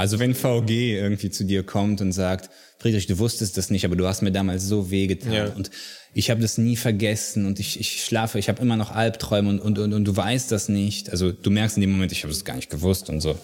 [0.00, 3.96] Also wenn VG irgendwie zu dir kommt und sagt, Friedrich, du wusstest das nicht, aber
[3.96, 5.44] du hast mir damals so wehgetan Ja.
[5.50, 5.70] und
[6.14, 9.60] ich habe das nie vergessen und ich, ich schlafe, ich habe immer noch Albträume und,
[9.60, 11.10] und, und, und du weißt das nicht.
[11.10, 13.38] Also du merkst in dem Moment, ich habe das gar nicht gewusst und so.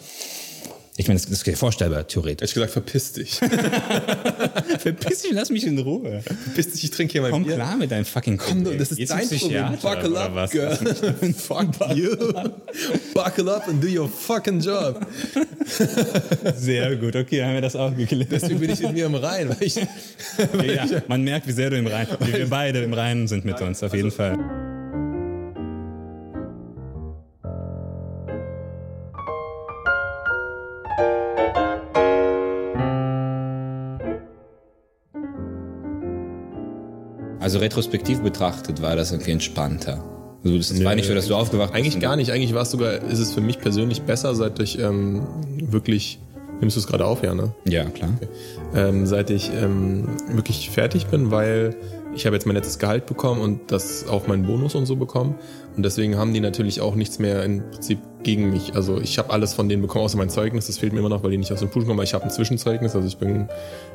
[0.99, 2.41] Ich meine, das, das ist vorstellbar, theoretisch.
[2.41, 3.35] Hätte ich gesagt, verpiss dich.
[4.79, 6.23] Verpiss dich, lass mich in Ruhe.
[6.23, 7.55] verpiss dich, ich trinke hier mein Komm Bier.
[7.57, 8.79] klar mit deinem fucking Komm, Problem.
[8.79, 9.77] das ist Jetzt dein Problem.
[9.83, 10.51] Buckle up, was?
[10.51, 10.75] girl.
[11.37, 12.17] Fuck you.
[13.13, 15.07] Buckle up and do your fucking job.
[16.57, 18.29] Sehr gut, okay, haben wir das auch geklärt.
[18.31, 19.85] Deswegen bin ich mit mir im Rein, weil ich, Ja,
[20.87, 23.61] ja, man merkt, wie sehr du im Reinen, wie wir beide im Reinen sind mit
[23.61, 24.39] uns, auf jeden Fall.
[37.47, 40.03] Also retrospektiv betrachtet war das irgendwie entspannter.
[40.43, 41.79] Also das war nicht so, dass du aufgewacht bist.
[41.79, 42.33] Eigentlich gar nicht.
[42.33, 45.25] Eigentlich war es sogar, ist es für mich persönlich besser, seit ich ähm,
[45.61, 46.19] wirklich,
[46.59, 47.55] nimmst du es gerade auf, ja, ne?
[47.65, 48.11] Ja, klar.
[48.75, 51.77] Ähm, seit ich ähm, wirklich fertig bin, weil
[52.17, 55.37] ich habe jetzt mein letztes Gehalt bekommen und das auch meinen Bonus und so bekommen.
[55.77, 58.75] Und deswegen haben die natürlich auch nichts mehr im Prinzip gegen mich.
[58.75, 60.67] Also ich habe alles von denen bekommen, außer mein Zeugnis.
[60.67, 62.01] Das fehlt mir immer noch, weil die nicht aus dem Pushen kommen.
[62.01, 63.49] Aber ich habe ein Zwischenzeugnis, also ich bin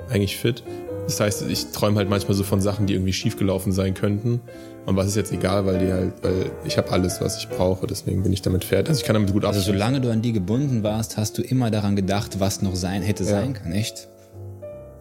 [0.10, 0.64] eigentlich fit.
[1.06, 4.40] Das heißt, ich träume halt manchmal so von Sachen, die irgendwie schiefgelaufen sein könnten.
[4.86, 7.86] Und was ist jetzt egal, weil die halt, weil ich habe alles, was ich brauche.
[7.88, 8.90] Deswegen bin ich damit fertig.
[8.90, 9.74] Also ich kann damit gut Also abschließen.
[9.74, 13.24] solange du an die gebunden warst, hast du immer daran gedacht, was noch sein hätte
[13.24, 14.08] sein können, echt?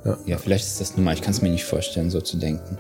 [0.05, 0.19] Ja.
[0.27, 1.15] Ja, vielleicht ist das normal.
[1.15, 2.79] Ich kann es mir nicht vorstellen, so zu denken.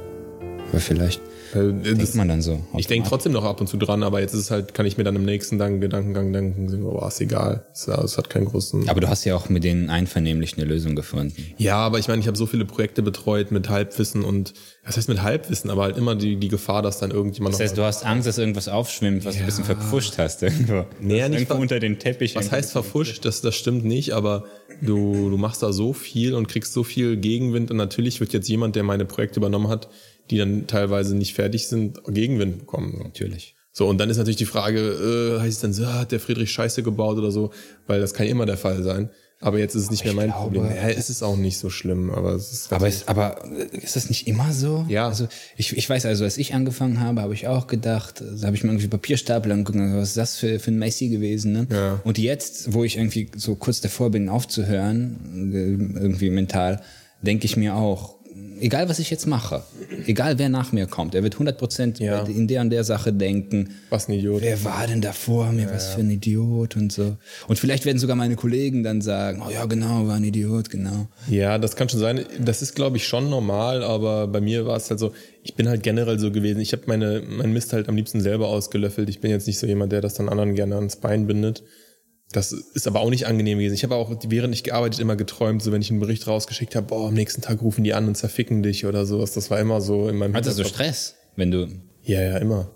[0.70, 1.20] Aber vielleicht
[1.54, 2.60] Äh, denkt man dann so.
[2.76, 4.96] Ich denke trotzdem noch ab und zu dran, aber jetzt ist es halt, kann ich
[4.96, 7.66] mir dann im nächsten dann Gedankengang denken, boah, ist egal.
[7.72, 8.88] Es, es hat keinen großen.
[8.88, 11.34] Aber du hast ja auch mit denen einvernehmlich eine Lösung gefunden.
[11.56, 15.08] Ja, aber ich meine, ich habe so viele Projekte betreut mit Halbwissen und was heißt
[15.08, 18.04] mit Halbwissen, aber halt immer die, die Gefahr, dass dann irgendjemand Das heißt, du hast
[18.04, 20.86] Angst, dass irgendwas aufschwimmt, was du ein bisschen verpfuscht hast irgendwo.
[21.00, 22.34] Nee, Das nicht irgendwo unter den Teppich.
[22.34, 23.24] Was heißt verfuscht?
[23.24, 24.44] Das, das stimmt nicht, aber
[24.80, 28.48] du, du machst da so viel und kriegst so viel Gegenwind und natürlich wird jetzt
[28.48, 29.88] jemand, der meine Projekte übernommen hat,
[30.30, 33.00] die dann teilweise nicht fertig sind, Gegenwind bekommen.
[33.02, 33.54] Natürlich.
[33.72, 36.20] So, und dann ist natürlich die Frage, äh, heißt es dann so, ah, hat der
[36.20, 37.50] Friedrich Scheiße gebaut oder so,
[37.86, 39.10] weil das kann immer der Fall sein.
[39.42, 40.64] Aber jetzt ist es nicht mehr mein glaube- Problem.
[40.76, 42.72] Ja, es ist auch nicht so schlimm, aber es ist.
[42.74, 43.42] Aber ist, aber
[43.72, 44.84] ist das nicht immer so?
[44.88, 45.06] Ja.
[45.08, 48.54] Also ich, ich weiß also, als ich angefangen habe, habe ich auch gedacht, da habe
[48.54, 51.66] ich mir irgendwie Papierstapel angeguckt, was ist das für, für ein Messi gewesen, ne?
[51.72, 52.00] Ja.
[52.04, 56.82] Und jetzt, wo ich irgendwie so kurz davor bin, aufzuhören, äh, irgendwie mental,
[57.22, 58.19] denke ich mir auch,
[58.60, 59.62] egal was ich jetzt mache,
[60.06, 62.20] egal wer nach mir kommt, er wird 100% Ja.
[62.24, 64.42] in der und der Sache denken, was ein Idiot.
[64.42, 67.16] wer war denn da vor mir, was für ein Idiot und so.
[67.48, 71.08] Und vielleicht werden sogar meine Kollegen dann sagen, oh ja, genau, war ein Idiot, genau.
[71.28, 72.24] Ja, das kann schon sein.
[72.44, 75.12] Das ist, glaube ich, schon normal, aber bei mir war es halt so,
[75.42, 76.60] ich bin halt generell so gewesen.
[76.60, 79.08] Ich habe meine, mein Mist halt am liebsten selber ausgelöffelt.
[79.08, 81.62] Ich bin jetzt nicht so jemand, der das dann anderen gerne ans Bein bindet.
[82.32, 83.74] Das ist aber auch nicht angenehm gewesen.
[83.74, 86.86] Ich habe auch, während ich gearbeitet, immer geträumt, so wenn ich einen Bericht rausgeschickt habe,
[86.86, 89.32] boah, am nächsten Tag rufen die an und zerficken dich oder sowas.
[89.32, 90.64] Das war immer so in meinem Hattest du.
[90.64, 91.66] Stress, wenn du,
[92.02, 92.70] Ja, ja, immer.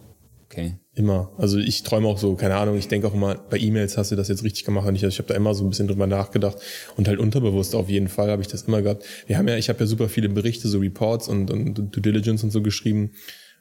[0.47, 0.75] okay.
[0.97, 1.33] Immer.
[1.39, 4.17] Also ich träume auch so, keine Ahnung, ich denke auch immer, bei E-Mails hast du
[4.17, 6.07] das jetzt richtig gemacht und ich, also ich habe da immer so ein bisschen drüber
[6.07, 6.59] nachgedacht
[6.97, 9.05] und halt unterbewusst auf jeden Fall habe ich das immer gehabt.
[9.27, 12.45] Wir haben ja, ich habe ja super viele Berichte, so Reports und, und Due Diligence
[12.45, 13.11] und so geschrieben.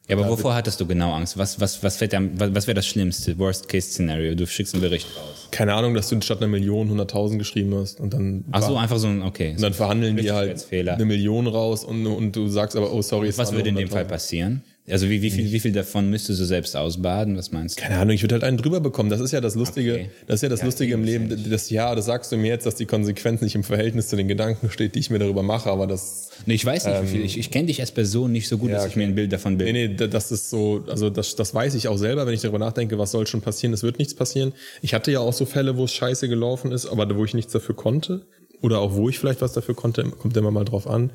[0.10, 1.38] Ja, aber wovor hattest du genau Angst?
[1.38, 4.36] Was, was, was, was, was wäre das schlimmste, Worst-Case-Szenario?
[4.36, 5.48] Du schickst einen Bericht raus.
[5.52, 8.98] Keine Ahnung, dass du statt einer Million 100.000 geschrieben hast und dann Ach so, einfach
[8.98, 9.52] so ein, okay.
[9.52, 13.30] und dann verhandeln die halt eine Million raus und, und du sagst aber, oh sorry,
[13.30, 14.08] es Was würde in dem Fall 100.000.
[14.08, 14.64] passieren?
[14.90, 17.38] Also wie, wie, viel, wie viel davon müsstest du selbst ausbaden?
[17.38, 17.84] Was meinst du?
[17.84, 19.10] Keine Ahnung, ich würde halt einen drüber bekommen.
[19.10, 19.94] Das ist ja das Lustige.
[19.94, 20.10] Okay.
[20.28, 21.50] Das ist ja das Lustige im Leben.
[21.50, 24.28] Das ja, das sagst du mir jetzt, dass die Konsequenz nicht im Verhältnis zu den
[24.28, 27.24] Gedanken steht, die ich mir darüber mache, aber das Nee, ich weiß nicht, wie viel.
[27.24, 29.32] Ich, ich kenne dich als Person nicht so gut, Ja, dass ich mir ein Bild
[29.32, 29.88] davon Nee, bilde.
[29.90, 32.60] nee, da- das ist so, also das, das weiß ich auch selber, wenn ich darüber
[32.60, 34.52] nachdenke, was soll schon passieren, es wird nichts passieren.
[34.82, 37.54] Ich hatte ja auch so Fälle, wo es scheiße gelaufen ist, aber wo ich nichts
[37.54, 38.26] dafür konnte.
[38.62, 41.12] Oder auch wo ich vielleicht was dafür konnte, kommt immer mal drauf an.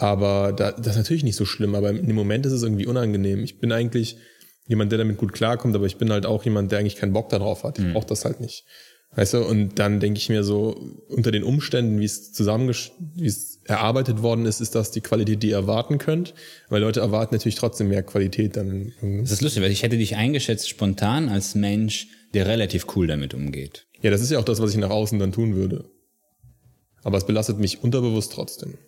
[0.00, 3.44] Aber da, das ist natürlich nicht so schlimm, aber im Moment ist es irgendwie unangenehm.
[3.44, 4.16] Ich bin eigentlich
[4.66, 7.28] jemand, der damit gut klarkommt, aber ich bin halt auch jemand, der eigentlich keinen Bock
[7.28, 7.78] darauf hat.
[7.78, 8.64] Ich brauche das halt nicht.
[9.14, 10.74] Weißt du, und dann denke ich mir so,
[11.08, 15.42] unter den Umständen, wie es zusammengesch wie es erarbeitet worden ist, ist das die Qualität,
[15.42, 16.32] die ihr erwarten könnt.
[16.70, 18.92] Weil Leute erwarten natürlich trotzdem mehr Qualität dann.
[19.20, 23.34] Das ist lustig, weil ich hätte dich eingeschätzt spontan als Mensch, der relativ cool damit
[23.34, 23.86] umgeht.
[24.00, 25.90] Ja, das ist ja auch das, was ich nach außen dann tun würde.
[27.02, 28.78] Aber es belastet mich unterbewusst trotzdem.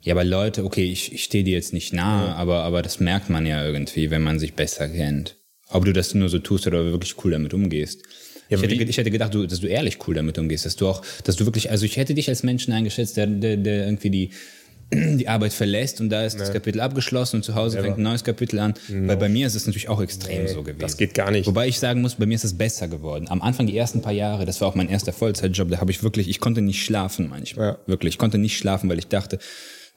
[0.00, 3.30] Ja, aber Leute, okay, ich, ich stehe dir jetzt nicht nahe, aber, aber das merkt
[3.30, 5.36] man ja irgendwie, wenn man sich besser kennt.
[5.70, 8.02] Ob du das nur so tust oder wirklich cool damit umgehst.
[8.48, 10.88] Ja, ich, hätte, ich hätte gedacht, du, dass du ehrlich cool damit umgehst, dass du
[10.88, 14.08] auch, dass du wirklich, also ich hätte dich als Menschen eingeschätzt, der, der, der irgendwie
[14.08, 14.30] die,
[14.92, 18.24] die Arbeit verlässt und da ist das Kapitel abgeschlossen und zu Hause fängt ein neues
[18.24, 18.72] Kapitel an.
[18.88, 20.78] Weil bei mir ist es natürlich auch extrem so gewesen.
[20.78, 21.46] das geht gar nicht.
[21.46, 23.26] Wobei ich sagen muss, bei mir ist es besser geworden.
[23.28, 26.02] Am Anfang, die ersten paar Jahre, das war auch mein erster Vollzeitjob, da habe ich
[26.02, 27.66] wirklich, ich konnte nicht schlafen manchmal.
[27.66, 27.78] Ja.
[27.86, 29.38] Wirklich, ich konnte nicht schlafen, weil ich dachte,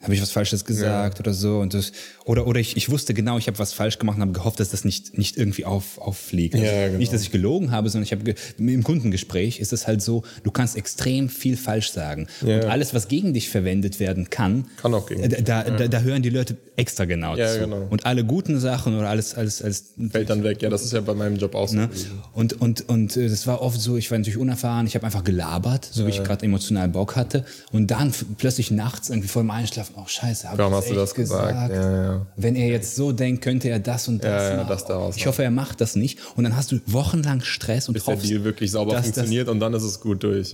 [0.02, 1.92] habe ich was Falsches gesagt oder so und das
[2.24, 4.70] oder oder ich, ich wusste genau, ich habe was falsch gemacht und habe gehofft, dass
[4.70, 6.54] das nicht nicht irgendwie auf auffliegt.
[6.54, 6.98] Also Ja, genau.
[6.98, 10.50] Nicht, dass ich gelogen habe, sondern ich habe im Kundengespräch ist es halt so, du
[10.50, 12.56] kannst extrem viel falsch sagen Ja.
[12.56, 16.00] und alles, was gegen dich verwendet werden kann, Kann auch gegen äh, da, da, da
[16.00, 17.60] hören die Leute extra genau Ja, zu.
[17.60, 17.86] genau.
[17.90, 20.62] Und alle guten Sachen oder alles alles alles Fällt dann weg.
[20.62, 21.76] Ja, das ist ja bei meinem Job auch so.
[21.76, 21.88] Ne?
[22.32, 25.24] Und, und, und äh, das war oft so, ich war natürlich unerfahren, ich habe einfach
[25.24, 27.44] gelabert, so wie ich gerade emotional Bock hatte.
[27.72, 30.94] Und dann plötzlich nachts irgendwie vor dem Einschlafen, oh scheiße, hab Warum ich hast du
[30.94, 31.72] das gesagt?
[31.74, 32.26] Ja, ja.
[32.36, 34.68] Wenn er jetzt so denkt, könnte er das und das Ja, machen.
[34.68, 36.18] das daraus ich hoffe, er macht das nicht.
[36.36, 39.14] Und dann hast du wochenlang Stress und bis der hoffst, Deal wirklich sauber dass das-
[39.14, 40.52] funktioniert und dann ist es gut durch.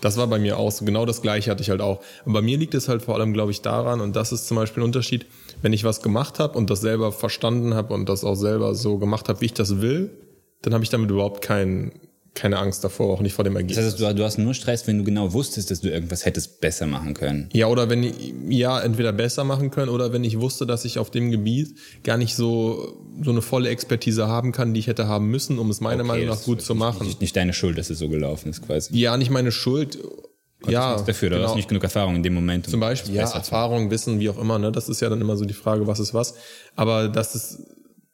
[0.00, 0.84] Das war bei mir auch so.
[0.84, 2.00] Genau das gleiche hatte ich halt auch.
[2.26, 4.56] Und bei mir liegt es halt vor allem, glaube ich, daran, und das ist zum
[4.56, 5.24] Beispiel ein Unterschied,
[5.62, 8.98] wenn ich was gemacht habe und das selber verstanden habe und das auch selber so
[8.98, 10.10] gemacht habe, wie ich das will,
[10.62, 11.92] dann habe ich damit überhaupt kein,
[12.34, 13.76] keine Angst davor, auch nicht vor dem Ergebnis.
[13.76, 16.60] Das heißt, du, du hast nur Stress, wenn du genau wusstest, dass du irgendwas hättest
[16.60, 17.48] besser machen können.
[17.52, 21.10] Ja, oder wenn ja, entweder besser machen können oder wenn ich wusste, dass ich auf
[21.10, 25.28] dem Gebiet gar nicht so, so eine volle Expertise haben kann, die ich hätte haben
[25.28, 27.06] müssen, um es meiner Meinung nach gut zu machen.
[27.06, 28.98] Nicht, nicht deine Schuld, dass es so gelaufen ist, quasi.
[28.98, 29.98] Ja, nicht meine Schuld.
[30.66, 31.48] ja, Nichts dafür, du genau.
[31.48, 32.66] hast nicht genug Erfahrung in dem Moment.
[32.66, 34.72] um Zum Beispiel, ja, Erfahrung, Wissen, wie auch immer, ne?
[34.72, 36.34] Das ist ja dann immer so die Frage, was ist was.
[36.74, 37.58] Aber das ist,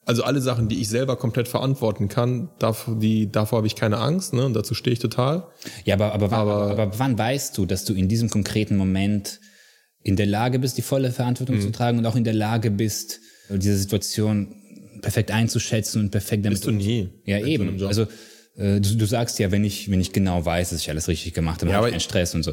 [0.06, 3.98] also alle Sachen, die ich selber komplett verantworten kann, davor, die, davor habe ich keine
[3.98, 4.44] Angst, ne?
[4.46, 5.46] Und dazu stehe ich total.
[5.84, 9.40] Ja, aber, aber, wann, aber, aber wann weißt du, dass du in diesem konkreten Moment
[10.02, 11.60] in der Lage bist, die volle Verantwortung Mhm.
[11.60, 13.20] zu tragen und auch in der Lage bist,
[13.50, 14.54] diese Situation
[15.02, 17.10] perfekt einzuschätzen und perfekt damit Bist du nie.
[17.26, 17.78] Ja, so eben.
[17.78, 17.88] Job.
[17.88, 18.02] Also
[18.56, 21.34] äh, du, du sagst ja, wenn ich, wenn ich genau weiß, dass ich alles richtig
[21.34, 22.52] gemacht habe, Ja, habe aber ich keinen Stress und so.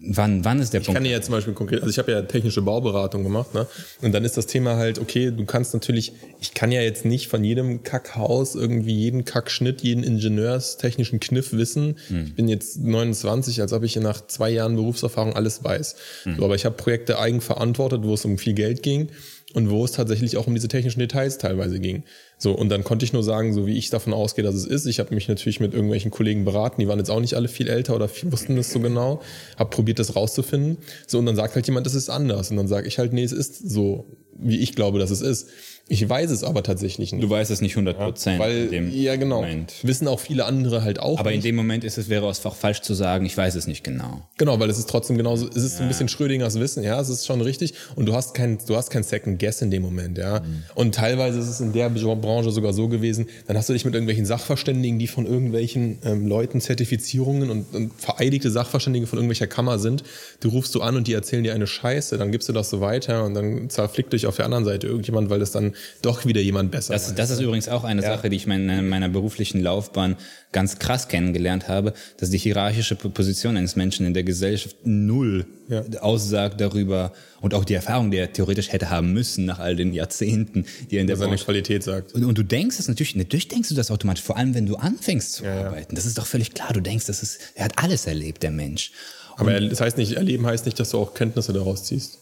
[0.00, 0.96] Wann, wann ist der Ich Punkt?
[0.96, 3.66] kann dir ja zum Beispiel konkret, also ich habe ja technische Bauberatung gemacht, ne?
[4.00, 7.28] Und dann ist das Thema halt, okay, du kannst natürlich, ich kann ja jetzt nicht
[7.28, 11.96] von jedem Kackhaus irgendwie jeden Kackschnitt, jeden ingenieurstechnischen Kniff wissen.
[12.26, 15.96] Ich bin jetzt 29, als ob ich nach zwei Jahren Berufserfahrung alles weiß.
[16.36, 19.08] So, aber ich habe Projekte eigen verantwortet, wo es um viel Geld ging
[19.54, 22.04] und wo es tatsächlich auch um diese technischen Details teilweise ging.
[22.40, 24.86] So, und dann konnte ich nur sagen, so wie ich davon ausgehe, dass es ist.
[24.86, 27.68] Ich habe mich natürlich mit irgendwelchen Kollegen beraten, die waren jetzt auch nicht alle viel
[27.68, 29.20] älter oder viel, wussten das so genau,
[29.56, 30.78] habe probiert, das rauszufinden.
[31.06, 32.50] So, und dann sagt halt jemand, das ist anders.
[32.50, 34.06] Und dann sage ich halt, nee, es ist so,
[34.38, 35.48] wie ich glaube, dass es ist.
[35.88, 37.22] Ich weiß es aber tatsächlich nicht.
[37.24, 38.38] du weißt es nicht 100 Prozent.
[38.38, 39.74] weil, in dem ja genau, Moment.
[39.82, 41.46] wissen auch viele andere halt auch Aber in nicht.
[41.46, 44.22] dem Moment ist es, wäre es auch falsch zu sagen, ich weiß es nicht genau.
[44.36, 47.26] Genau, weil es ist trotzdem genauso, es ist ein bisschen Schrödingers Wissen, ja, es ist
[47.26, 47.74] schon richtig.
[47.96, 50.42] Und du hast kein, du hast kein Second Guess in dem Moment, ja.
[50.74, 53.94] Und teilweise ist es in der Branche sogar so gewesen, dann hast du dich mit
[53.94, 59.78] irgendwelchen Sachverständigen, die von irgendwelchen ähm, Leuten Zertifizierungen und, und vereidigte Sachverständige von irgendwelcher Kammer
[59.78, 60.04] sind,
[60.40, 62.80] du rufst du an und die erzählen dir eine Scheiße, dann gibst du das so
[62.80, 66.40] weiter und dann zerflickt dich auf der anderen Seite irgendjemand, weil das dann doch wieder
[66.40, 70.16] jemand besser Das, das ist übrigens auch eine Sache, die ich in meiner beruflichen Laufbahn
[70.52, 75.84] ganz krass kennengelernt habe, dass die hierarchische Position eines Menschen in der Gesellschaft null Ja.
[76.00, 79.92] aussagt darüber und auch die Erfahrung, die er theoretisch hätte haben müssen nach all den
[79.92, 82.14] Jahrzehnten, die er in der seine Branche Qualität sagt.
[82.14, 84.76] und, und du denkst es natürlich, natürlich denkst du das automatisch, vor allem wenn du
[84.76, 85.94] anfängst zu arbeiten.
[85.94, 86.72] Das ist doch völlig klar.
[86.72, 88.92] Du denkst, das ist, er hat alles erlebt, der Mensch.
[89.36, 92.18] Aber er- das heißt nicht, erleben heißt nicht, dass du auch Kenntnisse daraus ziehst.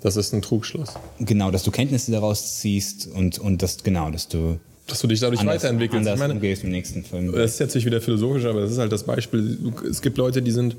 [0.00, 0.94] Das ist ein Trugschluss.
[1.18, 5.20] Genau, dass du Kenntnisse daraus ziehst und, und das, genau, dass du Dass du dich
[5.20, 5.98] dadurch anders, weiterentwickelst.
[5.98, 7.32] anders Ich meine, umgehst im nächsten Film.
[7.32, 9.58] Das ist jetzt nicht wieder philosophisch, aber das ist halt das Beispiel.
[9.88, 10.76] Es gibt Leute, die sind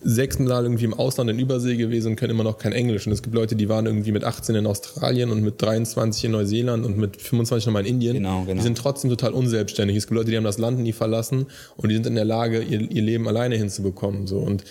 [0.00, 3.06] sechsmal irgendwie im Ausland in Übersee gewesen und können immer noch kein Englisch.
[3.06, 6.32] Und es gibt Leute, die waren irgendwie mit 18 in Australien und mit 23 in
[6.32, 8.14] Neuseeland und mit 25 nochmal in Indien.
[8.14, 8.54] Genau, genau.
[8.54, 9.96] Die sind trotzdem total unselbstständig.
[9.96, 11.46] Es gibt Leute, die haben das Land nie verlassen
[11.76, 14.28] und die sind in der Lage, ihr, ihr Leben alleine hinzubekommen.
[14.28, 14.38] So.
[14.38, 14.62] Und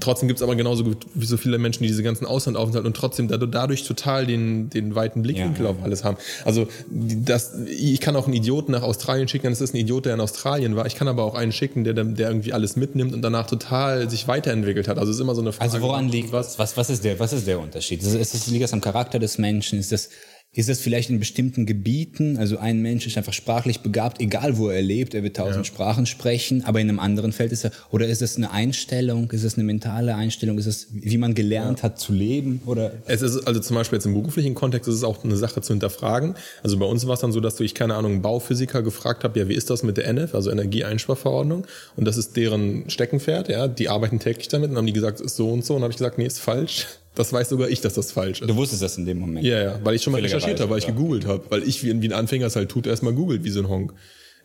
[0.00, 3.28] Trotzdem gibt's aber genauso gut wie so viele Menschen, die diese ganzen Auslandaufenthalte und trotzdem
[3.28, 5.70] dadurch, total den, den weiten Blickwinkel Ja.
[5.72, 6.16] auf alles haben.
[6.46, 10.06] Also das, ich kann auch einen Idioten nach Australien schicken, dann ist das ein Idiot,
[10.06, 10.86] der in Australien war.
[10.86, 14.26] Ich kann aber auch einen schicken, der, der irgendwie alles mitnimmt und danach total sich
[14.26, 14.96] weiterentwickelt hat.
[14.98, 15.70] Also es ist immer so eine Frage.
[15.70, 16.58] Also woran liegt was?
[16.58, 18.00] Was, was, ist, der, was ist der Unterschied?
[18.00, 19.78] Ist es, ist es, liegt das am Charakter des Menschen?
[19.78, 20.08] Ist das,
[20.54, 22.36] ist das vielleicht in bestimmten Gebieten?
[22.38, 26.06] Also ein Mensch ist einfach sprachlich begabt, egal wo er lebt, er wird tausend Sprachen
[26.06, 29.30] sprechen, aber in einem anderen Feld ist er, oder ist es eine Einstellung?
[29.32, 30.58] Ist es eine mentale Einstellung?
[30.58, 32.60] Ist es, wie man gelernt hat zu leben?
[32.66, 32.92] Oder?
[33.06, 35.72] Es ist also zum Beispiel jetzt im beruflichen Kontext ist es auch eine Sache zu
[35.72, 36.34] hinterfragen.
[36.62, 39.38] Also bei uns war es dann so, dass du, ich keine Ahnung, Bauphysiker gefragt habe,
[39.38, 41.66] ja, wie ist das mit der NF, also Energieeinsparverordnung?
[41.96, 45.26] Und das ist deren Steckenpferd, ja, die arbeiten täglich damit und haben die gesagt, es
[45.26, 45.74] ist so und so.
[45.74, 46.86] Und habe ich gesagt, nee, ist falsch.
[47.14, 48.50] Das weiß sogar ich, dass das falsch ist.
[48.50, 49.46] Du wusstest das in dem Moment.
[49.46, 51.44] Ja, ja, weil ich schon mal recherchiert habe, weil ich gegoogelt habe.
[51.48, 53.94] Weil ich, wie, ein Anfänger es halt tut, erstmal googelt, wie so ein Honk.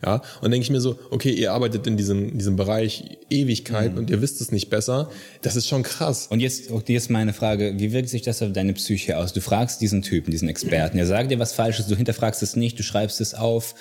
[0.02, 3.98] Ja, und denke ich mir so, okay, ihr arbeitet in diesem, diesem Bereich Ewigkeit mhm.
[3.98, 5.10] und ihr wisst es nicht besser.
[5.42, 6.28] Das ist schon krass.
[6.28, 9.34] Und jetzt, jetzt meine Frage, wie wirkt sich das auf deine Psyche aus?
[9.34, 12.78] Du fragst diesen Typen, diesen Experten, er sagt dir was Falsches, du hinterfragst es nicht,
[12.78, 13.74] du schreibst es auf,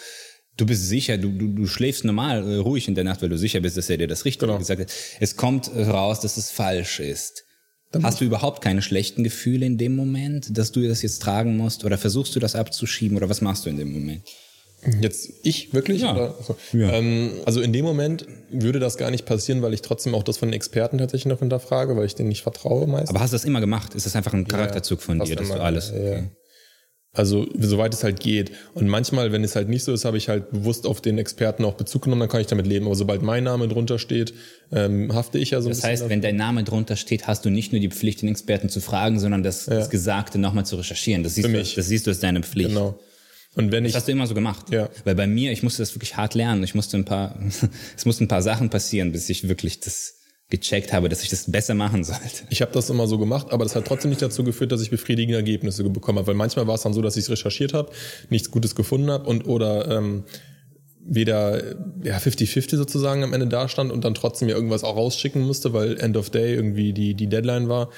[0.57, 3.37] du bist sicher, du, du, du schläfst normal äh, ruhig in der Nacht, weil du
[3.37, 4.59] sicher bist, dass er dir das Richtige genau.
[4.59, 4.91] gesagt hat.
[5.21, 7.45] Es kommt raus, dass es falsch ist.
[7.91, 11.57] Dann Hast du überhaupt keine schlechten Gefühle in dem Moment, dass du das jetzt tragen
[11.57, 11.85] musst?
[11.85, 13.17] Oder versuchst du das abzuschieben?
[13.17, 14.21] Oder was machst du in dem Moment?
[15.01, 16.01] Jetzt ich wirklich?
[16.01, 16.13] Ja.
[16.13, 16.91] Also, ja.
[16.91, 20.37] Ähm, also in dem Moment würde das gar nicht passieren, weil ich trotzdem auch das
[20.37, 23.09] von den Experten tatsächlich noch hinterfrage, weil ich denen nicht vertraue meist.
[23.09, 23.95] Aber hast du das immer gemacht?
[23.95, 25.91] Ist das einfach ein Charakterzug von dir, dass immer, du alles...
[25.91, 26.23] Okay.
[27.11, 28.51] Also soweit es halt geht.
[28.75, 31.65] Und manchmal, wenn es halt nicht so ist, habe ich halt bewusst auf den Experten
[31.65, 32.85] auch Bezug genommen, dann kann ich damit leben.
[32.85, 34.33] Aber sobald mein Name drunter steht,
[34.71, 35.81] ähm, hafte ich ja so ein das bisschen.
[35.81, 36.11] Das heißt, dafür.
[36.11, 39.19] wenn dein Name drunter steht, hast du nicht nur die Pflicht, den Experten zu fragen,
[39.19, 39.75] sondern das, ja.
[39.75, 41.23] das Gesagte nochmal zu recherchieren.
[41.23, 41.71] Das siehst, Für mich.
[41.71, 42.69] Du, das siehst du als deine Pflicht.
[42.69, 42.99] Genau.
[43.55, 44.67] Und wenn das ich, hast du immer so gemacht.
[44.69, 44.89] Ja.
[45.03, 46.63] Weil bei mir, ich musste das wirklich hart lernen.
[46.63, 47.39] Ich musste ein paar,
[47.97, 50.18] es mussten ein paar Sachen passieren, bis ich wirklich das
[50.49, 52.43] gecheckt habe, dass ich das besser machen sollte.
[52.49, 54.89] Ich habe das immer so gemacht, aber das hat trotzdem nicht dazu geführt, dass ich
[54.89, 56.27] befriedigende Ergebnisse bekommen habe.
[56.27, 57.91] Weil manchmal war es dann so, dass ich es recherchiert habe,
[58.29, 60.23] nichts Gutes gefunden habe und oder ähm,
[61.09, 61.61] weder
[62.03, 65.99] ja 50-50 sozusagen am Ende dastand und dann trotzdem ja irgendwas auch rausschicken musste, weil
[65.99, 67.89] End of Day irgendwie die, die Deadline war.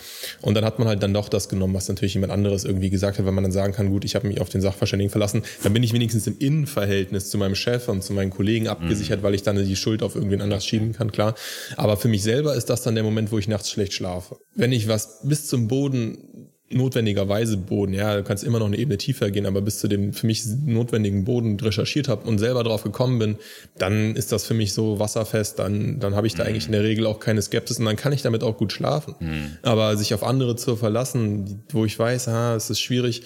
[0.41, 3.19] Und dann hat man halt dann doch das genommen, was natürlich jemand anderes irgendwie gesagt
[3.19, 5.43] hat, weil man dann sagen kann, gut, ich habe mich auf den Sachverständigen verlassen.
[5.61, 9.23] Dann bin ich wenigstens im Innenverhältnis zu meinem Chef und zu meinen Kollegen abgesichert, mhm.
[9.23, 11.35] weil ich dann die Schuld auf irgendwen anders schieben kann, klar.
[11.75, 14.37] Aber für mich selber ist das dann der Moment, wo ich nachts schlecht schlafe.
[14.55, 17.93] Wenn ich was bis zum Boden notwendigerweise Boden.
[17.93, 20.43] Ja, du kannst immer noch eine Ebene tiefer gehen, aber bis zu dem für mich
[20.65, 23.37] notwendigen Boden recherchiert habe und selber drauf gekommen bin,
[23.77, 25.59] dann ist das für mich so wasserfest.
[25.59, 26.49] Dann, dann habe ich da mhm.
[26.49, 29.15] eigentlich in der Regel auch keine Skepsis und dann kann ich damit auch gut schlafen.
[29.19, 29.57] Mhm.
[29.61, 33.23] Aber sich auf andere zu verlassen, wo ich weiß, ah, es ist schwierig,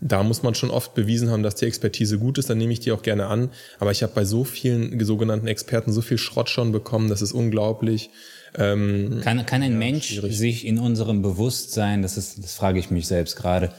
[0.00, 2.80] da muss man schon oft bewiesen haben, dass die Expertise gut ist, dann nehme ich
[2.80, 3.50] die auch gerne an.
[3.78, 7.32] Aber ich habe bei so vielen sogenannten Experten so viel Schrott schon bekommen, das ist
[7.32, 8.10] unglaublich.
[8.56, 10.38] Ähm, kann, kann ein ja, Mensch schwierig.
[10.38, 13.72] sich in unserem Bewusstsein, das ist, das frage ich mich selbst gerade,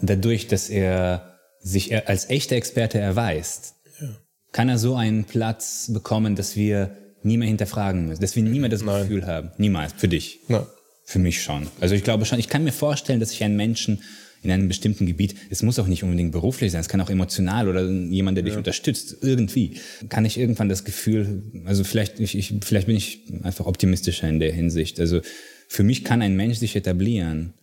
[0.00, 4.08] dadurch, dass er sich als echter Experte erweist, ja.
[4.52, 8.60] kann er so einen Platz bekommen, dass wir nie mehr hinterfragen müssen, dass wir nie
[8.60, 9.02] mehr das Nein.
[9.02, 9.52] Gefühl haben.
[9.58, 9.92] Niemals.
[9.96, 10.40] Für dich.
[10.48, 10.66] Nein.
[11.04, 11.66] Für mich schon.
[11.80, 14.02] Also ich glaube schon, ich kann mir vorstellen, dass ich einen Menschen
[14.42, 17.68] in einem bestimmten Gebiet, es muss auch nicht unbedingt beruflich sein, es kann auch emotional
[17.68, 18.58] oder jemand, der dich ja.
[18.58, 19.78] unterstützt, irgendwie,
[20.08, 24.40] kann ich irgendwann das Gefühl, also vielleicht, ich, ich, vielleicht bin ich einfach optimistischer in
[24.40, 24.98] der Hinsicht.
[24.98, 25.20] Also
[25.68, 27.54] für mich kann ein Mensch sich etablieren.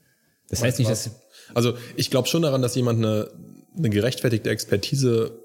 [0.50, 1.12] Das heißt nicht, dass...
[1.54, 3.30] Also ich glaube schon daran, dass jemand eine,
[3.76, 5.40] eine gerechtfertigte Expertise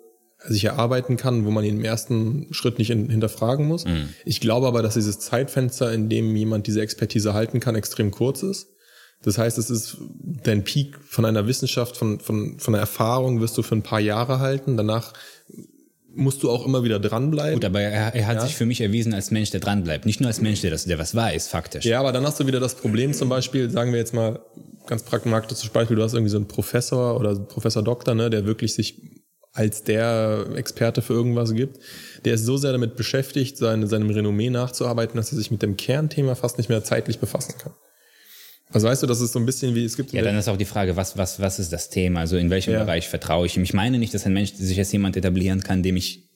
[0.44, 3.84] sich erarbeiten kann, wo man ihn im ersten Schritt nicht in, hinterfragen muss.
[3.84, 4.08] Mhm.
[4.24, 8.42] Ich glaube aber, dass dieses Zeitfenster, in dem jemand diese Expertise halten kann, extrem kurz
[8.42, 8.68] ist.
[9.22, 9.96] Das heißt, es ist
[10.42, 14.00] dein Peak von einer Wissenschaft, von, von, von einer Erfahrung wirst du für ein paar
[14.00, 14.76] Jahre halten.
[14.76, 15.12] Danach
[16.14, 17.54] musst du auch immer wieder dranbleiben.
[17.54, 18.46] Gut, aber er, er hat ja.
[18.46, 20.06] sich für mich erwiesen als Mensch, der dranbleibt.
[20.06, 21.84] Nicht nur als Mensch, der, das, der was weiß, faktisch.
[21.84, 24.40] Ja, aber dann hast du wieder das Problem zum Beispiel, sagen wir jetzt mal
[24.86, 28.74] ganz pragmatisches Beispiel, du hast irgendwie so einen Professor oder Professor Doktor, ne, der wirklich
[28.74, 29.00] sich
[29.52, 31.78] als der Experte für irgendwas gibt.
[32.24, 35.76] Der ist so sehr damit beschäftigt, seine, seinem Renommee nachzuarbeiten, dass er sich mit dem
[35.76, 37.72] Kernthema fast nicht mehr zeitlich befassen kann.
[38.72, 40.12] Also weißt du, das ist so ein bisschen wie es gibt.
[40.12, 42.20] Ja, dann ist auch die Frage, was, was, was ist das Thema?
[42.20, 42.84] Also in welchem ja.
[42.84, 43.62] Bereich vertraue ich ihm?
[43.62, 46.28] Ich meine nicht, dass ein Mensch sich als jemand etablieren kann, dem ich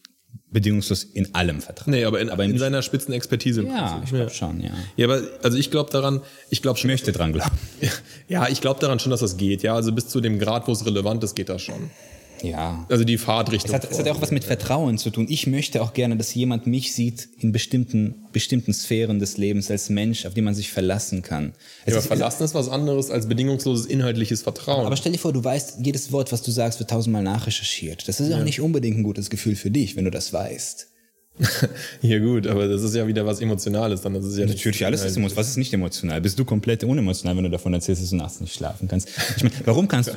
[0.51, 1.91] bedingungslos in allem vertraue.
[1.91, 3.63] Nee, aber in, aber in, in seiner Spitzenexpertise.
[3.65, 4.71] Ja, ich glaube schon, ja.
[4.97, 6.91] Ja, aber also ich glaube daran, ich glaube schon.
[6.91, 7.57] Ich möchte dran glauben.
[8.29, 9.63] Ja, ich glaube daran schon, dass das geht.
[9.63, 11.91] Ja, also bis zu dem Grad, wo es relevant ist, geht das schon.
[12.43, 12.87] Ja.
[12.89, 13.71] Also die Fahrtrichtung.
[13.71, 15.27] Es hat, es hat auch was mit Vertrauen zu tun.
[15.29, 19.89] Ich möchte auch gerne, dass jemand mich sieht in bestimmten, bestimmten Sphären des Lebens als
[19.89, 21.53] Mensch, auf den man sich verlassen kann.
[21.87, 24.87] Ja, aber verlassen ist was anderes als bedingungsloses inhaltlich Vertrauen.
[24.87, 28.07] Aber stell dir vor, du weißt, jedes Wort, was du sagst, wird tausendmal nachrecherchiert.
[28.09, 28.39] Das ist ja.
[28.39, 30.89] auch nicht unbedingt ein gutes Gefühl für dich, wenn du das weißt.
[32.03, 34.15] ja gut, aber das ist ja wieder was Emotionales dann.
[34.15, 35.43] Das ist ja Natürlich alles ist emotional.
[35.43, 36.21] Was ist nicht emotional?
[36.21, 39.09] Bist du komplett unemotional, wenn du davon erzählst, dass du nachts nicht schlafen kannst?
[39.37, 40.13] Ich meine, warum kannst du,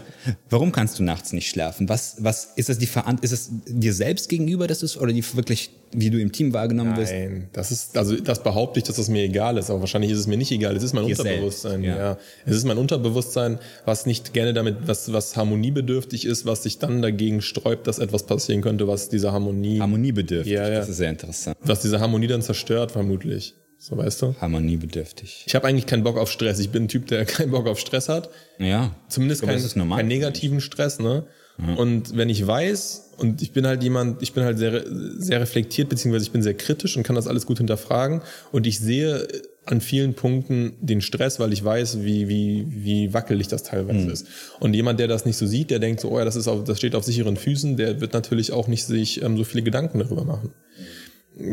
[0.50, 1.90] warum kannst du nachts nicht schlafen?
[1.90, 5.24] Was, was ist das die Verant ist es dir selbst gegenüber, dass es oder die
[5.36, 7.12] wirklich, wie du im Team wahrgenommen wirst?
[7.12, 10.20] Nein, das ist also das behaupte ich, dass das mir egal ist, aber wahrscheinlich ist
[10.20, 10.76] es mir nicht egal.
[10.76, 11.82] Es ist mein dir Unterbewusstsein.
[11.82, 12.12] Selbst, ja.
[12.12, 12.18] ja.
[12.46, 17.02] es ist mein Unterbewusstsein, was nicht gerne damit, was was harmoniebedürftig ist, was sich dann
[17.02, 20.54] dagegen sträubt, dass etwas passieren könnte, was diese Harmonie harmoniebedürftig.
[20.54, 20.80] Ja, ja.
[20.80, 21.58] Das ist sehr interessant.
[21.62, 23.56] Was diese Harmonie dann zerstört, vermutlich.
[23.82, 24.36] So weißt du?
[24.42, 25.46] Harmoniebedürftig.
[25.48, 26.60] Ich habe eigentlich keinen Bock auf Stress.
[26.60, 28.30] Ich bin ein Typ, der keinen Bock auf Stress hat.
[28.60, 28.94] Ja.
[29.08, 31.26] Zumindest keinen kein negativen Stress, ne?
[31.66, 31.76] Ja.
[31.76, 34.84] Und wenn ich weiß, und ich bin halt jemand, ich bin halt sehr,
[35.18, 38.22] sehr reflektiert, beziehungsweise ich bin sehr kritisch und kann das alles gut hinterfragen.
[38.52, 39.28] Und ich sehe
[39.66, 44.12] an vielen Punkten den Stress, weil ich weiß, wie, wie, wie wackelig das teilweise mhm.
[44.12, 44.28] ist.
[44.60, 46.64] Und jemand, der das nicht so sieht, der denkt so, oh ja, das, ist auf,
[46.64, 50.00] das steht auf sicheren Füßen, der wird natürlich auch nicht sich ähm, so viele Gedanken
[50.00, 50.54] darüber machen.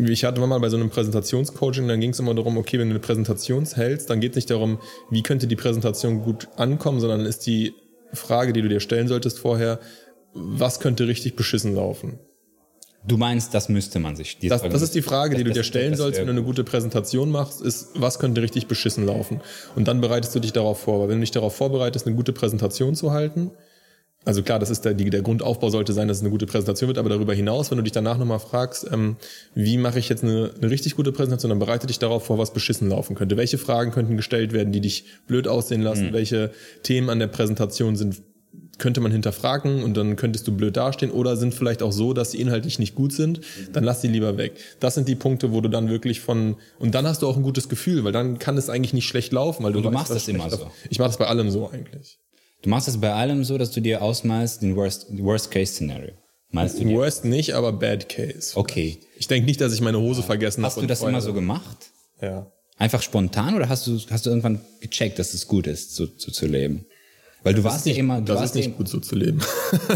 [0.08, 2.94] Ich hatte mal bei so einem Präsentationscoaching, dann ging es immer darum, okay, wenn du
[2.94, 4.78] eine Präsentation hältst, dann geht es nicht darum,
[5.10, 7.74] wie könnte die Präsentation gut ankommen, sondern ist die
[8.16, 9.80] Frage, die du dir stellen solltest vorher,
[10.34, 12.18] was könnte richtig beschissen laufen?
[13.06, 14.38] Du meinst, das müsste man sich.
[14.42, 16.42] Das, das ist die Frage, die das, du dir stellen das, sollst, wenn du eine
[16.42, 19.40] gute Präsentation machst, ist, was könnte richtig beschissen laufen?
[19.76, 21.00] Und dann bereitest du dich darauf vor.
[21.00, 23.52] Weil wenn du dich darauf vorbereitest, eine gute Präsentation zu halten,
[24.26, 26.88] also klar, das ist der, die, der Grundaufbau sollte sein, dass es eine gute Präsentation
[26.88, 29.16] wird, aber darüber hinaus, wenn du dich danach nochmal fragst, ähm,
[29.54, 32.52] wie mache ich jetzt eine, eine richtig gute Präsentation, dann bereite dich darauf vor, was
[32.52, 33.36] beschissen laufen könnte.
[33.36, 36.08] Welche Fragen könnten gestellt werden, die dich blöd aussehen lassen?
[36.08, 36.12] Mhm.
[36.12, 36.50] Welche
[36.82, 38.20] Themen an der Präsentation sind
[38.78, 42.32] könnte man hinterfragen und dann könntest du blöd dastehen oder sind vielleicht auch so, dass
[42.32, 43.40] sie inhaltlich nicht gut sind,
[43.72, 44.52] dann lass sie lieber weg.
[44.80, 47.42] Das sind die Punkte, wo du dann wirklich von und dann hast du auch ein
[47.42, 50.10] gutes Gefühl, weil dann kann es eigentlich nicht schlecht laufen, weil du, du weißt, machst
[50.10, 50.70] das immer so.
[50.90, 52.18] Ich mache das bei allem so eigentlich.
[52.62, 56.14] Du machst das bei allem so, dass du dir ausmalst den Worst, Worst Case Szenario.
[56.50, 56.96] Meinst du dir?
[56.96, 58.56] Worst nicht, aber Bad Case.
[58.56, 59.00] Okay.
[59.18, 60.74] Ich denke nicht, dass ich meine Hose vergessen habe.
[60.74, 61.90] Hast du das immer so gemacht?
[62.20, 62.50] Ja.
[62.78, 66.30] Einfach spontan oder hast du, hast du irgendwann gecheckt, dass es gut ist, so, so
[66.30, 66.86] zu leben?
[67.46, 68.20] Weil du das warst nicht, ja immer.
[68.20, 69.40] Du das ist nicht ja, gut so zu leben.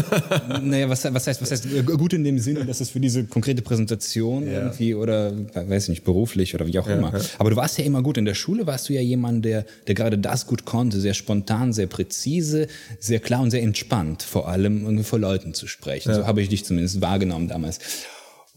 [0.63, 3.61] naja, was, was, heißt, was heißt gut in dem Sinne, dass es für diese konkrete
[3.61, 4.53] Präsentation ja.
[4.53, 7.11] irgendwie oder, weiß ich nicht, beruflich oder wie auch immer.
[7.39, 8.17] Aber du warst ja immer gut.
[8.17, 11.73] In der Schule warst du ja jemand, der, der gerade das gut konnte, sehr spontan,
[11.73, 12.67] sehr präzise,
[13.01, 16.13] sehr klar und sehr entspannt, vor allem irgendwie vor Leuten zu sprechen.
[16.13, 17.79] So habe ich dich zumindest wahrgenommen damals.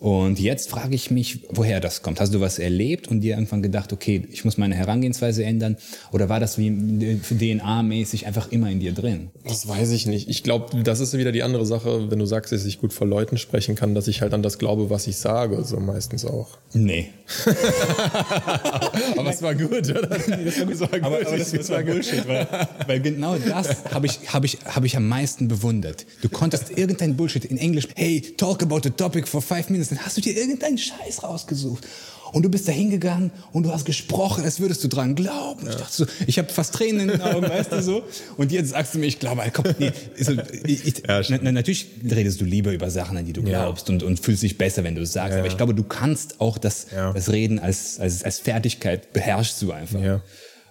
[0.00, 2.20] Und jetzt frage ich mich, woher das kommt.
[2.20, 5.76] Hast du was erlebt und dir irgendwann gedacht, okay, ich muss meine Herangehensweise ändern?
[6.10, 9.30] Oder war das wie DNA-mäßig einfach immer in dir drin?
[9.44, 10.28] Das weiß ich nicht.
[10.28, 13.06] Ich glaube, das ist wieder die andere Sache, wenn du sagst, dass ich gut vor
[13.06, 16.58] Leuten sprechen kann, dass ich halt an das glaube, was ich sage, so meistens auch.
[16.72, 17.10] Nee.
[19.16, 20.02] aber es war gut, oder?
[20.08, 21.04] das war gut.
[21.04, 22.48] Aber, aber das, das war Bullshit, weil,
[22.86, 26.04] weil genau das habe ich, hab ich, hab ich am meisten bewundert.
[26.20, 30.00] Du konntest irgendein Bullshit in Englisch, hey, talk about the topic for five minutes dann
[30.00, 31.86] hast du dir irgendeinen Scheiß rausgesucht.
[32.32, 35.66] Und du bist da hingegangen und du hast gesprochen, als würdest du dran glauben.
[35.66, 35.70] Ja.
[35.70, 38.02] Ich dachte so, ich habe fast Tränen in den Augen, weißt du so.
[38.36, 40.32] Und jetzt sagst du mir, ich glaube, komm, nee, so,
[40.64, 43.94] ich, ich, ja, na, natürlich redest du lieber über Sachen, an die du glaubst ja.
[43.94, 45.38] und, und fühlst dich besser, wenn du es sagst.
[45.38, 49.70] Aber ich glaube, du kannst auch das, das Reden als, als, als Fertigkeit beherrschst du
[49.70, 50.00] einfach.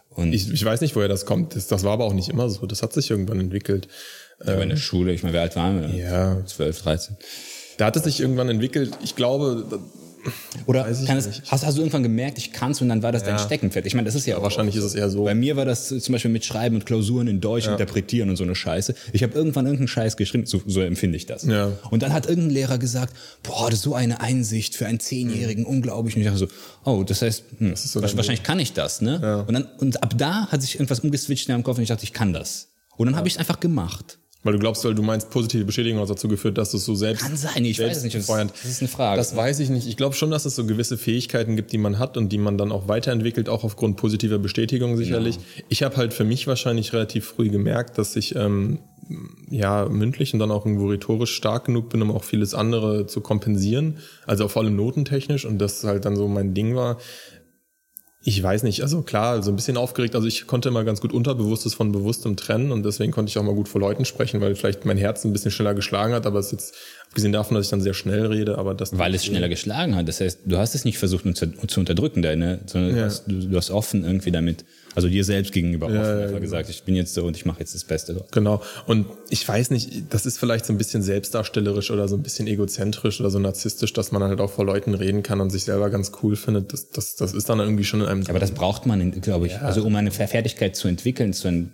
[0.10, 1.55] Und ich, ich weiß nicht, woher das kommt.
[1.55, 2.65] Das, das war aber auch nicht immer so.
[2.65, 3.88] Das hat sich irgendwann entwickelt.
[4.46, 5.90] Ja, ähm, in der Schule, ich meine, wie alt waren wir?
[5.96, 6.46] Ja.
[6.46, 7.18] 12, 13.
[7.77, 8.98] Da hat es sich irgendwann entwickelt.
[9.03, 9.66] Ich glaube,
[10.66, 13.29] oder es, hast, hast, du irgendwann gemerkt, ich kann es und dann war das ja.
[13.29, 13.86] dein Steckenpferd?
[13.86, 15.25] Ich meine, das ist ja, ja wahrscheinlich ist es eher so.
[15.25, 17.74] Bei mir war das zum Beispiel mit Schreiben und Klausuren in Deutsch ja.
[17.74, 18.96] interpretieren und so eine Scheiße.
[19.12, 21.44] Ich habe irgendwann irgendeinen Scheiß geschrieben, so, so empfinde ich das.
[21.44, 21.72] Ja.
[21.90, 25.66] Und dann hat irgendein Lehrer gesagt, boah, das ist so eine Einsicht für einen Zehnjährigen,
[25.66, 26.16] unglaublich.
[26.16, 26.48] Und ich dachte so,
[26.86, 29.20] oh, das heißt, hm, das so wahrscheinlich kann ich das, ne?
[29.22, 29.40] Ja.
[29.42, 32.03] Und dann und ab da hat sich irgendwas umgeswitcht in meinem Kopf und ich dachte,
[32.03, 32.70] ich kann das.
[32.96, 34.20] Und dann habe ich es einfach gemacht.
[34.44, 36.96] Weil du glaubst, weil du meinst, positive Bestätigung hat dazu geführt, dass du es so
[36.96, 37.24] selbst.
[37.24, 38.16] Kann sein, ich weiß es nicht.
[38.16, 39.18] Das, das ist eine Frage.
[39.18, 39.88] Das weiß ich nicht.
[39.88, 42.58] Ich glaube schon, dass es so gewisse Fähigkeiten gibt, die man hat und die man
[42.58, 45.36] dann auch weiterentwickelt, auch aufgrund positiver Bestätigung sicherlich.
[45.36, 45.64] Ja.
[45.70, 48.79] Ich habe halt für mich wahrscheinlich relativ früh gemerkt, dass ich ähm,
[49.50, 53.22] ja mündlich und dann auch irgendwo rhetorisch stark genug bin, um auch vieles andere zu
[53.22, 53.98] kompensieren.
[54.25, 56.98] Also vor allem notentechnisch und das halt dann so mein Ding war.
[58.25, 60.16] Ich weiß nicht, also klar, so ein bisschen aufgeregt.
[60.16, 63.44] Also ich konnte immer ganz gut Unterbewusstes von Bewusstem trennen und deswegen konnte ich auch
[63.44, 66.40] mal gut vor Leuten sprechen, weil vielleicht mein Herz ein bisschen schneller geschlagen hat, aber
[66.40, 66.75] es ist jetzt,
[67.14, 68.98] abgesehen davon, dass ich dann sehr schnell rede, aber das.
[68.98, 70.08] Weil es schneller geschlagen hat.
[70.08, 72.96] Das heißt, du hast es nicht versucht zu unterdrücken, deine, sondern ja.
[72.98, 76.28] du, hast, du, du hast offen irgendwie damit also dir selbst gegenüber ja, offen ja,
[76.28, 76.40] genau.
[76.40, 78.24] gesagt, ich bin jetzt so und ich mache jetzt das Beste.
[78.32, 78.62] Genau.
[78.86, 82.48] Und ich weiß nicht, das ist vielleicht so ein bisschen selbstdarstellerisch oder so ein bisschen
[82.48, 85.90] egozentrisch oder so narzisstisch, dass man halt auch vor Leuten reden kann und sich selber
[85.90, 86.74] ganz cool findet.
[86.74, 88.24] Das, das, das ist dann irgendwie schon in einem.
[88.28, 89.60] Aber das braucht man, glaube ich.
[89.60, 91.72] Also um eine Fertigkeit zu entwickeln zu einem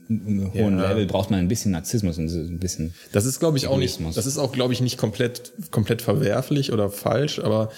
[0.53, 2.93] hohen Level, braucht man ein bisschen Narzissmus und ein bisschen.
[3.11, 3.99] Das ist, glaube ich, auch nicht.
[4.15, 5.28] Das ist auch, glaube ich, nicht komplett,
[5.71, 7.69] komplett verwerflich oder falsch, aber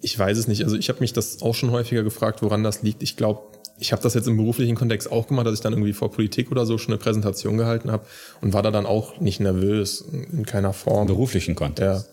[0.00, 0.62] ich weiß es nicht.
[0.64, 3.02] Also ich habe mich das auch schon häufiger gefragt, woran das liegt.
[3.02, 3.40] Ich glaube,
[3.80, 6.50] ich habe das jetzt im beruflichen Kontext auch gemacht, dass ich dann irgendwie vor Politik
[6.50, 8.04] oder so schon eine Präsentation gehalten habe
[8.40, 11.02] und war da dann auch nicht nervös in keiner Form.
[11.02, 12.06] Im beruflichen Kontext.
[12.06, 12.12] Ja.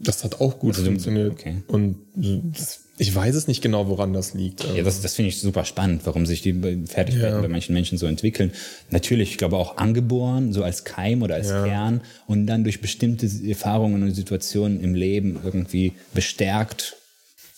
[0.00, 1.32] Das hat auch gut also, funktioniert.
[1.32, 1.62] Okay.
[1.66, 4.64] Und das, ich weiß es nicht genau, woran das liegt.
[4.64, 7.40] Ja, das, das finde ich super spannend, warum sich die Fertigkeiten ja.
[7.40, 8.52] bei manchen Menschen so entwickeln.
[8.90, 11.64] Natürlich, ich glaube auch angeboren, so als Keim oder als ja.
[11.64, 16.96] Kern und dann durch bestimmte Erfahrungen und Situationen im Leben irgendwie bestärkt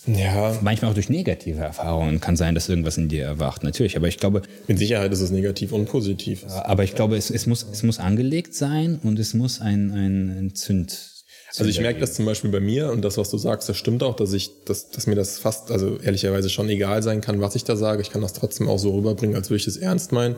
[0.07, 0.59] ja.
[0.63, 3.63] Manchmal auch durch negative Erfahrungen kann sein, dass irgendwas in dir erwacht.
[3.63, 4.43] Natürlich, aber ich glaube.
[4.67, 6.45] Mit Sicherheit ist es negativ und positiv.
[6.49, 10.39] Aber ich glaube, es, es, muss, es muss angelegt sein und es muss ein, ein,
[10.39, 11.10] ein Zünd.
[11.59, 14.03] Also ich merke das zum Beispiel bei mir und das, was du sagst, das stimmt
[14.03, 17.57] auch, dass ich, dass, dass mir das fast, also ehrlicherweise schon egal sein kann, was
[17.57, 18.03] ich da sage.
[18.03, 20.37] Ich kann das trotzdem auch so rüberbringen, als würde ich es ernst meinen.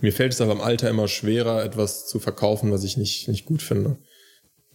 [0.00, 3.44] Mir fällt es aber im Alter immer schwerer, etwas zu verkaufen, was ich nicht, nicht
[3.44, 3.96] gut finde.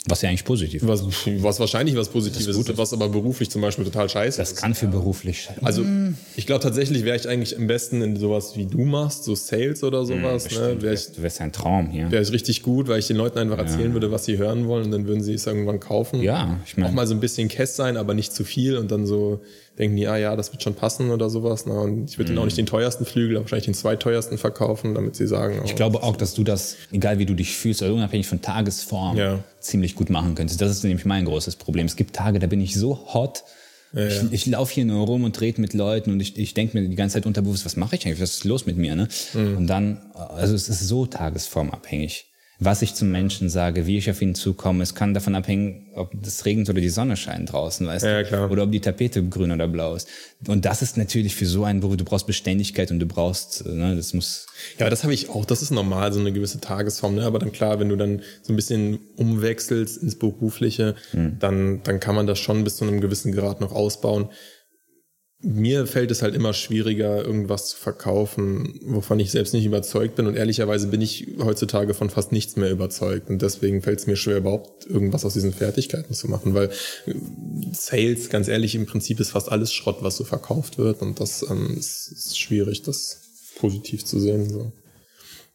[0.07, 1.03] Was ja eigentlich positiv Was,
[1.41, 4.57] was wahrscheinlich was Positives ist, was aber beruflich zum Beispiel total scheiße Das ist.
[4.57, 5.57] kann für beruflich sein.
[5.61, 5.83] Also
[6.37, 9.83] ich glaube tatsächlich wäre ich eigentlich am besten in sowas wie du machst, so Sales
[9.83, 10.49] oder sowas.
[10.51, 10.77] ne?
[10.81, 12.09] Wäre ich, Du wärst ein Traum hier.
[12.11, 14.85] wär ich richtig gut, weil ich den Leuten einfach erzählen würde, was sie hören wollen
[14.85, 16.21] und dann würden sie es irgendwann kaufen.
[16.21, 18.91] Ja, ich Auch meine, mal so ein bisschen Kess sein, aber nicht zu viel und
[18.91, 19.41] dann so
[19.79, 21.65] denken die, ah ja, das wird schon passen oder sowas.
[21.65, 21.73] Ne?
[21.79, 22.35] Und ich würde Mhm.
[22.35, 25.65] denen auch nicht den teuersten Flügel, aber wahrscheinlich den zweiteuersten verkaufen, damit sie sagen, oh,
[25.65, 29.17] ich glaube auch, dass du das, egal wie du dich fühlst, also unabhängig von Tagesform,
[29.17, 29.39] Ja.
[29.59, 30.61] ziemlich gut machen könntest.
[30.61, 31.85] Das ist nämlich mein großes Problem.
[31.85, 33.43] Es gibt Tage, da bin ich so hot.
[33.91, 36.87] Ich, ich laufe hier nur rum und rede mit Leuten und ich, ich denke mir
[36.87, 38.21] die ganze Zeit unterbewusst, was mache ich eigentlich?
[38.21, 38.95] Was ist los mit mir?
[38.95, 39.07] Ne?
[39.33, 39.57] Mhm.
[39.57, 42.28] Und dann, also es ist so tagesformabhängig.
[42.61, 46.11] Was ich zum Menschen sage, wie ich auf ihn zukomme, es kann davon abhängen, ob
[46.21, 48.27] das regnet oder die Sonne scheint draußen, weißt Ja, du?
[48.27, 48.51] klar.
[48.51, 50.09] Oder ob die Tapete grün oder blau ist.
[50.45, 53.95] Und das ist natürlich für so einen Beruf, du brauchst Beständigkeit und du brauchst, ne,
[53.95, 55.45] das muss, Ja, das habe ich auch.
[55.45, 57.15] Das ist normal, so eine gewisse Tagesform.
[57.15, 57.23] Ne?
[57.23, 62.15] Aber dann klar, wenn du dann so ein bisschen umwechselst ins Berufliche, dann, dann kann
[62.15, 64.27] man das schon bis zu einem gewissen Grad noch ausbauen.
[65.41, 70.27] Mir fällt es halt immer schwieriger, irgendwas zu verkaufen, wovon ich selbst nicht überzeugt bin.
[70.27, 73.29] Und ehrlicherweise bin ich heutzutage von fast nichts mehr überzeugt.
[73.29, 76.55] Und deswegen fällt es mir schwer, überhaupt irgendwas aus diesen Fertigkeiten zu machen.
[76.55, 76.69] Weil
[77.05, 77.13] äh,
[77.71, 81.01] Sales, ganz ehrlich, im Prinzip ist fast alles Schrott, was so verkauft wird.
[81.01, 83.21] Und das ähm, ist, ist schwierig, das
[83.55, 84.49] positiv zu sehen.
[84.49, 84.73] So.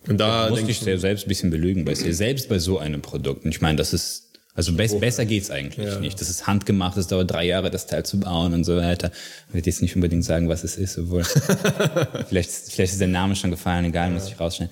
[0.07, 2.59] Und da musst denke dich ich, sehr selbst ein bisschen belügen bei dir, selbst bei
[2.59, 3.45] so einem Produkt.
[3.45, 4.24] Und ich meine, das ist,
[4.55, 5.99] also bess, besser geht's eigentlich Ja.
[5.99, 6.21] nicht.
[6.21, 9.11] Das ist handgemacht, es dauert drei Jahre, das Teil zu bauen und so weiter.
[9.49, 11.25] Ich werde jetzt nicht unbedingt sagen, was es ist, obwohl
[12.29, 14.71] vielleicht, vielleicht ist der Name schon gefallen, egal, muss ich rausstellen.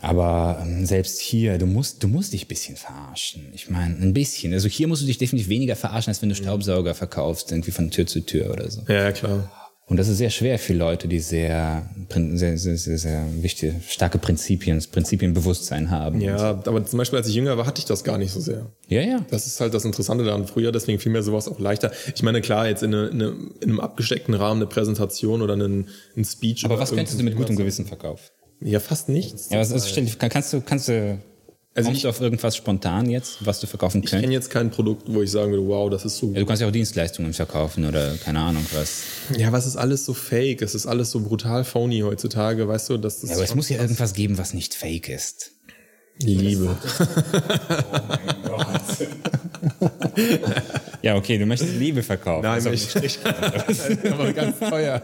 [0.00, 3.48] Aber ähm, selbst hier, du musst, du musst dich ein bisschen verarschen.
[3.54, 4.52] Ich meine, ein bisschen.
[4.52, 7.90] Also hier musst du dich definitiv weniger verarschen, als wenn du Staubsauger verkaufst, irgendwie von
[7.90, 8.82] Tür zu Tür oder so.
[8.88, 9.50] ja, klar.
[9.86, 14.16] Und das ist sehr schwer für Leute, die sehr, sehr, sehr, sehr, sehr wichtige, starke
[14.18, 16.22] Prinzipien, Prinzipienbewusstsein haben.
[16.22, 18.70] Ja, aber zum Beispiel, als ich jünger war, hatte ich das gar nicht so sehr.
[18.88, 19.26] Ja, ja.
[19.30, 20.46] Das ist halt das Interessante daran.
[20.46, 21.92] Früher, deswegen fiel mir sowas auch leichter.
[22.14, 23.28] Ich meine, klar, jetzt in, eine, in, eine,
[23.60, 26.64] in einem abgesteckten Rahmen eine Präsentation oder einen, ein Speech.
[26.64, 28.24] Aber was könntest du mit gutem Gewissen verkaufen?
[28.60, 29.50] Ja, fast nichts.
[29.50, 31.18] Ja, was ist, stell, kann- kannst du, kannst du,
[31.76, 34.44] Also kommst du auf irgendwas spontan jetzt, was du verkaufen Ich kenne könntest?
[34.44, 36.28] jetzt kein Produkt, wo ich sagen würde, wow, das ist so.
[36.32, 39.02] Ja, du kannst ja auch Dienstleistungen verkaufen oder keine Ahnung was.
[39.36, 40.62] Ja, was ist alles so fake?
[40.62, 42.98] Es ist alles so brutal phony heutzutage, weißt du?
[42.98, 45.53] Das ist Ja, aber es muss ja irgendwas geben, was nicht fake ist.
[46.20, 46.76] Liebe.
[51.02, 52.44] Ja, okay, du möchtest Liebe verkaufen.
[52.44, 53.18] Nein, Also, ich,
[54.10, 55.02] aber ganz teuer.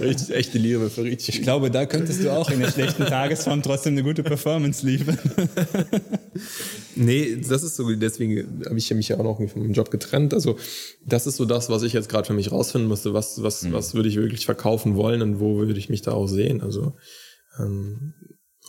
[0.00, 1.36] richtig echte Liebe für richtig.
[1.36, 5.18] ich glaube, da könntest du auch in der schlechten Tagesform trotzdem eine gute Performance liefern.
[6.96, 10.34] Nee, das ist so, deswegen habe ich mich ja auch noch von meinem Job getrennt.
[10.34, 10.58] Also
[11.06, 13.14] das ist so das, was ich jetzt gerade für mich rausfinden musste.
[13.14, 16.26] Was, was, was würde ich wirklich verkaufen wollen und wo würde ich mich da auch
[16.26, 16.60] sehen?
[16.60, 16.94] Also
[17.58, 18.12] ähm,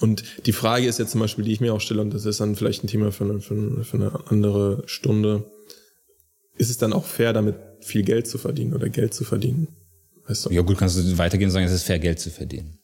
[0.01, 2.39] und die Frage ist jetzt zum Beispiel, die ich mir auch stelle, und das ist
[2.39, 5.45] dann vielleicht ein Thema für eine, für eine, für eine andere Stunde.
[6.57, 9.67] Ist es dann auch fair, damit viel Geld zu verdienen oder Geld zu verdienen?
[10.27, 10.49] Weißt du?
[10.51, 12.79] Ja gut, kannst du weitergehen und sagen, es ist fair, Geld zu verdienen.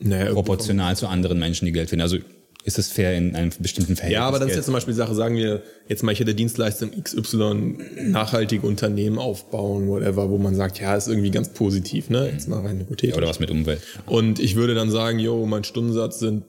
[0.00, 2.02] Naja, Proportional zu anderen Menschen, die Geld verdienen.
[2.02, 2.18] Also
[2.64, 4.14] ist es fair in einem bestimmten Verhältnis.
[4.18, 6.34] Ja, aber das ist jetzt zum Beispiel die Sache, sagen wir, jetzt mal ich hätte
[6.34, 12.30] Dienstleistung XY, nachhaltige Unternehmen aufbauen, whatever, wo man sagt, ja, ist irgendwie ganz positiv, ne?
[12.30, 13.16] Jetzt mal rein hypothetisch.
[13.16, 13.82] Oder was mit Umwelt.
[14.06, 16.44] Und ich würde dann sagen, yo, mein Stundensatz sind,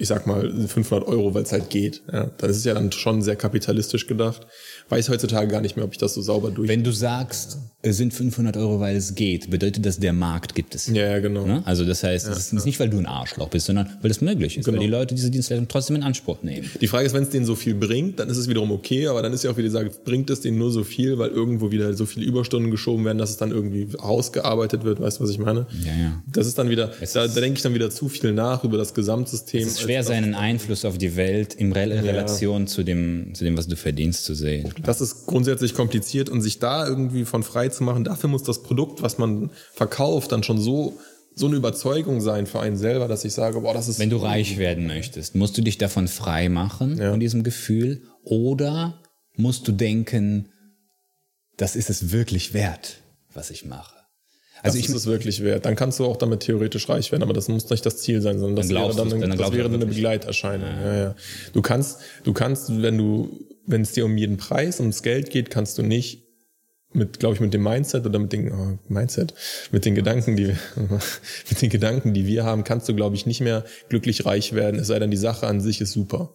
[0.00, 2.02] ich sag mal, 500 Euro, weil es halt geht.
[2.12, 4.48] Ja, das ist ja dann schon sehr kapitalistisch gedacht.
[4.90, 6.68] Weiß heutzutage gar nicht mehr, ob ich das so sauber durch...
[6.68, 10.74] Wenn du sagst, es sind 500 Euro, weil es geht, bedeutet das, der Markt gibt
[10.74, 10.86] es.
[10.88, 11.46] ja, ja, genau.
[11.46, 11.62] Ne?
[11.64, 14.58] Also das heißt, es ist nicht, weil du ein Arschloch bist, sondern weil es möglich
[14.58, 14.82] ist, weil Genau.
[14.84, 16.68] die Leute diese Dienstleistung trotzdem in Anspruch nehmen.
[16.80, 19.22] Die Frage ist, wenn es denen so viel bringt, dann ist es wiederum okay, aber
[19.22, 21.70] dann ist ja auch wieder die Frage, bringt es denen nur so viel, weil irgendwo
[21.70, 25.30] wieder so viele Überstunden geschoben werden, dass es dann irgendwie ausgearbeitet wird, weißt du, was
[25.30, 25.66] ich meine?
[25.84, 26.22] Ja, ja.
[26.32, 28.92] Das ist dann wieder, da, da denke ich dann wieder zu viel nach über das
[28.92, 29.62] Gesamtsystem.
[29.62, 33.56] Es ist schwer, seinen Einfluss auf die Welt in Rel Relation zu, dem, zu dem,
[33.56, 34.68] was du verdienst, zu sehen.
[34.84, 38.62] Das ist grundsätzlich kompliziert und sich da irgendwie von frei zu machen, dafür muss das
[38.62, 40.98] Produkt, was man verkauft, dann schon so,
[41.34, 43.98] so eine Überzeugung sein für einen selber, dass ich sage, boah, das ist.
[43.98, 47.10] Wenn du reich werden möchtest, musst du dich davon frei machen, Ja.
[47.10, 49.00] von diesem Gefühl, oder
[49.36, 50.48] musst du denken,
[51.56, 52.98] das ist es wirklich wert,
[53.32, 53.94] was ich mache.
[54.62, 55.64] also Also ich ist es wirklich wert.
[55.66, 58.38] Dann kannst du auch damit theoretisch reich werden, aber das muss nicht das Ziel sein,
[58.38, 59.86] sondern das Dann wäre dann, dann das wäre eine.
[59.86, 60.68] Begleiterscheinung.
[60.68, 60.96] Ja.
[61.02, 61.14] Ja,
[61.52, 65.50] Du kannst, du kannst, wenn du, wenn es dir um jeden Preis, ums Geld geht,
[65.50, 66.24] kannst du nicht
[66.92, 69.32] mit, glaube ich, mit dem Mindset oder mit den oh, Mindset,
[69.70, 70.56] mit den Gedanken, die wir,
[71.50, 74.80] mit den Gedanken, die wir haben, kannst du, glaube ich, nicht mehr glücklich reich werden.
[74.80, 76.34] Es sei denn, die Sache an sich ist super.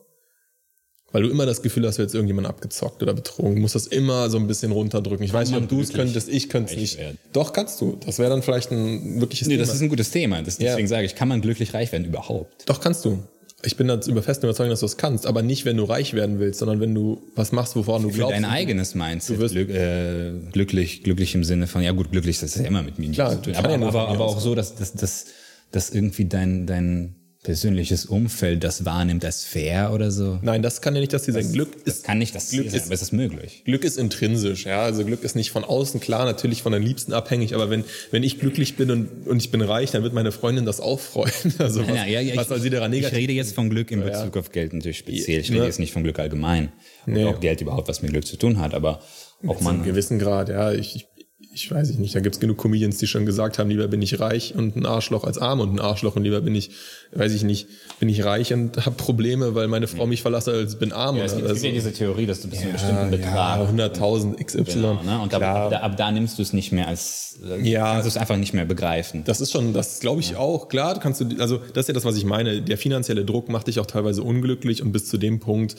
[1.12, 3.56] weil du immer das Gefühl hast, du jetzt irgendjemand abgezockt oder betrogen.
[3.56, 5.26] Du musst das immer so ein bisschen runterdrücken.
[5.26, 7.00] Ich weiß nicht, ob du es könntest, ich könnte es nicht.
[7.00, 7.18] werden?
[7.34, 7.98] Doch, kannst du.
[8.06, 9.66] Das wäre dann vielleicht ein wirkliches Nee, Thema.
[9.66, 10.42] das ist ein gutes Thema.
[10.42, 10.68] Das, Ja.
[10.72, 12.64] deswegen sage ich, kann man glücklich reich werden überhaupt?
[12.70, 13.20] Doch, kannst du.
[13.66, 16.14] Ich bin da über festen Überzeugung, dass du es kannst, aber nicht, wenn du reich
[16.14, 18.36] werden willst, sondern wenn du was machst, wovon du Für glaubst.
[18.36, 19.38] dein eigenes Mindset.
[19.38, 22.68] Du wirst- glück, äh, glücklich, glücklich im Sinne von, ja gut, glücklich, das ist ja
[22.68, 23.56] immer mit mir Klar, zu tun.
[23.56, 25.26] Aber, aber, mir aber auch so, dass, dass, dass,
[25.72, 30.40] dass irgendwie dein, dein persönliches Umfeld das wahrnimmt als fair oder so.
[30.42, 31.52] Nein, das kann ja nicht das Ziel sein.
[31.54, 33.62] Glück Das ist kann nicht das Ziel Glück sein, ist- aber es ist möglich.
[33.66, 34.82] Glück ist intrinsisch, ja.
[34.82, 38.24] Also Glück ist nicht von außen, klar, natürlich von den Liebsten abhängig, aber wenn, wenn
[38.24, 41.32] ich glücklich bin und, und ich bin reich, dann wird meine Freundin das auch freuen.
[41.60, 43.18] Also was, Ja, ja, ja, was ich, soll sie daran ich negativ?
[43.20, 44.02] rede jetzt von Glück in.
[44.04, 45.40] Bezug auf Geld natürlich speziell.
[45.42, 46.72] Ich rede jetzt nicht von Glück allgemein.
[47.06, 47.26] Und Nee.
[47.26, 49.02] ob Geld überhaupt was mit Glück zu tun hat, aber
[49.48, 49.84] auch man.
[49.84, 50.72] gewissen Grad, ja.
[50.74, 51.08] Ich, ich,
[51.56, 52.14] ich weiß ich nicht.
[52.14, 55.24] Da gibt's genug Comedians, die schon gesagt haben, lieber bin ich reich und ein Arschloch
[55.24, 56.72] als arm und ein Arschloch und lieber bin ich,
[57.14, 60.76] weiß ich nicht, bin ich reich und habe Probleme, weil meine Frau mich verlasse, als
[60.78, 61.16] bin arm.
[61.16, 63.78] Es oder gibt, es gibt ja diese Theorie, dass du bis zu einem bestimmten Betrag
[63.78, 64.64] ja, 100.000 XY.
[64.66, 65.22] Genau, ne?
[65.22, 67.94] Und ab, da, ab da nimmst du es nicht mehr als, äh, Ja.
[67.94, 69.24] kannst du es einfach nicht mehr begreifen.
[69.24, 70.68] Das ist schon, das glaube ich auch.
[70.68, 72.62] Klar, kannst du, also das ist ja das, was ich meine.
[72.62, 75.78] Der finanzielle Druck macht dich auch teilweise unglücklich und bis zu dem Punkt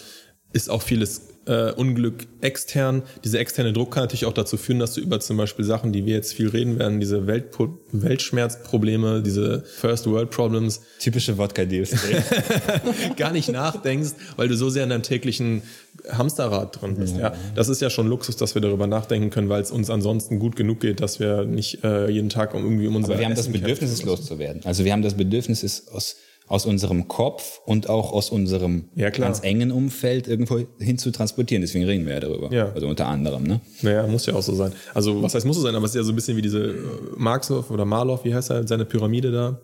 [0.57, 3.03] ist auch vieles äh, Unglück extern.
[3.25, 6.07] Dieser externe Druck kann natürlich auch dazu führen, dass du über zum Beispiel Sachen, die
[6.07, 11.95] wir jetzt viel reden werden, diese Weltpo Weltschmerzprobleme, diese First World Problems, Typische Wodka-Deals.
[13.17, 15.63] gar nicht nachdenkst, weil du so sehr in deinem täglichen
[16.11, 17.17] Hamsterrad drin bist.
[17.17, 20.39] Ja, das ist ja schon Luxus, dass wir darüber nachdenken können, weil es uns ansonsten
[20.39, 23.27] gut genug geht, dass wir nicht äh, jeden Tag um irgendwie um unser Aber wir
[23.27, 24.63] haben das Essen Bedürfnis, es loszuwerden.
[24.65, 26.17] Also wir haben das Bedürfnis, es aus,
[26.49, 31.61] aus unserem Kopf und auch aus unserem Ja, ganz engen Umfeld irgendwo hin zu transportieren.
[31.63, 32.53] Deswegen reden wir ja darüber.
[32.53, 32.73] Ja.
[32.73, 33.43] Also unter anderem.
[33.43, 33.61] Ne?
[33.83, 34.73] Naja, muss ja auch so sein.
[34.95, 36.61] Also, was heißt muss so sein, aber es ist ja so ein bisschen wie diese
[36.61, 36.75] äh,
[37.17, 39.61] Marxlow oder Marlow, wie heißt er, seine Pyramide da,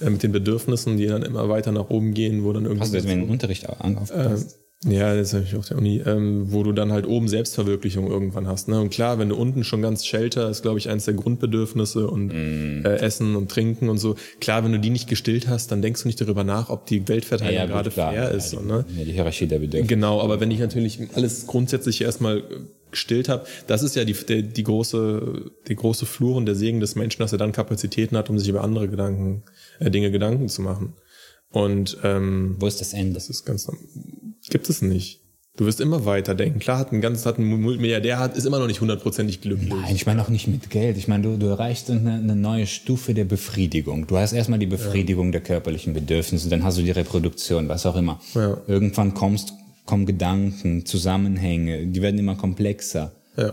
[0.00, 2.80] äh, mit den Bedürfnissen, die dann immer weiter nach oben gehen, wo dann irgendwie.
[2.80, 4.63] Hast du jetzt dem Unterricht auch Ähm?
[4.86, 8.46] Ja, das habe ich auf der Uni, ähm, wo du dann halt oben Selbstverwirklichung irgendwann
[8.46, 8.68] hast.
[8.68, 8.80] Ne?
[8.80, 12.26] Und klar, wenn du unten schon ganz Shelter ist, glaube ich, eins der Grundbedürfnisse und
[12.28, 12.84] Mm.
[12.84, 14.16] äh, Essen und Trinken und so.
[14.40, 17.06] Klar, wenn du die nicht gestillt hast, dann denkst du nicht darüber nach, ob die
[17.08, 18.12] Weltverteilung gut, gerade klar.
[18.12, 18.52] fair Ja, ist.
[18.52, 18.84] die, ne?
[18.98, 19.86] ja, die Hierarchie der Bedürfnisse.
[19.94, 22.42] Genau, aber wenn ich natürlich alles grundsätzlich erstmal
[22.90, 26.80] gestillt habe, das ist ja die, der, die große, die große Flur und der Segen
[26.80, 29.42] des Menschen, dass er dann Kapazitäten hat, um sich über andere Gedanken,
[29.80, 30.94] äh, Dinge Gedanken zu machen.
[31.50, 33.14] Und ähm, Wo ist das Ende?
[33.14, 33.68] das ist ganz
[34.50, 35.20] gibt es nicht.
[35.56, 36.58] Du wirst immer weiter denken.
[36.58, 39.68] Klar, hat ein ganz, hat ein Multimilliardär hat, ist immer noch nicht hundertprozentig glücklich.
[39.68, 40.96] Nein, ich meine auch nicht mit Geld.
[40.96, 44.08] Ich meine, du, du erreichst eine, eine neue Stufe der Befriedigung.
[44.08, 47.94] Du hast erstmal die Befriedigung der körperlichen Bedürfnisse, dann hast du die Reproduktion, was auch
[47.94, 48.20] immer.
[48.34, 48.58] Ja.
[48.66, 49.52] Irgendwann kommst,
[49.86, 53.12] kommen Gedanken, Zusammenhänge, die werden immer komplexer.
[53.36, 53.52] Ja.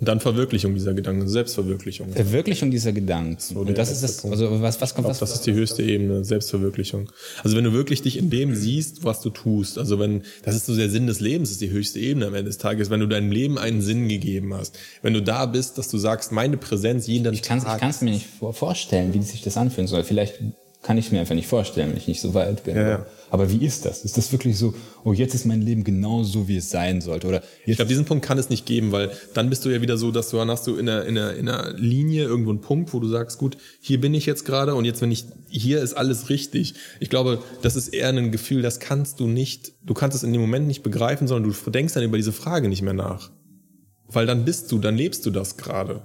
[0.00, 2.12] Und dann Verwirklichung dieser Gedanken, Selbstverwirklichung.
[2.12, 3.36] Verwirklichung dieser Gedanken.
[3.50, 5.18] der Und das ist das, also was, was kommt Ich das?
[5.18, 7.10] glaube, das ist die höchste Ebene, Selbstverwirklichung.
[7.42, 10.66] Also wenn du wirklich dich in dem siehst, was du tust, also wenn, das ist
[10.66, 13.06] so der Sinn des Lebens, ist die höchste Ebene am Ende des Tages, wenn du
[13.06, 14.78] deinem Leben einen Sinn gegeben hast.
[15.02, 17.82] Wenn du da bist, dass du sagst, meine Präsenz jeden Ich kann Tag.
[17.88, 20.04] es mir nicht vor- vorstellen, wie sich das anfühlen soll.
[20.04, 20.34] Vielleicht
[20.82, 22.76] kann ich mir einfach nicht vorstellen, wenn ich nicht so weit bin.
[22.76, 23.06] Ja, ja.
[23.30, 24.04] Aber wie ist das?
[24.04, 27.26] Ist das wirklich so, oh, jetzt ist mein Leben genau so, wie es sein sollte?
[27.26, 29.98] Oder Ich glaube, diesen Punkt kann es nicht geben, weil dann bist du ja wieder
[29.98, 32.60] so, dass du dann hast du in einer, in einer, in einer Linie irgendwo einen
[32.60, 35.82] Punkt, wo du sagst, gut, hier bin ich jetzt gerade und jetzt wenn ich, hier
[35.82, 36.74] ist alles richtig.
[37.00, 40.32] Ich glaube, das ist eher ein Gefühl, das kannst du nicht, du kannst es in
[40.32, 43.30] dem Moment nicht begreifen, sondern du denkst dann über diese Frage nicht mehr nach.
[44.06, 46.02] Weil dann bist du, dann lebst du das gerade.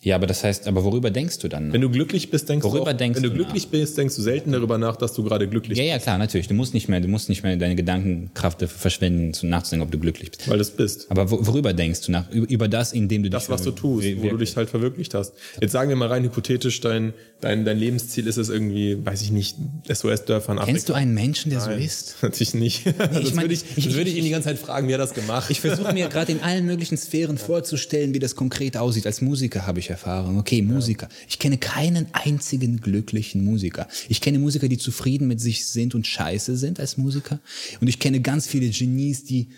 [0.00, 1.72] Ja, aber das heißt, aber worüber denkst du dann?
[1.72, 4.14] Wenn du glücklich bist, denkst Worüber du auch, denkst wenn du du glücklich bist, denkst
[4.14, 6.46] du selten darüber nach, dass du gerade glücklich ja, ja, klar, natürlich.
[6.46, 9.90] Du musst nicht mehr, du musst nicht mehr deine Gedankenkraft dafür verschwenden, zu nachzudenken, ob
[9.90, 10.38] du glücklich bist.
[10.38, 11.06] bist, weil du es bist.
[11.10, 12.30] Aber wo, worüber denkst du nach?
[12.30, 15.32] Über, das, indem du Das, dich was du tust, wo du dich halt verwirklicht hast.
[15.60, 19.32] Jetzt sagen wir mal rein hypothetisch, dein, dein, dein Lebensziel ist es irgendwie, weiß ich
[19.32, 19.56] nicht,
[19.92, 22.16] SOS-Dörfern Kennst du einen Menschen, der so ist?
[22.22, 22.84] Natürlich nicht.
[22.84, 25.12] sonst mein, würde ich, ich- würde ich ihn die ganze Zeit fragen, wie er das
[25.14, 25.50] gemacht.
[25.50, 29.04] Ich versuche mir gerade in allen möglichen Sphären vorzustellen, wie das konkret aussieht.
[29.06, 30.38] Als Musiker habe ich Erfahrung.
[30.38, 31.08] Okay, Musiker.
[31.28, 33.88] Ich kenne keinen einzigen glücklichen Musiker.
[34.08, 37.40] Ich kenne Musiker, die zufrieden mit sich sind und scheiße sind als Musiker.
[37.80, 39.48] Und ich kenne ganz viele Genies, die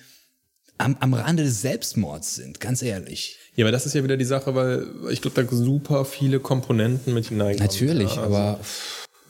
[0.78, 3.36] am, am Rande des Selbstmords sind, ganz ehrlich.
[3.54, 7.12] ja, aber das ist ja wieder die Sache, weil ich glaube, da super viele Komponenten
[7.12, 7.70] mit hineinkommen.
[7.70, 8.60] Natürlich, Ja, also aber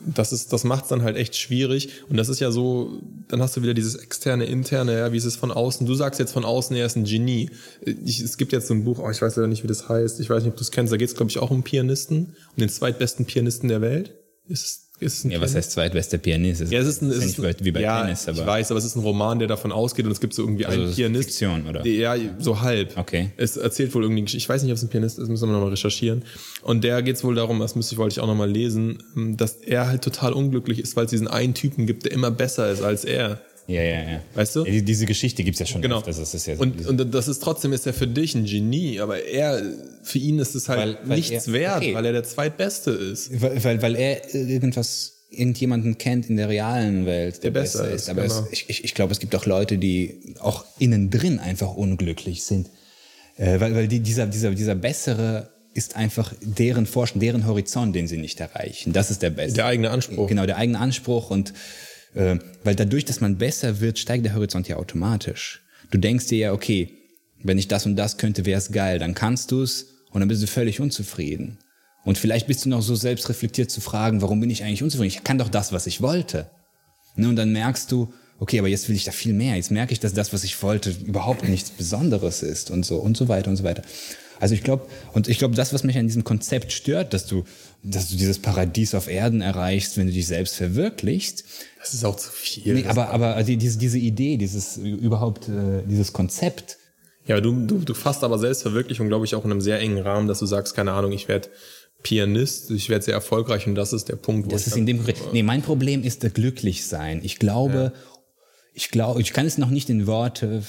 [0.05, 1.89] das ist, das macht's dann halt echt schwierig.
[2.09, 5.25] Und das ist ja so, dann hast du wieder dieses externe, interne, ja, wie ist
[5.25, 5.85] es von außen?
[5.87, 7.49] Du sagst jetzt von außen, er ist ein Genie.
[8.05, 10.19] Ich, es gibt jetzt so ein Buch, oh, ich weiß leider nicht, wie das heißt.
[10.19, 10.91] Ich weiß nicht, ob du es kennst.
[10.91, 14.15] Da geht's, glaube ich, auch um Pianisten, um den zweitbesten Pianisten der Welt.
[14.47, 16.71] Ist ist es ja, was heißt zweitbester Pianist?
[16.71, 18.85] Ja, es ist ein, es ist wie bei ja, Tennis, aber ich weiß, aber es
[18.85, 20.97] ist ein Roman, der davon ausgeht und es gibt so irgendwie Also einen es ist
[20.97, 21.29] Pianist.
[21.29, 21.81] Fiktion, oder?
[21.81, 22.95] Der, ja, so halb.
[22.97, 23.31] Okay.
[23.35, 25.71] Es erzählt wohl irgendwie, ich weiß nicht, ob es ein Pianist ist, müssen wir nochmal
[25.71, 26.23] recherchieren.
[26.61, 28.99] Und der geht's wohl darum, das müsste ich, wollte ich auch nochmal lesen,
[29.37, 32.71] dass er halt total unglücklich ist, weil es diesen einen Typen gibt, der immer besser
[32.71, 33.41] ist als er.
[33.71, 34.21] Ja, ja, ja.
[34.35, 34.65] Weißt du?
[34.65, 35.81] Ja, diese Geschichte gibt's ja schon.
[35.81, 35.99] Genau.
[35.99, 38.99] öfters, Das ist ja Und, und das ist trotzdem ist er für dich ein Genie,
[38.99, 39.61] aber er,
[40.03, 41.93] für ihn ist es halt Weil- weil nichts er- wert, okay.
[41.95, 43.41] weil er der Zweitbeste ist.
[43.41, 47.95] weil, weil, weil er irgendwas, irgendjemanden kennt in der realen Welt, der, Der besser, besser
[47.95, 48.01] ist.
[48.03, 48.33] ist, Aber genau.
[48.41, 52.43] es, ich, ich, ich glaube, es gibt auch Leute, die auch innen drin einfach unglücklich
[52.43, 52.69] sind.
[53.37, 58.05] Äh, weil weil die, dieser, dieser, dieser bessere ist einfach deren Forschen, deren Horizont, den
[58.09, 58.91] sie nicht erreichen.
[58.91, 59.55] Das ist der beste.
[59.55, 60.27] Der eigene Anspruch.
[60.27, 61.53] Genau, der eigene Anspruch und
[62.13, 65.63] äh, weil dadurch, dass man besser wird, steigt der Horizont ja automatisch.
[65.91, 66.93] Du denkst dir ja, okay,
[67.43, 68.99] wenn ich das und das könnte, wäre es geil.
[68.99, 71.57] Dann kannst du es und dann bist du völlig unzufrieden.
[72.03, 75.15] Und vielleicht bist du noch so selbstreflektiert zu fragen, warum bin ich eigentlich unzufrieden?
[75.15, 76.49] Ich kann doch das, was ich wollte.
[77.15, 79.55] Ne, und dann merkst du, okay, aber jetzt will ich da viel mehr.
[79.55, 83.15] Jetzt merke ich, dass das, was ich wollte, überhaupt nichts Besonderes ist und so und
[83.17, 83.83] so weiter und so weiter.
[84.39, 87.43] Also ich glaube, und ich glaube, das, was mich an diesem Konzept stört, dass du,
[87.83, 91.43] dass du dieses Paradies auf Erden erreichst, wenn du dich selbst verwirklichst.
[91.79, 92.73] Das ist auch zu viel.
[92.73, 96.77] Nee, aber, aber die, diese, diese Idee, dieses überhaupt, äh, dieses Konzept,
[97.25, 100.27] Ja, du, du, du fasst aber Selbstverwirklichung, glaube ich, auch in einem sehr engen Rahmen,
[100.27, 101.49] dass du sagst, keine Ahnung, ich werde
[102.03, 104.85] Pianist, ich werde sehr erfolgreich und das ist der Punkt, wo Das ich ist in
[104.85, 107.21] dem Nee, mein Problem ist das Glücklichsein.
[107.23, 107.93] Ich glaube,
[108.73, 110.63] ich glaube, ich kann es noch nicht in Worte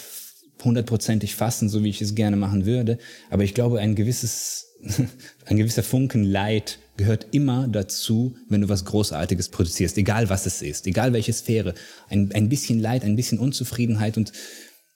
[0.62, 2.98] hundertprozentig fassen, so wie ich es gerne machen würde,
[3.31, 4.77] aber ich glaube, ein gewisses,
[5.46, 10.62] ein gewisser Funken Leid gehört immer dazu, wenn du was Großartiges produzierst, egal was es
[10.62, 11.75] ist, egal welche Sphäre.
[12.09, 14.33] Ein, ein bisschen Leid, ein bisschen Unzufriedenheit und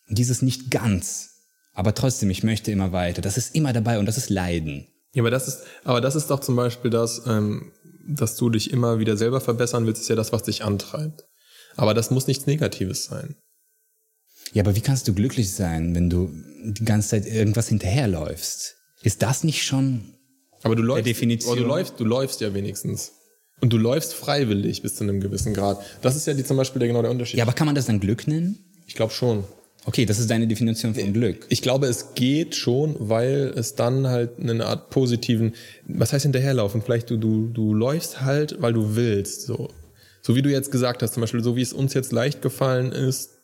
[0.09, 1.31] dieses nicht ganz.
[1.73, 3.23] Aber trotzdem, ich möchte immer weiter.
[3.23, 4.87] Das ist immer dabei und das ist Leiden.
[5.14, 7.73] Ja, aber das ist, aber das ist doch zum Beispiel das, ähm,
[8.07, 11.25] dass du dich immer wieder selber verbessern willst, ist ja das, was dich antreibt.
[11.75, 13.35] Aber das muss nichts Negatives sein.
[14.53, 16.31] Ja, aber wie kannst du glücklich sein, wenn du
[16.62, 18.77] die ganze Zeit irgendwas hinterherläufst?
[19.03, 20.15] Ist das nicht schon
[20.66, 21.52] Aber du läufst, Definition.
[21.52, 23.12] aber du läufst, du läufst ja wenigstens.
[23.61, 25.81] Und du läufst freiwillig bis zu einem gewissen Grad.
[26.02, 27.38] Das ist ja die, zum Beispiel der, genau der Unterschied.
[27.38, 28.59] Ja, aber kann man das dann Glück nennen?
[28.87, 29.44] Ich glaube schon.
[29.87, 31.46] Okay, das ist deine Definition von Glück.
[31.48, 35.55] Ich glaube, es geht schon, weil es dann halt eine Art positiven,
[35.87, 36.83] was heißt hinterherlaufen?
[36.83, 39.68] Vielleicht du, du, du läufst halt, weil du willst, so.
[40.22, 42.90] So wie du jetzt gesagt hast, zum Beispiel, so wie es uns jetzt leicht gefallen
[42.90, 43.36] ist,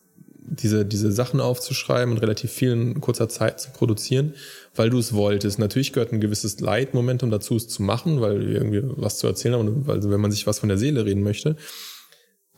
[0.44, 4.34] diese, diese Sachen aufzuschreiben und relativ viel in kurzer Zeit zu produzieren,
[4.74, 5.58] weil du es wolltest.
[5.58, 9.86] Natürlich gehört ein gewisses Leitmomentum dazu, es zu machen, weil irgendwie was zu erzählen haben,
[9.86, 11.56] weil, wenn man sich was von der Seele reden möchte.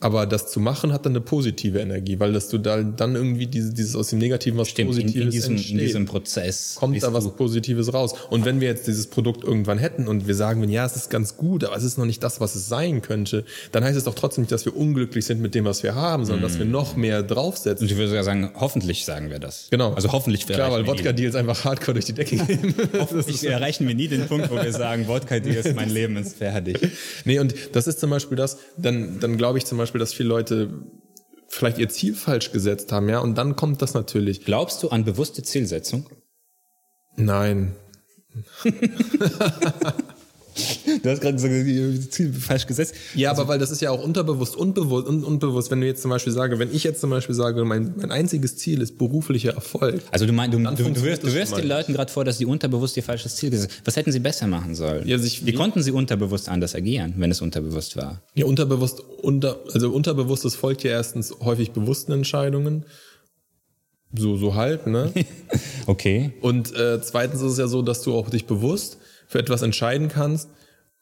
[0.05, 3.47] Aber das zu machen hat dann eine positive Energie, weil dass du da dann irgendwie
[3.47, 6.75] diese, dieses aus dem Negativen was Stimmt, in, Positives in, diesem, in entsteht diesem Prozess.
[6.75, 8.13] kommt da was du- Positives raus.
[8.29, 11.37] Und wenn wir jetzt dieses Produkt irgendwann hätten und wir sagen, ja, es ist ganz
[11.37, 14.13] gut, aber es ist noch nicht das, was es sein könnte, dann heißt es doch
[14.13, 16.95] trotzdem nicht, dass wir unglücklich sind mit dem, was wir haben, sondern dass wir noch
[16.95, 17.85] mehr draufsetzen.
[17.87, 19.69] Und ich würde sogar sagen, hoffentlich sagen wir das.
[19.71, 19.93] Genau.
[19.93, 22.75] Also hoffentlich Klar, weil Wodka-Deals einfach hardcore durch die Decke gehen.
[23.27, 26.37] nie, erreichen wir nie den Punkt, wo wir sagen, Wodka dir ist mein Leben ist
[26.37, 26.77] fertig.
[27.25, 30.29] nee, und das ist zum Beispiel das, dann, dann glaube ich zum Beispiel, dass viele
[30.29, 30.69] Leute
[31.47, 34.43] vielleicht ihr Ziel falsch gesetzt haben, ja, und dann kommt das natürlich.
[34.43, 36.09] Glaubst du an bewusste Zielsetzung?
[37.15, 37.75] Nein.
[41.03, 42.95] Du hast gerade gesagt, Ziel falsch gesetzt.
[43.13, 46.09] Ja, aber weil das ist ja auch unterbewusst, unbewusst, un, unbewusst, wenn du jetzt zum
[46.11, 50.01] Beispiel sage, wenn ich jetzt zum Beispiel sage, mein, mein einziges Ziel ist beruflicher Erfolg.
[50.11, 51.67] Also du meinst, du, du, du wirst, du wirst den.
[51.67, 54.75] Leuten gerade vor, dass sie unterbewusst ihr falsches Ziel gesetzt Was hätten sie besser machen
[54.75, 55.05] sollen?
[55.07, 58.21] Ja, sich- wie konnten sie unterbewusst anders agieren, wenn es unterbewusst war?
[58.33, 62.85] Ja, unterbewusst, unter, also unterbewusstes folgt ja erstens häufig bewussten Entscheidungen.
[64.17, 65.11] So, so halt, ne?
[65.87, 66.31] Okay.
[66.41, 70.09] Und äh, zweitens ist es ja so, dass du auch dich bewusst für etwas entscheiden
[70.09, 70.49] kannst,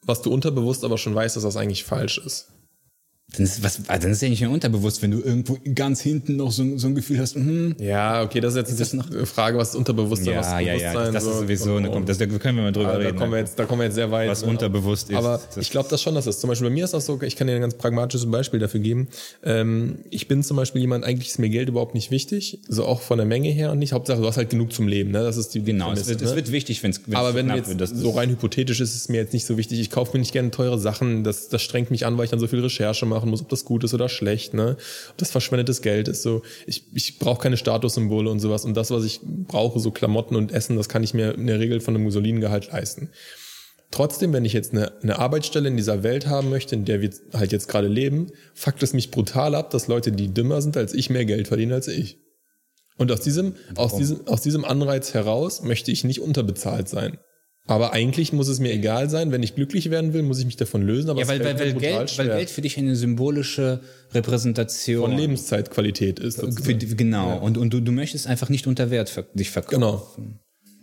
[0.02, 2.53] was du unterbewusst aber schon weißt, dass das eigentlich falsch ist.
[3.32, 6.36] Dann ist, was, ah, dann ist ja nicht mehr unterbewusst, wenn du irgendwo ganz hinten
[6.36, 9.70] noch so, so ein Gefühl hast, hm, Ja, okay, das ist jetzt eine Frage, was
[9.70, 12.62] ist Unterbewusstsein, was ja, ja, ja, das ist so, sowieso eine, das, da können wir
[12.64, 13.18] mal drüber Ah, da reden.
[13.18, 14.28] kommen wir jetzt, da kommen wir jetzt sehr weit.
[14.28, 14.50] Was ne?
[14.50, 16.94] unterbewusst ist, Aber das- ich glaube das schon, dass es zum Beispiel bei mir ist
[16.94, 19.08] das so, ich kann dir ein ganz pragmatisches Beispiel dafür geben.
[19.42, 23.00] Ähm, ich bin zum Beispiel jemand, eigentlich ist mir Geld überhaupt nicht wichtig, so auch
[23.00, 23.94] von der Menge her und nicht.
[23.94, 25.24] Hauptsache, du hast halt genug zum Leben, ne?
[25.24, 26.36] Das ist die Genau, es Prämisse, wird, es ne?
[26.36, 27.80] wird wichtig, wenn es aber wenn jetzt wird.
[27.80, 29.80] Das, so rein hypothetisch ist, ist es mir jetzt nicht so wichtig.
[29.80, 31.24] Ich kaufe mir nicht gerne teure Sachen.
[31.24, 33.64] Das, das strengt mich an, weil ich dann so viel Recherche machen muss, ob das
[33.64, 34.76] gut ist oder schlecht, ne?
[35.10, 36.22] Ob das verschwendetes Geld ist.
[36.22, 38.64] So, ich, ich brauche keine Statussymbole und sowas.
[38.64, 41.60] Und das, was ich brauche, so Klamotten und Essen, das kann ich mir in der
[41.60, 43.10] Regel von einem soliden Gehalt leisten.
[43.90, 47.10] Trotzdem, wenn ich jetzt eine, eine Arbeitsstelle in dieser Welt haben möchte, in der wir
[47.32, 50.94] halt jetzt gerade leben, fuckt es mich brutal ab, dass Leute, die dümmer sind als
[50.94, 52.18] ich, mehr Geld verdienen als ich.
[52.96, 57.18] Und aus diesem, aus diesem, aus diesem Anreiz heraus möchte ich nicht unterbezahlt sein.
[57.66, 60.56] Aber eigentlich muss es mir egal sein, wenn ich glücklich werden will, muss ich mich
[60.56, 61.08] davon lösen.
[61.08, 62.26] Aber ja, weil, weil, weil, Geld, weil.
[62.28, 63.80] Geld für dich eine symbolische
[64.12, 66.40] Repräsentation von Lebenszeitqualität ist.
[66.62, 67.38] Für, die- genau.
[67.38, 69.80] Und, und du, du möchtest einfach nicht unter Wert dich verkaufen.
[69.80, 70.06] Genau.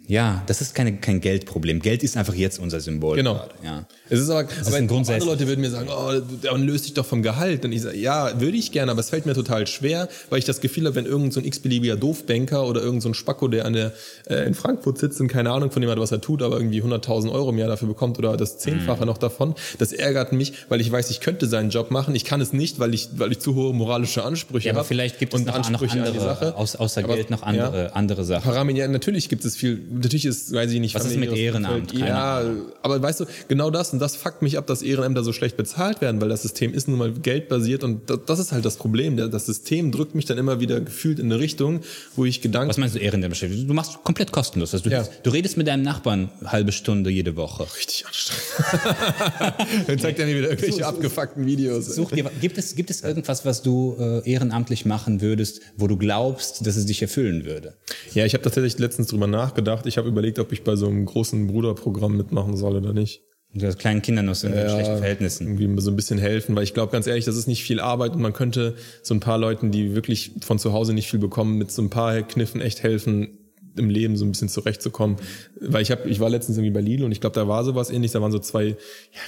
[0.07, 1.79] Ja, das ist keine, kein Geldproblem.
[1.79, 3.15] Geld ist einfach jetzt unser Symbol.
[3.15, 3.35] Genau.
[3.35, 3.85] Gerade, ja.
[4.09, 5.23] Es ist aber, ist aber ein andere Grundsatz.
[5.23, 6.11] Leute würden mir sagen, oh,
[6.41, 7.63] dann löst dich doch vom Gehalt.
[7.63, 10.45] Und ich sage, ja, würde ich gerne, aber es fällt mir total schwer, weil ich
[10.45, 13.63] das Gefühl habe, wenn irgend so ein x-beliebiger Doofbanker oder irgend so ein Spacko, der
[13.65, 13.93] an der,
[14.27, 16.81] äh, in Frankfurt sitzt und keine Ahnung von dem hat, was er tut, aber irgendwie
[16.81, 20.81] 100.000 Euro im Jahr dafür bekommt oder das Zehnfache noch davon, das ärgert mich, weil
[20.81, 22.15] ich weiß, ich könnte seinen Job machen.
[22.15, 24.87] Ich kann es nicht, weil ich, weil ich zu hohe moralische Ansprüche Ja, aber habe.
[24.89, 26.55] vielleicht gibt es noch, noch an andere, Sache.
[26.57, 27.47] aus, außer Aber- Geld noch ja.
[27.47, 28.43] andere, andere Sachen.
[28.51, 31.93] Paramin, ja, natürlich gibt es viel, natürlich ist, weiß ich nicht, Was ist mit Ehrenamt?
[31.93, 32.43] Ja,
[32.81, 36.01] aber weißt du, genau das und das fuckt mich ab, dass Ehrenämter so schlecht bezahlt
[36.01, 39.17] werden, weil das System ist nun mal geldbasiert und das, das ist halt das Problem.
[39.17, 41.81] Das System drückt mich dann immer wieder gefühlt in eine Richtung,
[42.15, 43.41] wo ich Gedanken, Was meinst du Ehrenamt?
[43.41, 44.73] Du machst komplett kostenlos.
[44.73, 45.05] Also du, Ja.
[45.23, 47.67] du redest mit deinem Nachbarn eine halbe Stunde jede Woche.
[47.75, 49.87] richtig anstrengend.
[49.87, 51.85] dann zeigt er mir wieder irgendwelche abgefuckten Videos.
[51.95, 55.97] Such dir, gibt, es, gibt es irgendwas, was du äh, ehrenamtlich machen würdest, wo du
[55.97, 57.75] glaubst, dass es dich erfüllen würde?
[58.13, 59.80] Ja, ich habe tatsächlich letztens drüber nachgedacht.
[59.85, 63.21] Ich habe überlegt, ob ich bei so einem großen Bruderprogramm mitmachen soll oder nicht.
[63.53, 65.59] Du hast kleinen Kindern aus in schlechten Verhältnissen.
[65.59, 68.13] irgendwie so ein bisschen helfen, weil ich glaube ganz ehrlich, das ist nicht viel Arbeit
[68.13, 71.57] und man könnte so ein paar Leuten, die wirklich von zu Hause nicht viel bekommen,
[71.57, 73.37] mit so ein paar Kniffen echt helfen,
[73.75, 75.17] im Leben so ein bisschen zurechtzukommen.
[75.59, 77.89] Weil ich habe, ich war letztens irgendwie bei Lidl und ich glaube, da war sowas
[77.89, 78.75] ähnliches, da waren so zwei, ja,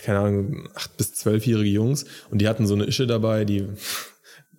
[0.04, 3.68] keine Ahnung, acht bis zwölfjährige Jungs und die hatten so eine Ische dabei, die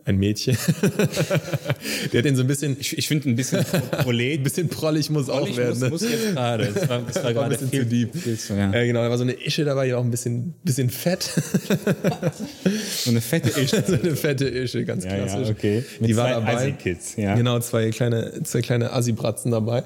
[0.06, 0.56] ein Mädchen.
[2.12, 3.64] der hat den so ein bisschen, Ich, ich finde ein bisschen
[4.02, 4.38] prolet.
[4.40, 5.70] ein bisschen prollig muss auch ich werden.
[5.70, 5.88] muss, ne?
[5.90, 6.66] muss jetzt gerade.
[6.74, 8.14] Das war, das war War ein bisschen viel, zu deep.
[8.16, 8.70] viel zu, ja.
[8.72, 11.22] Ja, genau, da war so eine Ische dabei, die auch ein bisschen, bisschen fett.
[13.04, 13.82] So eine fette Ische.
[13.86, 15.48] so eine fette Ische, ganz Ja, ja, klassisch.
[15.50, 15.84] okay.
[16.00, 16.54] Mit die war dabei.
[16.54, 17.34] Assi-Kids, ja.
[17.34, 19.84] Genau, zwei kleine, zwei kleine Assi-Bratzen dabei.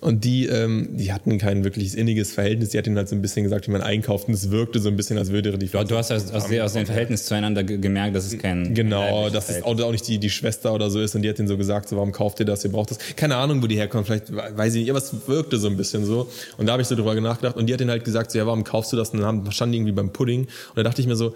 [0.00, 2.70] Und die, ähm, die hatten kein wirkliches inniges Verhältnis.
[2.70, 4.28] Die hat ihnen halt so ein bisschen gesagt, wie man einkauft.
[4.28, 6.72] Und es wirkte so ein bisschen, als würde die Du, du hast aus, aus, aus
[6.74, 10.08] dem Verhältnis zueinander ge- gemerkt, dass es kein Genau, kein dass es Verhältnis auch, nicht
[10.08, 12.40] die, die Schwester oder so ist und die hat ihnen so gesagt, so, warum kauft
[12.40, 12.98] ihr das, ihr braucht das.
[13.16, 16.04] Keine Ahnung, wo die herkommt, vielleicht weiß ich nicht, aber es wirkte so ein bisschen
[16.04, 16.28] so.
[16.58, 18.46] Und da habe ich so drüber nachgedacht und die hat ihnen halt gesagt, so, ja,
[18.46, 19.10] warum kaufst du das?
[19.10, 21.34] Und dann standen die irgendwie beim Pudding und da dachte ich mir so,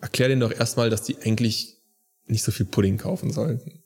[0.00, 1.78] erklär denen doch erstmal, dass die eigentlich
[2.26, 3.81] nicht so viel Pudding kaufen sollten.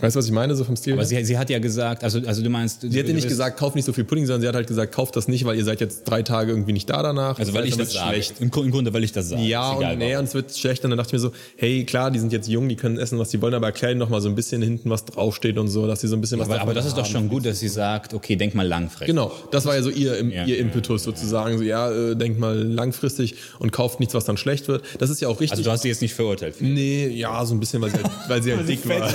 [0.00, 0.94] Weißt du, was ich meine, so vom Stil?
[0.94, 2.80] Aber sie, sie hat ja gesagt, also, also du meinst.
[2.82, 4.94] Sie hat dir nicht gesagt, kauf nicht so viel Pudding, sondern sie hat halt gesagt,
[4.94, 7.38] kauft das nicht, weil ihr seid jetzt drei Tage irgendwie nicht da danach.
[7.38, 8.12] Also weil ich das sage.
[8.14, 8.34] schlecht.
[8.40, 9.42] Im, Gru- Im Grunde, weil ich das sage.
[9.42, 10.84] Ja, und, nee, und es wird schlecht.
[10.84, 13.18] Und dann dachte ich mir so, hey, klar, die sind jetzt jung, die können essen,
[13.18, 15.86] was sie wollen, aber erklären noch mal so ein bisschen hinten, was draufsteht und so,
[15.86, 17.68] dass sie so ein bisschen was aber, aber das ist doch schon gut, dass sie
[17.68, 19.08] sagt, okay, denk mal langfristig.
[19.08, 20.44] Genau, das war ja so ihr, Ja.
[20.44, 21.58] ihr Impetus sozusagen.
[21.58, 24.82] So, ja, äh, denkt mal langfristig und kauft nichts, was dann schlecht wird.
[24.98, 25.52] Das ist ja auch richtig.
[25.58, 26.56] Also du hast sie jetzt nicht verurteilt.
[26.60, 29.10] Nee, ja, so ein bisschen, weil sie halt, weil sie halt dick war.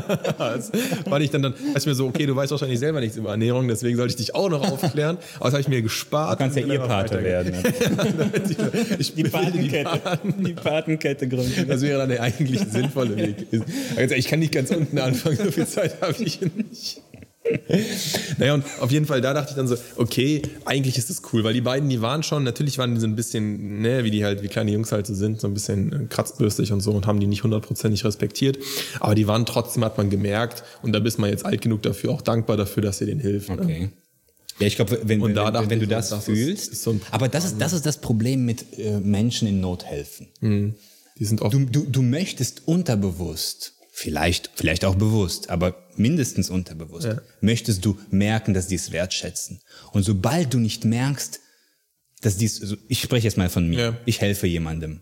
[0.38, 0.72] das
[1.04, 3.68] war ich dann, dann, als mir so, okay, du weißt wahrscheinlich selber nichts über Ernährung,
[3.68, 5.18] deswegen sollte ich dich auch noch aufklären.
[5.36, 6.38] Aber das habe ich mir gespart.
[6.38, 7.62] Du kannst ja bin ihr weitergegangen.
[7.62, 7.76] werden.
[8.98, 10.00] Ich Die Patenkette.
[10.38, 11.66] Die Patenkette gründen.
[11.68, 13.46] Das wäre dann der eigentlich sinnvolle Weg.
[14.16, 17.02] Ich kann nicht ganz unten anfangen, so viel Zeit habe ich nicht.
[18.38, 21.44] Naja, und auf jeden Fall, da dachte ich dann so, okay, eigentlich ist das cool,
[21.44, 24.24] weil die beiden, die waren schon, natürlich waren die so ein bisschen, ne, wie die
[24.24, 27.06] halt, wie kleine Jungs halt so sind, so ein bisschen äh, kratzbürstig und so und
[27.06, 28.58] haben die nicht hundertprozentig respektiert.
[29.00, 32.10] Aber die waren trotzdem, hat man gemerkt, und da bist man jetzt alt genug dafür,
[32.10, 33.48] auch dankbar dafür, dass ihr denen hilft.
[33.48, 33.58] Ne?
[33.62, 33.88] Okay.
[34.58, 37.02] Ja, ich glaube, wenn, wenn, wenn, wenn du das, das ist- fühlst, ist so ein
[37.10, 40.28] aber das ist, das ist das Problem mit äh, Menschen in Not helfen.
[41.18, 47.08] Die sind oft Du, du, du möchtest unterbewusst, vielleicht, vielleicht auch bewusst, aber mindestens unterbewusst,
[47.40, 49.60] möchtest du merken, dass die es wertschätzen.
[49.92, 51.40] Und sobald du nicht merkst,
[52.20, 53.96] dass dies, also ich spreche jetzt mal von mir, Ja.
[54.04, 55.00] ich helfe jemandem.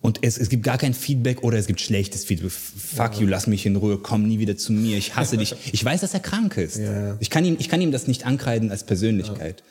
[0.00, 2.50] Und es, es gibt gar kein Feedback oder es gibt schlechtes Feedback.
[2.50, 5.54] Fuck you, lass mich in Ruhe, komm nie wieder zu mir, ich hasse dich.
[5.70, 6.78] Ich weiß, dass er krank ist.
[6.78, 7.16] Ja.
[7.20, 9.62] Ich, kann ihm, ich kann ihm das nicht ankreiden als Persönlichkeit.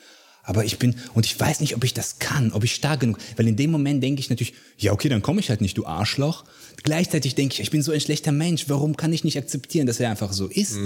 [0.44, 3.18] Aber ich bin, und ich weiß nicht, ob ich das kann, ob ich stark genug,
[3.36, 5.84] weil in dem Moment denke ich natürlich, ja, okay, dann komme ich halt nicht, du
[5.86, 6.44] Arschloch.
[6.82, 10.00] Gleichzeitig denke ich, ich bin so ein schlechter Mensch, warum kann ich nicht akzeptieren, dass
[10.00, 10.76] er einfach so ist?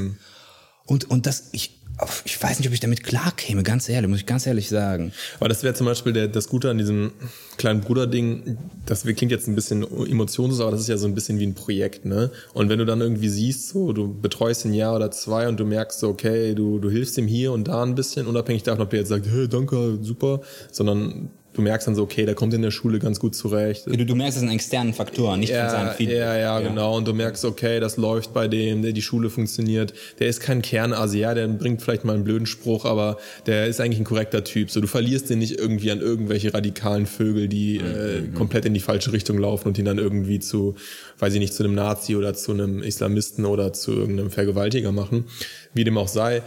[0.87, 1.81] Und, und das, ich,
[2.25, 5.13] ich weiß nicht, ob ich damit klarkäme, ganz ehrlich, muss ich ganz ehrlich sagen.
[5.41, 7.13] Aber das wäre zum Beispiel der, das Gute an diesem
[7.57, 11.39] kleinen Bruder-Ding, das klingt jetzt ein bisschen emotionslos, aber das ist ja so ein bisschen
[11.39, 12.31] wie ein Projekt, ne?
[12.53, 15.65] Und wenn du dann irgendwie siehst, so, du betreust ein Jahr oder zwei und du
[15.65, 18.91] merkst so, okay, du, du hilfst ihm hier und da ein bisschen, unabhängig davon, ob
[18.91, 22.63] der jetzt sagt, hey, danke, super, sondern du merkst dann so, okay, der kommt in
[22.63, 23.87] der Schule ganz gut zurecht.
[23.87, 26.19] Du, du merkst es an externen Faktoren, nicht von seinem Ja, Feedback.
[26.19, 26.97] ja, ja, genau.
[26.97, 29.95] Und du merkst, okay, das läuft bei dem, der die Schule funktioniert.
[30.19, 33.81] Der ist kein Kernasi, ja, der bringt vielleicht mal einen blöden Spruch, aber der ist
[33.81, 34.71] eigentlich ein korrekter Typ.
[34.71, 38.81] So, du verlierst den nicht irgendwie an irgendwelche radikalen Vögel, die äh, komplett in die
[38.81, 40.75] falsche Richtung laufen und ihn dann irgendwie zu,
[41.19, 45.25] weiß ich nicht, zu einem Nazi oder zu einem Islamisten oder zu irgendeinem Vergewaltiger machen.
[45.73, 46.43] Wie dem auch sei.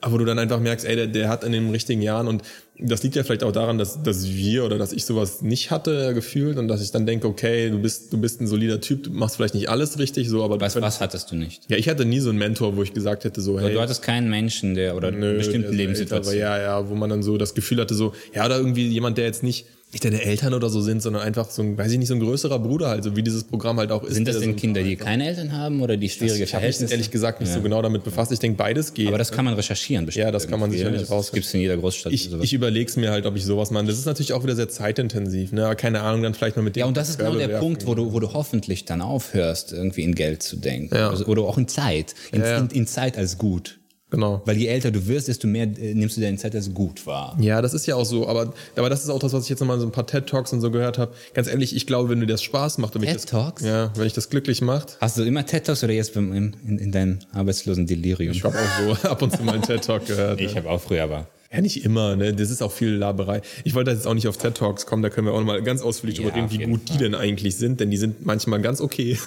[0.00, 2.42] Aber du dann einfach merkst, ey, der, der hat in den richtigen Jahren und
[2.82, 6.14] das liegt ja vielleicht auch daran, dass, dass wir oder dass ich sowas nicht hatte
[6.14, 9.10] gefühlt und dass ich dann denke, okay, du bist, du bist ein solider Typ, du
[9.10, 11.70] machst vielleicht nicht alles richtig, so, aber Was, du was hattest du nicht?
[11.70, 14.00] ja, ich hatte nie so einen Mentor, wo ich gesagt hätte, so, hey, Du hattest
[14.02, 16.34] keinen Menschen, der oder nö, eine bestimmte der ist Lebenssituation.
[16.34, 18.88] älter, aber ja, ja, wo man dann so das Gefühl hatte, so, ja, oder irgendwie
[18.88, 21.90] jemand, der jetzt nicht, nicht deine Eltern oder so sind, sondern einfach so ein, weiß
[21.90, 24.14] ich nicht, so ein größerer Bruder halt, so wie dieses Programm halt auch ist.
[24.14, 26.80] Sind das denn so Kinder, die keine Eltern haben oder die schwierige Ich habe mich
[26.80, 28.30] ehrlich gesagt nicht so genau damit befasst.
[28.30, 29.08] Ich denke, beides geht.
[29.08, 30.24] Aber das kann man recherchieren bestimmt.
[30.26, 31.34] Ja, das kann man sicherlich Das rausfinden.
[31.42, 32.12] gibt's in jeder Großstadt.
[32.12, 33.84] ich, ich überlege es mir halt, ob ich sowas mache.
[33.86, 35.64] Das ist natürlich auch wieder sehr zeitintensiv, ne?
[35.64, 37.60] Aber keine Ahnung, dann vielleicht mal mit dem ja, und das ist genau der werfen.
[37.60, 40.94] Punkt, wo du, wo du hoffentlich dann aufhörst, irgendwie in Geld zu denken.
[40.94, 41.10] Ja.
[41.10, 42.14] Also, oder auch in Zeit.
[42.30, 42.58] In, Ja, ja.
[42.58, 43.79] in, in Zeit als gut.
[44.10, 44.42] Genau.
[44.44, 47.36] Weil je älter du wirst, desto mehr äh, nimmst du deine Zeit als gut wahr.
[47.40, 49.60] Ja, das ist ja auch so, aber, aber das ist auch das, was ich jetzt
[49.60, 51.12] nochmal so ein paar TED-Talks und so gehört habe.
[51.32, 53.62] Ganz ehrlich, ich glaube, wenn dir das Spaß macht, und wenn ich das, TED-Talks?
[53.64, 56.78] ja, wenn ich das glücklich macht, Hast du immer TED Talks oder jetzt in, in,
[56.78, 58.32] in deinem arbeitslosen Delirium?
[58.32, 60.40] ich habe auch so ab und zu mal einen TED-Talk gehört.
[60.40, 62.32] Ich habe auch früher, aber Ja, nicht immer, ne?
[62.32, 63.42] Das ist auch viel Laberei.
[63.64, 65.82] Ich wollte jetzt auch nicht auf TED Talks kommen, da können wir auch nochmal ganz
[65.82, 68.80] ausführlich Ja, drüber reden, wie gut die denn eigentlich sind, denn die sind manchmal ganz
[68.80, 69.18] okay.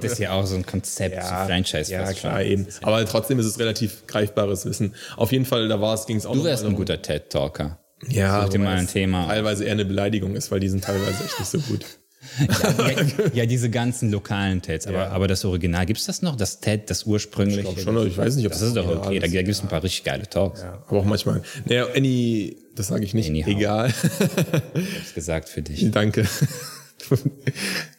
[0.00, 1.90] das ist ja auch so ein Konzept, so Franchise.
[1.90, 2.66] ja, klar, eben.
[2.82, 4.94] Aber trotzdem ist es relativ greifbares Wissen.
[5.16, 7.78] Auf jeden Fall, da war es, ging es auch Du wärst ein guter TED-Talker.
[8.08, 9.26] Ja, Such dir mal ein Thema.
[9.26, 11.84] Teilweise eher eine Beleidigung ist, weil die sind teilweise echt nicht so gut.
[12.38, 12.96] Ja, ja,
[13.34, 16.36] ja, diese ganzen lokalen TEDs, aber, aber das Original, gibt's das noch?
[16.36, 17.60] Das TED, das ursprüngliche?
[17.60, 19.34] Ich glaube schon, ich weiß nicht, ob Das ist doch okay, da, ist.
[19.34, 20.60] da gibt's ein paar richtig geile Talks.
[20.60, 21.42] Ja, aber auch manchmal.
[21.64, 23.28] Naja, any, das sage ich nicht.
[23.28, 23.50] Anyhow.
[23.50, 23.88] Egal.
[24.74, 25.90] Ich hab's gesagt für dich.
[25.90, 26.26] Danke.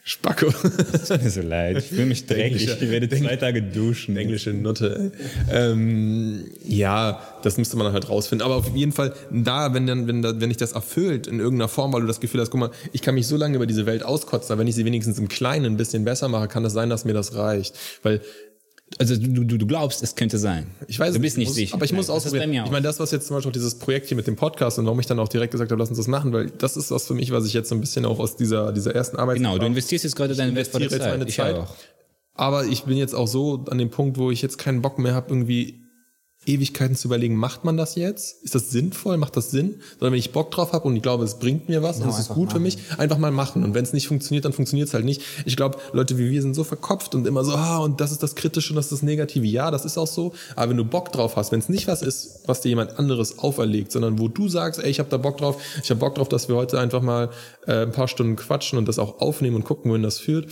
[0.04, 0.46] Spacko.
[1.08, 1.78] Tut mir so leid.
[1.78, 2.68] Ich fühle mich dreckig.
[2.68, 4.16] Ich werde zwei Tage duschen.
[4.16, 5.12] Englische Nutte.
[5.48, 8.44] Ähm, ja, das müsste man halt rausfinden.
[8.44, 11.68] Aber auf jeden Fall, da, wenn dann, wenn, da, wenn ich das erfüllt in irgendeiner
[11.68, 13.86] Form, weil du das Gefühl hast, guck mal, ich kann mich so lange über diese
[13.86, 16.72] Welt auskotzen, aber wenn ich sie wenigstens im Kleinen ein bisschen besser mache, kann es
[16.72, 17.78] sein, dass mir das reicht.
[18.02, 18.22] Weil
[18.98, 20.66] Also du, du, du glaubst, es könnte sein.
[20.88, 21.74] ich weiß, du bist ich nicht muss, sicher.
[21.74, 22.58] Aber ich muss Nein, bei ausprobieren.
[22.60, 22.66] auch.
[22.66, 24.84] Ich meine, das, was jetzt zum Beispiel auch dieses Projekt hier mit dem Podcast und
[24.86, 27.06] warum ich dann auch direkt gesagt habe, lass uns das machen, weil das ist was
[27.06, 29.58] für mich, was ich jetzt so ein bisschen auch aus dieser, dieser ersten Arbeit genau,
[29.58, 31.18] du investierst jetzt gerade deine wertvolle investiere jetzt Zeit.
[31.18, 31.56] meine Ich Zeit.
[31.56, 31.74] auch.
[32.34, 35.14] Aber ich bin jetzt auch so an dem Punkt, wo ich jetzt keinen Bock mehr
[35.14, 35.81] habe, irgendwie
[36.44, 38.42] Ewigkeiten zu überlegen, macht man das jetzt?
[38.42, 39.16] Ist das sinnvoll?
[39.16, 39.80] Macht das Sinn?
[39.98, 42.18] Sondern wenn ich Bock drauf habe und ich glaube, es bringt mir was und es
[42.18, 43.62] ist gut für mich, einfach mal machen.
[43.62, 45.22] Und wenn es nicht funktioniert, dann funktioniert es halt nicht.
[45.44, 48.24] Ich glaube, Leute wie wir sind so verkopft und immer so, ah, und das ist
[48.24, 49.46] das Kritische und das ist das Negative.
[49.46, 50.32] Ja, das ist auch so.
[50.56, 53.38] Aber wenn du Bock drauf hast, wenn es nicht was ist, was dir jemand anderes
[53.38, 56.28] auferlegt, sondern wo du sagst, ey, ich habe da Bock drauf, ich habe Bock drauf,
[56.28, 57.30] dass wir heute einfach mal
[57.66, 60.48] äh, ein paar Stunden quatschen und das auch aufnehmen und gucken, wohin das führt,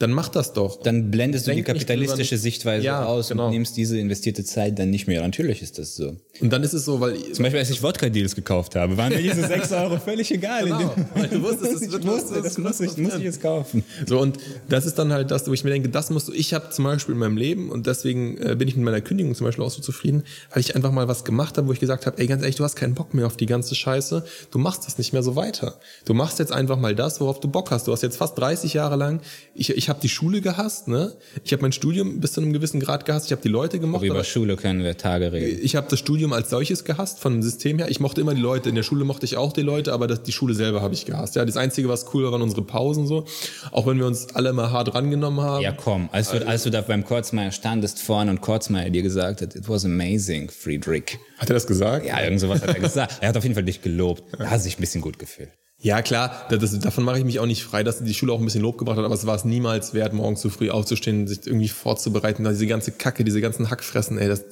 [0.00, 0.82] dann mach das doch.
[0.82, 3.46] Dann blendest du die kapitalistische Sichtweise Ja, aus genau.
[3.46, 5.20] und nimmst diese investierte Zeit dann nicht mehr.
[5.20, 6.16] Natürlich ist das so.
[6.40, 9.20] Und dann ist es so, weil Zum Beispiel, als ich Wodka-Deals gekauft habe, waren mir
[9.22, 10.64] diese 6 Euro völlig egal.
[10.64, 13.42] Genau, weil du wusstest, es ich wird wusste, das das muss ich, muss ich jetzt
[13.42, 13.84] kaufen.
[14.06, 14.38] So, und
[14.70, 16.86] das ist dann halt das, wo ich mir denke, das musst du, ich habe zum
[16.86, 19.70] Beispiel in meinem Leben, und deswegen äh, bin ich mit meiner Kündigung zum Beispiel auch
[19.70, 20.22] so zufrieden,
[20.54, 22.64] weil ich einfach mal was gemacht habe, wo ich gesagt habe, ey, ganz ehrlich, du
[22.64, 25.78] hast keinen Bock mehr auf die ganze Scheiße, du machst das nicht mehr so weiter.
[26.06, 27.86] Du machst jetzt einfach mal das, worauf du Bock hast.
[27.86, 29.20] Du hast jetzt fast 30 Jahre lang,
[29.54, 31.12] ich, ich habe die Schule gehasst, ne?
[31.44, 34.00] Ich habe mein Studium bis zu einem gewissen Grad gehasst, ich habe die Leute gemocht,
[34.00, 35.60] Aber über Schule können wir Tage reden.
[35.62, 37.90] ich habe das Studium als solches gehasst, von dem System her.
[37.90, 38.70] Ich mochte immer die Leute.
[38.70, 41.04] In der Schule mochte ich auch die Leute, aber das, die Schule selber habe ich
[41.04, 41.36] gehasst.
[41.36, 43.26] Ja, das Einzige, was cool war, waren unsere Pausen so.
[43.72, 45.62] Auch wenn wir uns alle mal hart rangenommen haben.
[45.62, 49.42] Ja, komm, als du, als du da beim Kurzmeier standest vorne und Kurzmeier dir gesagt
[49.42, 51.18] hat, it was amazing, Friedrich.
[51.38, 52.06] Hat er das gesagt?
[52.06, 53.18] Ja, irgend sowas hat er gesagt.
[53.20, 54.22] Er hat auf jeden Fall dich gelobt.
[54.38, 55.50] Da hat sich ein bisschen gut gefühlt.
[55.82, 58.44] Ja, klar, das, davon mache ich mich auch nicht frei, dass die Schule auch ein
[58.44, 61.46] bisschen Lob gebracht hat, aber es war es niemals wert, morgens zu früh aufzustehen, sich
[61.46, 64.44] irgendwie vorzubereiten, da diese ganze Kacke, diese ganzen Hackfressen, ey, das.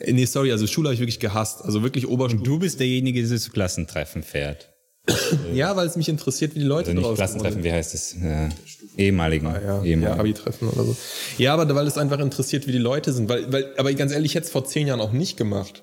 [0.05, 1.65] Nee, sorry, also Schule habe ich wirklich gehasst.
[1.65, 2.43] Also wirklich Oberstufe.
[2.43, 4.71] Du bist derjenige, der zu Klassentreffen fährt.
[5.53, 8.15] Ja, weil es mich interessiert, wie die Leute Also nicht draußen Klassentreffen, wie heißt es?
[8.15, 8.49] Äh,
[8.97, 9.47] ehemaligen.
[9.47, 10.21] Ja, ja ehemaligen.
[10.21, 10.97] Abi-Treffen oder so.
[11.39, 13.29] Ja, aber weil es einfach interessiert, wie die Leute sind.
[13.29, 15.83] Weil, weil, aber ganz ehrlich, ich hätte es vor zehn Jahren auch nicht gemacht.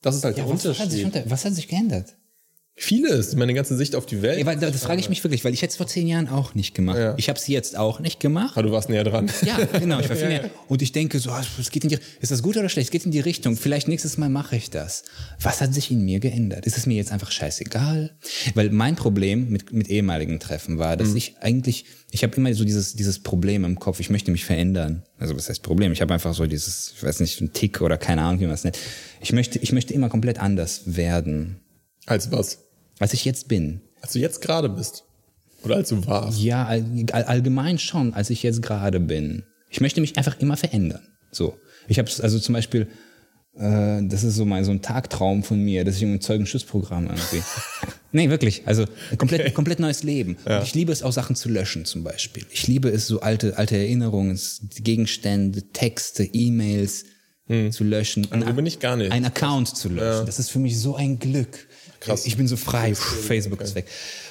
[0.00, 1.30] Das ist halt der was, hat sich, Unterschied.
[1.30, 2.16] was hat sich geändert?
[2.74, 4.38] Vieles, meine ganze Sicht auf die Welt.
[4.38, 6.54] Ja, weil, das frage ich mich wirklich, weil ich hätte es vor zehn Jahren auch
[6.54, 6.98] nicht gemacht.
[6.98, 7.14] Ja.
[7.18, 8.56] Ich habe es jetzt auch nicht gemacht.
[8.56, 9.30] Ah, du warst näher dran.
[9.44, 10.00] Ja, genau.
[10.00, 10.50] Ich war viel mehr.
[10.68, 12.86] Und ich denke so, ah, es geht in die, ist das gut oder schlecht?
[12.86, 13.56] Es geht in die Richtung.
[13.56, 15.04] Vielleicht nächstes Mal mache ich das.
[15.38, 16.64] Was hat sich in mir geändert?
[16.64, 18.16] Ist es mir jetzt einfach scheißegal?
[18.54, 22.64] Weil mein Problem mit, mit ehemaligen Treffen war, dass ich eigentlich, ich habe immer so
[22.64, 25.02] dieses, dieses Problem im Kopf, ich möchte mich verändern.
[25.18, 25.92] Also was heißt Problem?
[25.92, 28.54] Ich habe einfach so dieses, ich weiß nicht, ein Tick oder keine Ahnung, wie man
[28.54, 28.78] es nennt.
[29.20, 31.60] Ich möchte, ich möchte immer komplett anders werden,
[32.06, 32.61] Als was?
[33.02, 33.80] Als ich jetzt bin.
[34.00, 35.04] Als du jetzt gerade bist.
[35.64, 36.40] Oder als du warst.
[36.40, 39.44] Ja, all, all, allgemein schon, als ich jetzt gerade bin.
[39.70, 41.02] Ich möchte mich einfach immer verändern.
[41.30, 41.58] So.
[41.88, 42.88] Ich habe also zum Beispiel,
[43.56, 47.42] äh, das ist so mal so ein Tagtraum von mir, dass ich im Zeugenschutzprogramm irgendwie.
[48.12, 48.62] nee, wirklich.
[48.66, 48.84] Also
[49.18, 50.36] komplett, komplett neues Leben.
[50.44, 52.46] Und ich liebe es auch Sachen zu löschen zum Beispiel.
[52.50, 54.38] Ich liebe es so alte, alte Erinnerungen,
[54.76, 57.06] Gegenstände, Texte, E-Mails
[57.70, 58.30] zu löschen.
[58.30, 59.12] Also bin ich gar nicht.
[59.12, 60.26] Ein Account zu löschen.
[60.26, 61.66] Das ist für mich so ein Glück.
[62.02, 62.26] Krass.
[62.26, 62.94] Ich bin so frei.
[62.94, 63.86] Pff, Facebook ist weg.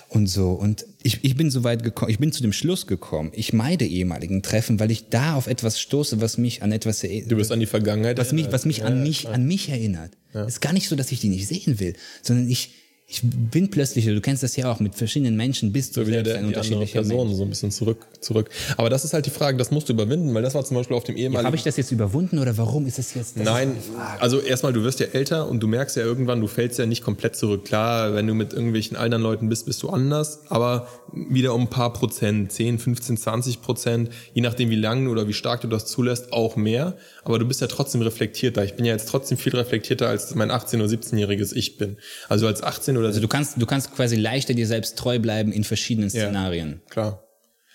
[0.10, 0.52] Und so.
[0.52, 3.32] Und ich, ich bin so weit gekommen, ich bin zu dem Schluss gekommen.
[3.34, 7.32] Ich meide ehemaligen Treffen, weil ich da auf etwas stoße, was mich an etwas erinnert.
[7.32, 8.18] Du bist an die Vergangenheit.
[8.18, 10.12] was mich, was mich an mich, an mich erinnert.
[10.34, 12.72] Ist gar nicht so, dass ich die nicht sehen will, sondern ich,
[13.12, 16.32] ich bin plötzlich, du kennst das ja auch, mit verschiedenen Menschen bist du so selbst
[16.32, 17.38] der, ein unterschiedlicher Person, Mensch.
[17.38, 18.50] so ein bisschen zurück, zurück.
[18.78, 20.96] Aber das ist halt die Frage, das musst du überwinden, weil das war zum Beispiel
[20.96, 21.46] auf dem ehemaligen.
[21.46, 23.36] Habe ich das jetzt überwunden oder warum ist es jetzt?
[23.36, 23.76] das Nein,
[24.22, 27.04] also erstmal, du wirst ja älter und du merkst ja irgendwann, du fällst ja nicht
[27.04, 27.66] komplett zurück.
[27.66, 31.70] Klar, wenn du mit irgendwelchen anderen Leuten bist, bist du anders, aber wieder um ein
[31.70, 35.86] paar Prozent, 10, 15, 20 Prozent, je nachdem wie lang oder wie stark du das
[35.86, 36.96] zulässt, auch mehr.
[37.26, 38.64] Aber du bist ja trotzdem reflektierter.
[38.64, 41.98] Ich bin ja jetzt trotzdem viel reflektierter, als mein 18- oder 17-jähriges Ich bin.
[42.30, 45.52] Also als 18 oder Also du kannst, du kannst quasi leichter dir selbst treu bleiben
[45.52, 46.26] in verschiedenen Ja.
[46.26, 46.82] Szenarien.
[46.90, 47.24] Klar.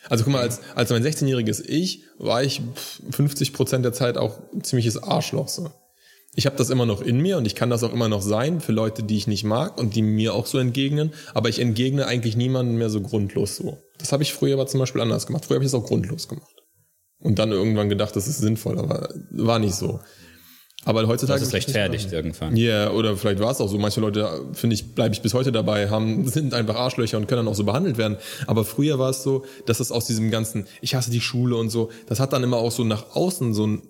[0.09, 4.17] Also guck mal, als, als mein 16-jähriges Ich war ich pff, 50 Prozent der Zeit
[4.17, 5.49] auch ein ziemliches Arschloch.
[5.49, 5.71] So.
[6.35, 8.61] Ich habe das immer noch in mir und ich kann das auch immer noch sein
[8.61, 11.13] für Leute, die ich nicht mag und die mir auch so entgegnen.
[11.35, 13.79] Aber ich entgegne eigentlich niemanden mehr so grundlos so.
[13.99, 15.45] Das habe ich früher aber zum Beispiel anders gemacht.
[15.47, 16.55] Früher habe ich das auch grundlos gemacht.
[17.19, 20.01] Und dann irgendwann gedacht, das ist sinnvoll, aber war nicht so.
[20.87, 21.41] Aber heutzutage.
[21.41, 22.57] Das ist rechtfertigt irgendwann.
[22.57, 23.77] Ja, oder vielleicht war es auch so.
[23.77, 27.45] Manche Leute, finde ich, bleibe ich bis heute dabei, haben, sind einfach Arschlöcher und können
[27.45, 28.17] dann auch so behandelt werden.
[28.47, 31.71] Aber früher war es so, dass es aus diesem ganzen, ich hasse die Schule und
[31.71, 33.83] so, das hat dann immer auch so nach außen so ein,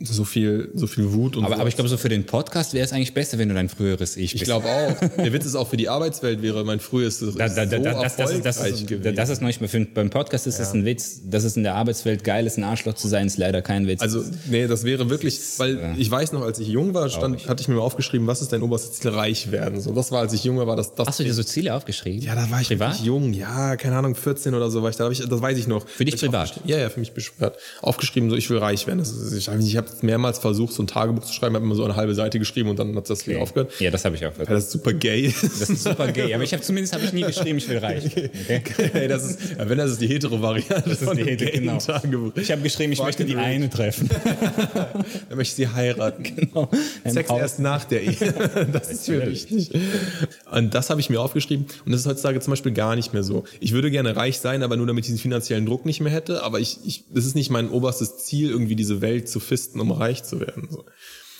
[0.00, 1.60] so viel, so viel Wut und Aber, so.
[1.60, 4.16] aber ich glaube, so für den Podcast wäre es eigentlich besser, wenn du dein früheres
[4.16, 4.44] Ich ich bist.
[4.44, 4.94] glaube auch.
[5.16, 8.16] Der Witz ist auch für die Arbeitswelt wäre mein frühes so Da, da, da, das,
[8.16, 9.14] das, ist, das, ist, gewesen.
[9.14, 11.20] das ist noch nicht mehr für, beim Podcast ist das ein Witz.
[11.26, 14.00] Das ist in der Arbeitswelt geil, ist ein Arschloch zu sein, ist leider kein Witz.
[14.00, 17.60] Also, nee, das wäre wirklich, weil ich weiß noch, als ich jung war, stand, hatte
[17.62, 19.80] ich mir mal aufgeschrieben, was ist dein oberstes Ziel, reich werden.
[19.80, 22.22] So, das war, als ich jünger war, das, das Hast du dir so Ziele aufgeschrieben?
[22.22, 22.98] Ja, da war ich privat.
[23.00, 23.32] jung.
[23.34, 25.04] Ja, keine Ahnung, 14 oder so war ich da.
[25.04, 25.86] Hab ich, das weiß ich noch.
[25.86, 26.60] Für dich ich privat?
[26.64, 27.56] Ja, ja, für mich privat.
[27.82, 28.98] Aufgeschrieben, so ich will reich werden.
[28.98, 31.84] Das ist, ich ich habe mehrmals versucht, so ein Tagebuch zu schreiben, habe immer so
[31.84, 33.72] eine halbe Seite geschrieben und dann hat das wieder aufgehört.
[33.80, 34.32] Ja, das habe ich auch.
[34.38, 35.34] Ja, das ist super gay.
[35.42, 36.32] Das ist super gay.
[36.34, 38.06] Aber ich habe zumindest habe ich nie geschrieben, ich will reich.
[38.06, 38.90] Okay?
[38.92, 40.82] Ey, das ist, wenn das ist die hetero Variante.
[40.86, 41.78] Das ist die Hetero, genau.
[41.78, 42.36] Tagebuch.
[42.36, 44.08] Ich habe geschrieben, ich Fuck möchte die it, eine treffen.
[45.28, 46.22] Dann möchte ich sie heiraten.
[46.22, 46.68] Genau.
[47.06, 48.12] Sex Haus- erst nach der Ehe.
[48.72, 49.70] Das ist mir wichtig.
[50.50, 51.66] Und das habe ich mir aufgeschrieben.
[51.84, 53.44] Und das ist heutzutage zum Beispiel gar nicht mehr so.
[53.60, 56.42] Ich würde gerne reich sein, aber nur damit ich diesen finanziellen Druck nicht mehr hätte.
[56.42, 59.90] Aber ich, ich, das ist nicht mein oberstes Ziel, irgendwie diese Welt zu fisten, um
[59.92, 60.68] reich zu werden.
[60.70, 60.84] So.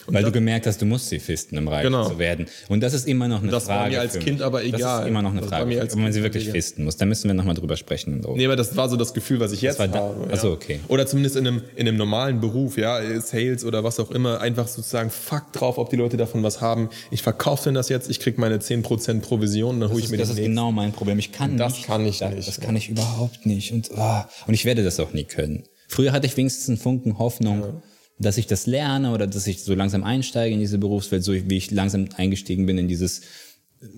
[0.04, 2.08] Und Weil das- du gemerkt hast, du musst sie fisten, um reich Genau.
[2.08, 2.46] zu werden.
[2.68, 3.92] Und das ist immer noch eine Das war Frage.
[3.92, 5.02] mir als Kind aber Das egal.
[5.04, 6.54] ist immer noch eine Das war Frage, mir als ob man sie wirklich egal.
[6.54, 6.96] fisten muss.
[6.96, 8.14] Da müssen wir nochmal drüber sprechen.
[8.14, 8.34] Und so.
[8.34, 10.28] Nee, aber das war so das Gefühl, was ich jetzt war da- habe.
[10.32, 10.80] Ach so, okay.
[10.88, 14.66] Oder zumindest in einem, in einem normalen Beruf, ja, Sales oder was auch immer, einfach
[14.66, 16.88] sozusagen fuck drauf, ob die Leute davon was haben.
[17.12, 20.16] Ich verkaufe denn das jetzt, ich krieg meine 10% Provision, dann hole ich Das mir
[20.20, 21.20] ist, das den ist genau mein Problem.
[21.20, 21.86] Ich kann Das nicht.
[21.86, 22.48] kann ich das, nicht.
[22.48, 23.70] Das kann ich überhaupt nicht.
[23.70, 25.62] Und, ah, und ich werde das auch nie können.
[25.86, 27.82] Früher hatte ich wenigstens einen Funken Hoffnung,
[28.18, 31.56] dass ich das lerne oder dass ich so langsam einsteige in diese Berufswelt, so wie
[31.56, 33.22] ich langsam eingestiegen bin in dieses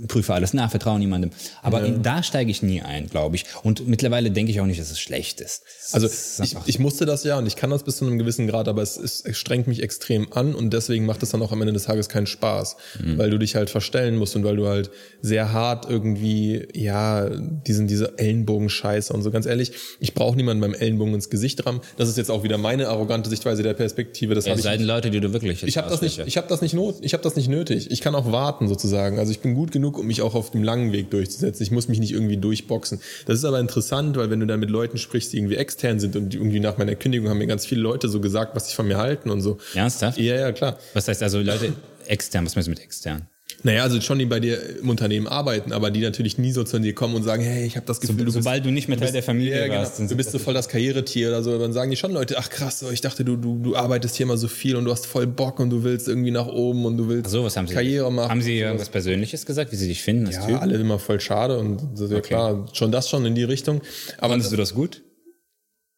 [0.09, 1.31] prüfe alles nach, vertraue niemandem.
[1.63, 3.45] Aber in, da steige ich nie ein, glaube ich.
[3.63, 5.63] Und mittlerweile denke ich auch nicht, dass es schlecht ist.
[5.93, 8.47] Also ist ich, ich musste das ja und ich kann das bis zu einem gewissen
[8.47, 11.53] Grad, aber es, ist, es strengt mich extrem an und deswegen macht es dann auch
[11.53, 13.19] am Ende des Tages keinen Spaß, Mhm.
[13.19, 17.87] weil du dich halt verstellen musst und weil du halt sehr hart irgendwie, ja, diesen,
[17.87, 19.31] diese Ellenbogenscheiße und so.
[19.31, 21.81] Ganz ehrlich, ich brauche niemanden beim Ellenbogen ins Gesicht rammen.
[21.97, 24.35] Das ist jetzt auch wieder meine arrogante Sichtweise der Perspektive.
[24.35, 26.75] Das ja, seien Leute, die du wirklich ich habe das nicht, ich habe das nicht
[26.75, 27.91] not, ich habe das nicht nötig.
[27.91, 29.19] Ich kann auch warten sozusagen.
[29.19, 31.63] Also ich bin gut genug, um mich auch auf dem langen Weg durchzusetzen.
[31.63, 33.01] Ich muss mich nicht irgendwie durchboxen.
[33.27, 36.17] Das ist aber interessant, weil wenn du dann mit Leuten sprichst, die irgendwie extern sind
[36.17, 38.75] und die irgendwie nach meiner Kündigung haben mir ganz viele Leute so gesagt, was sie
[38.75, 39.59] von mir halten und so.
[39.75, 40.19] Ernsthaft?
[40.19, 40.79] Ja, ja, klar.
[40.95, 41.75] Was heißt also Leute
[42.07, 42.47] extern?
[42.47, 43.29] Was meinst du mit extern?
[43.63, 46.79] Naja, also schon die bei dir im Unternehmen arbeiten, aber die natürlich nie so zu
[46.79, 48.99] dir kommen und sagen, hey, ich habe das Gefühl, du bist Sobald du nicht mehr
[48.99, 49.79] Teil der Familie ja, genau.
[49.79, 49.99] warst.
[49.99, 51.59] Du bist so voll das Karrieretier oder so.
[51.59, 54.27] Dann sagen die schon Leute, ach krass, so, ich dachte, du, du, du arbeitest hier
[54.27, 56.97] mal so viel und du hast voll Bock und du willst irgendwie nach oben und
[56.97, 57.75] du willst so, was haben sie?
[57.75, 58.31] Karriere machen.
[58.31, 60.61] Haben sie irgendwas Persönliches gesagt, wie sie dich finden ja, Typ?
[60.61, 63.81] alle immer voll schade und so, ja klar, schon das schon in die Richtung.
[64.19, 65.03] Aber Fandest du das gut?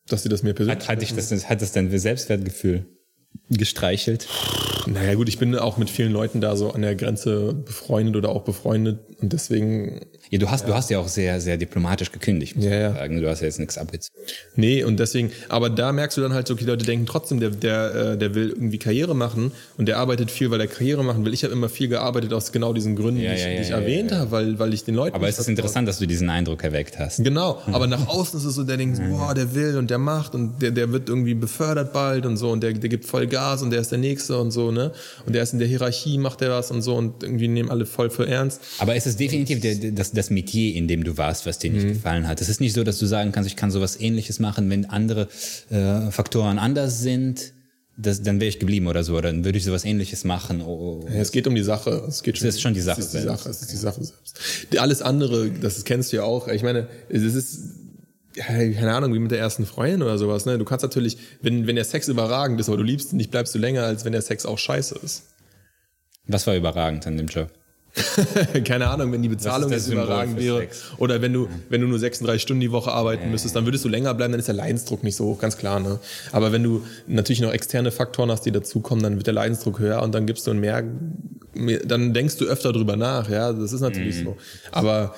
[0.08, 0.84] dass sie das mir persönlich.
[0.84, 2.86] Hat, hat dich das, hat das dein Selbstwertgefühl
[3.50, 4.28] gestreichelt?
[4.86, 8.28] Naja gut, ich bin auch mit vielen Leuten da so an der Grenze befreundet oder
[8.28, 12.56] auch befreundet und deswegen Ja, du hast, du hast ja auch sehr, sehr diplomatisch gekündigt,
[12.56, 12.92] muss Ja, ja.
[12.94, 13.20] sagen.
[13.20, 14.16] Du hast ja jetzt nichts abgezogen.
[14.56, 17.50] Nee, und deswegen, aber da merkst du dann halt so, die Leute denken trotzdem, der,
[17.50, 21.24] der, äh, der will irgendwie Karriere machen und der arbeitet viel, weil er Karriere machen
[21.24, 21.32] will.
[21.32, 23.60] Ich habe immer viel gearbeitet aus genau diesen Gründen, Ja, die ich, ja, die ja,
[23.62, 25.14] ich ja, erwähnt ja, habe, weil, weil ich den Leuten.
[25.14, 27.22] Aber es ist interessant, dass du diesen Eindruck erweckt hast.
[27.22, 30.34] Genau, aber nach außen ist es so, der denkt, boah, der will und der macht
[30.34, 33.62] und der, der wird irgendwie befördert bald und so und der, der gibt voll Gas
[33.62, 34.92] und der ist der Nächste und so, ne?
[35.24, 37.86] Und der ist in der Hierarchie, macht der was und so und irgendwie nehmen alle
[37.86, 38.60] voll für ernst.
[38.78, 41.86] Aber es ist definitiv der- das, das Metier, in dem du warst, was dir nicht
[41.86, 42.40] gefallen hat.
[42.40, 45.28] Es ist nicht so, dass du sagen kannst, ich kann sowas ähnliches machen, wenn andere
[45.70, 47.52] äh, Faktoren anders sind.
[47.96, 50.60] das, dann wäre ich geblieben oder so, oder dann würde ich sowas ähnliches machen.
[50.60, 52.04] Oh, ja, es geht um die Sache.
[52.06, 53.00] Es geht schon, es ist schon die Sache.
[53.00, 54.40] Es ist die Sache, es ist die Sache selbst.
[54.78, 56.48] Alles andere, das kennst du ja auch.
[56.48, 57.60] Ich meine, es ist,
[58.34, 60.44] keine Ahnung, wie mit der ersten Freundin oder sowas.
[60.44, 60.58] Ne?
[60.58, 63.54] Du kannst natürlich, wenn, wenn der Sex überragend ist, aber du liebst ihn nicht, bleibst
[63.54, 65.22] du länger, als wenn der Sex auch scheiße ist.
[66.26, 67.50] Was war überragend an dem Job?
[68.64, 70.58] Keine Ahnung, wenn die Bezahlung jetzt überragend wäre.
[70.60, 70.84] Sex?
[70.98, 73.88] Oder wenn du, wenn du nur 36 Stunden die Woche arbeiten müsstest, dann würdest du
[73.88, 75.80] länger bleiben, dann ist der Leidensdruck nicht so hoch, ganz klar.
[75.80, 75.98] Ne?
[76.32, 80.02] Aber wenn du natürlich noch externe Faktoren hast, die dazukommen, dann wird der Leidensdruck höher
[80.02, 80.84] und dann gibst du mehr,
[81.54, 84.24] mehr dann denkst du öfter drüber nach, ja, das ist natürlich mhm.
[84.24, 84.36] so.
[84.72, 85.14] Aber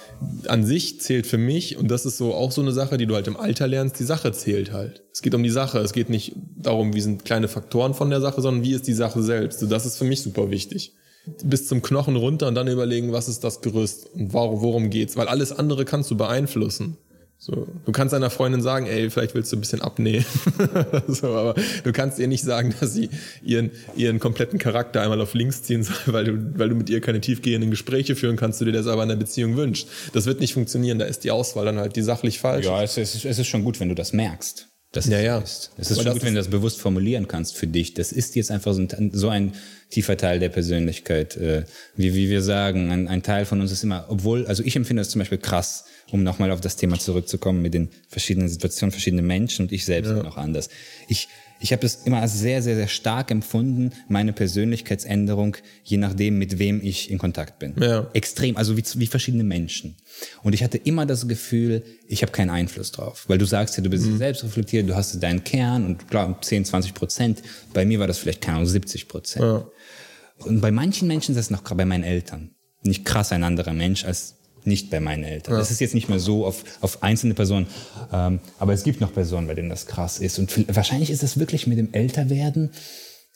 [0.47, 3.15] an sich zählt für mich, und das ist so auch so eine Sache, die du
[3.15, 5.03] halt im Alter lernst, die Sache zählt halt.
[5.13, 5.79] Es geht um die Sache.
[5.81, 8.93] Es geht nicht darum, wie sind kleine Faktoren von der Sache, sondern wie ist die
[8.93, 9.63] Sache selbst.
[9.65, 10.93] Und das ist für mich super wichtig
[11.45, 15.17] bis zum Knochen runter und dann überlegen, was ist das Gerüst und worum, worum geht's,
[15.17, 16.97] weil alles andere kannst du beeinflussen.
[17.41, 20.25] So, du kannst deiner Freundin sagen, ey, vielleicht willst du ein bisschen abnehmen.
[21.07, 21.55] so, aber
[21.85, 23.11] du kannst ihr nicht sagen, dass sie
[23.45, 27.01] ihren, ihren kompletten Charakter einmal auf links ziehen soll, weil du, weil du mit ihr
[27.01, 29.89] keine tiefgehenden Gespräche führen kannst, du dir das aber in einer Beziehung wünschst.
[30.15, 32.67] Das wird nicht funktionieren, da ist die Auswahl dann halt die sachlich falsch.
[32.67, 34.69] Ja, es ist, es ist schon gut, wenn du das merkst.
[34.93, 35.39] Das ja, ja.
[35.39, 35.71] Ist.
[35.77, 37.93] Es ist schon gut, wenn du das bewusst formulieren kannst für dich.
[37.93, 39.53] Das ist jetzt einfach so ein, so ein
[39.91, 41.37] tiefer Teil der Persönlichkeit.
[41.37, 41.65] Äh,
[41.95, 45.03] wie, wie wir sagen, ein, ein Teil von uns ist immer, obwohl, also ich empfinde
[45.03, 49.23] das zum Beispiel krass, um nochmal auf das Thema zurückzukommen mit den verschiedenen Situationen, verschiedene
[49.23, 50.25] Menschen und ich selbst ja.
[50.25, 50.71] auch anders.
[51.07, 51.29] Ich,
[51.61, 56.59] ich habe es immer als sehr, sehr, sehr stark empfunden, meine Persönlichkeitsänderung, je nachdem, mit
[56.59, 57.75] wem ich in Kontakt bin.
[57.81, 58.09] Ja.
[58.13, 59.97] Extrem, also wie, wie verschiedene Menschen.
[60.43, 63.25] Und ich hatte immer das Gefühl, ich habe keinen Einfluss drauf.
[63.29, 64.19] Weil du sagst ja, du bist mhm.
[64.19, 67.43] selbst reflektiert, du hast deinen Kern und klar, 10, 20 Prozent.
[67.73, 69.45] Bei mir war das vielleicht, keine Ahnung, 70 Prozent.
[69.45, 69.67] Ja.
[70.39, 72.53] Und bei manchen Menschen ist das noch bei meinen Eltern.
[72.83, 74.38] Nicht krass ein anderer Mensch als
[74.69, 75.55] nicht bei meinen Eltern.
[75.55, 75.59] Ja.
[75.59, 77.67] Das ist jetzt nicht mehr so auf, auf einzelne Personen,
[78.13, 80.39] ähm, aber es gibt noch Personen, bei denen das krass ist.
[80.39, 82.71] Und wahrscheinlich ist das wirklich mit dem Älterwerden,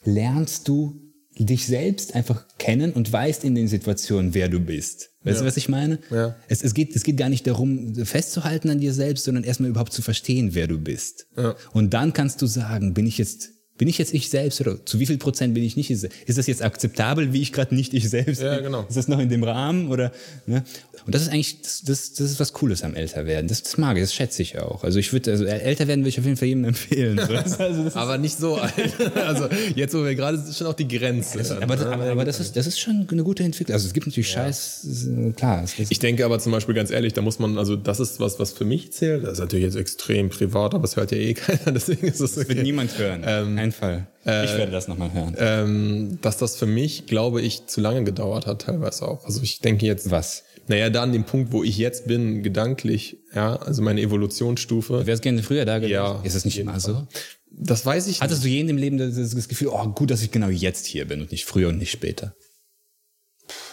[0.05, 0.99] lernst du
[1.37, 5.09] dich selbst einfach kennen und weißt in den Situationen, wer du bist.
[5.23, 5.41] Weißt ja.
[5.41, 5.99] du, was ich meine?
[6.11, 6.35] Ja.
[6.47, 9.93] Es, es, geht, es geht gar nicht darum, festzuhalten an dir selbst, sondern erstmal überhaupt
[9.93, 11.27] zu verstehen, wer du bist.
[11.35, 11.55] Ja.
[11.71, 13.49] Und dann kannst du sagen, bin ich jetzt
[13.83, 15.91] bin ich jetzt ich selbst oder zu wie viel Prozent bin ich nicht?
[15.91, 18.47] Ist, ist das jetzt akzeptabel, wie ich gerade nicht ich selbst bin?
[18.47, 18.85] Ja, genau.
[18.87, 20.13] Ist das noch in dem Rahmen oder?
[20.45, 20.63] Ne?
[21.05, 23.49] Und das ist eigentlich das, das, das ist was Cooles am Älterwerden.
[23.49, 24.85] Das, das mag ich, das schätze ich auch.
[24.85, 27.19] Also ich würde also älter werden würde ich auf jeden Fall jedem empfehlen.
[27.59, 28.73] also aber nicht so alt.
[29.15, 31.39] Also jetzt wo wir gerade ist schon auch die Grenze.
[31.39, 33.73] Das, aber, das, aber, aber das ist das ist schon eine gute Entwicklung.
[33.73, 34.45] Also es gibt natürlich ja.
[34.45, 34.87] Scheiß,
[35.35, 35.65] klar.
[35.77, 38.53] Ich denke aber zum Beispiel ganz ehrlich, da muss man also das ist was was
[38.53, 39.23] für mich zählt.
[39.23, 41.71] Das ist natürlich jetzt extrem privat, aber es hört ja eh keiner.
[41.73, 42.45] Deswegen ist es okay.
[42.47, 43.23] Das wird niemand hören.
[43.25, 44.07] Ähm, Fall.
[44.25, 45.35] Äh, ich werde das nochmal hören.
[45.37, 49.25] Ähm, dass das für mich, glaube ich, zu lange gedauert hat, teilweise auch.
[49.25, 50.09] Also ich denke jetzt.
[50.11, 50.43] Was?
[50.67, 54.99] Naja, da an dem Punkt, wo ich jetzt bin, gedanklich, ja, also meine Evolutionsstufe.
[54.99, 55.91] Du wärst gerne früher da gewesen.
[55.91, 56.21] Ja.
[56.23, 57.05] Ist das nicht immer so?
[57.51, 58.51] Das weiß ich Hattest nicht.
[58.51, 61.05] du je in dem Leben das, das Gefühl, oh, gut, dass ich genau jetzt hier
[61.05, 62.33] bin und nicht früher und nicht später?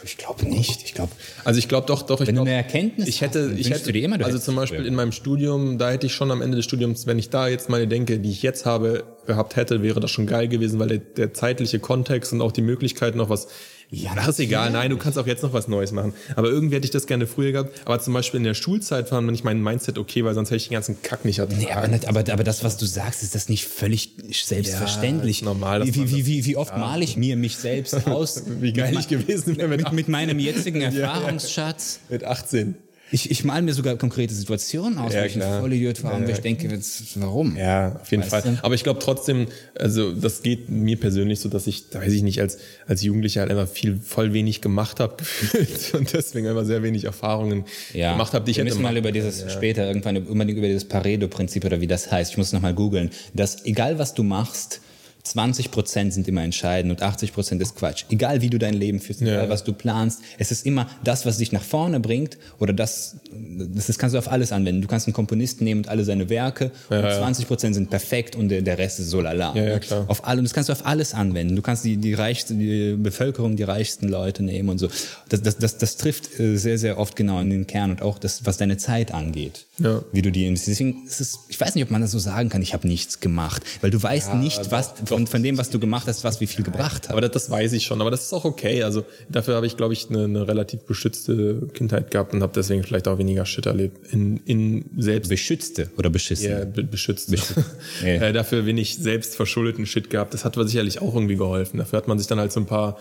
[0.03, 0.83] Ich glaube nicht.
[0.85, 1.13] Ich glaube.
[1.45, 2.21] Also ich glaube doch, doch.
[2.21, 4.85] Ich wenn glaub, du eine Erkenntnis ich hätte, hast, ich hätte, immer, also zum Beispiel
[4.85, 7.69] in meinem Studium, da hätte ich schon am Ende des Studiums, wenn ich da jetzt
[7.69, 10.99] meine denke, die ich jetzt habe, gehabt hätte, wäre das schon geil gewesen, weil der,
[10.99, 13.49] der zeitliche Kontext und auch die Möglichkeit noch was
[13.93, 14.71] ja, das ist egal.
[14.71, 16.15] Nein, du kannst auch jetzt noch was Neues machen.
[16.37, 17.81] Aber irgendwie hätte ich das gerne früher gehabt.
[17.85, 20.69] Aber zum Beispiel in der Schulzeit war nicht mein Mindset okay, weil sonst hätte ich
[20.69, 21.61] den ganzen Kack nicht ertragen.
[21.61, 25.41] Nee, aber, nicht, aber, aber das, was du sagst, ist das nicht völlig selbstverständlich.
[25.41, 25.85] Ja, normal.
[25.87, 26.79] Wie, wie, wie, wie oft ja.
[26.79, 28.45] male ich mir mich selbst aus?
[28.47, 32.01] wie geil ich gewesen wäre mit, mit, meinem jetzigen Erfahrungsschatz.
[32.09, 32.77] mit 18.
[33.13, 35.57] Ich, ich mal mir sogar konkrete Situationen aus, ja, wo ich klar.
[35.57, 37.57] ein Vollidiot war ja, und ich denke, jetzt, warum?
[37.57, 38.43] Ja, auf jeden weißt Fall.
[38.43, 38.59] Du?
[38.63, 39.47] Aber ich glaube trotzdem,
[39.77, 43.41] also das geht mir persönlich so, dass ich, da weiß ich nicht, als, als Jugendlicher
[43.41, 45.17] halt einfach viel, voll wenig gemacht habe
[45.93, 48.13] und deswegen einfach sehr wenig Erfahrungen ja.
[48.13, 49.51] gemacht habe, die ich Wir hätte müssen mal über dieses, ja.
[49.51, 53.65] später irgendwann unbedingt über dieses Pareto-Prinzip oder wie das heißt, ich muss nochmal googeln, dass
[53.65, 54.81] egal was du machst,
[55.23, 58.05] 20 Prozent sind immer entscheidend und 80 Prozent ist Quatsch.
[58.11, 59.49] Egal wie du dein Leben führst, egal ja.
[59.49, 63.87] was du planst, es ist immer das, was dich nach vorne bringt oder das, das,
[63.87, 64.83] das kannst du auf alles anwenden.
[64.83, 68.37] Du kannst einen Komponisten nehmen und alle seine Werke ja, und 20 Prozent sind perfekt
[68.37, 69.55] und der, der Rest ist so lala.
[69.55, 70.05] Ja, ja, klar.
[70.09, 71.57] Auf alle, und das kannst du auf alles anwenden.
[71.57, 74.89] Du kannst die, die reichste, die Bevölkerung, die reichsten Leute nehmen und so.
[75.29, 78.19] Das, das, das, das trifft äh, sehr, sehr oft genau in den Kern und auch
[78.19, 79.67] das, was deine Zeit angeht.
[79.79, 80.03] Ja.
[80.13, 80.81] Wie du die investierst.
[80.81, 83.21] Deswegen ist es, ich weiß nicht, ob man das so sagen kann, ich habe nichts
[83.21, 83.63] gemacht.
[83.81, 86.65] Weil du weißt nicht, was von, von dem, was du gemacht hast, was wie viel
[86.65, 87.11] gebracht hat.
[87.11, 88.01] Aber das, das weiß ich schon.
[88.01, 88.85] Aber das ist auch okay.
[88.85, 92.85] Also dafür habe ich, glaube ich, eine, eine relativ beschützte Kindheit gehabt und habe deswegen
[92.85, 94.13] vielleicht auch weniger Shit erlebt.
[94.13, 96.51] In, in selbst Beschützte oder beschissen?
[96.51, 97.33] Ja, be beschützte.
[97.33, 97.65] Beschützt.
[98.05, 100.33] äh, dafür wenig selbst verschuldeten Shit gehabt.
[100.33, 101.79] Das hat sicherlich auch irgendwie geholfen.
[101.79, 102.99] Dafür hat man sich dann halt so ein paar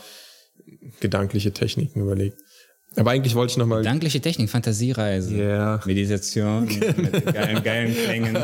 [1.00, 2.40] gedankliche Techniken überlegt.
[3.00, 3.82] Aber eigentlich wollte ich nochmal.
[3.84, 5.80] Dankliche Technik, Fantasiereise, Ja.
[5.86, 6.66] Meditation
[6.98, 8.38] mit geilen, geilen Klängen.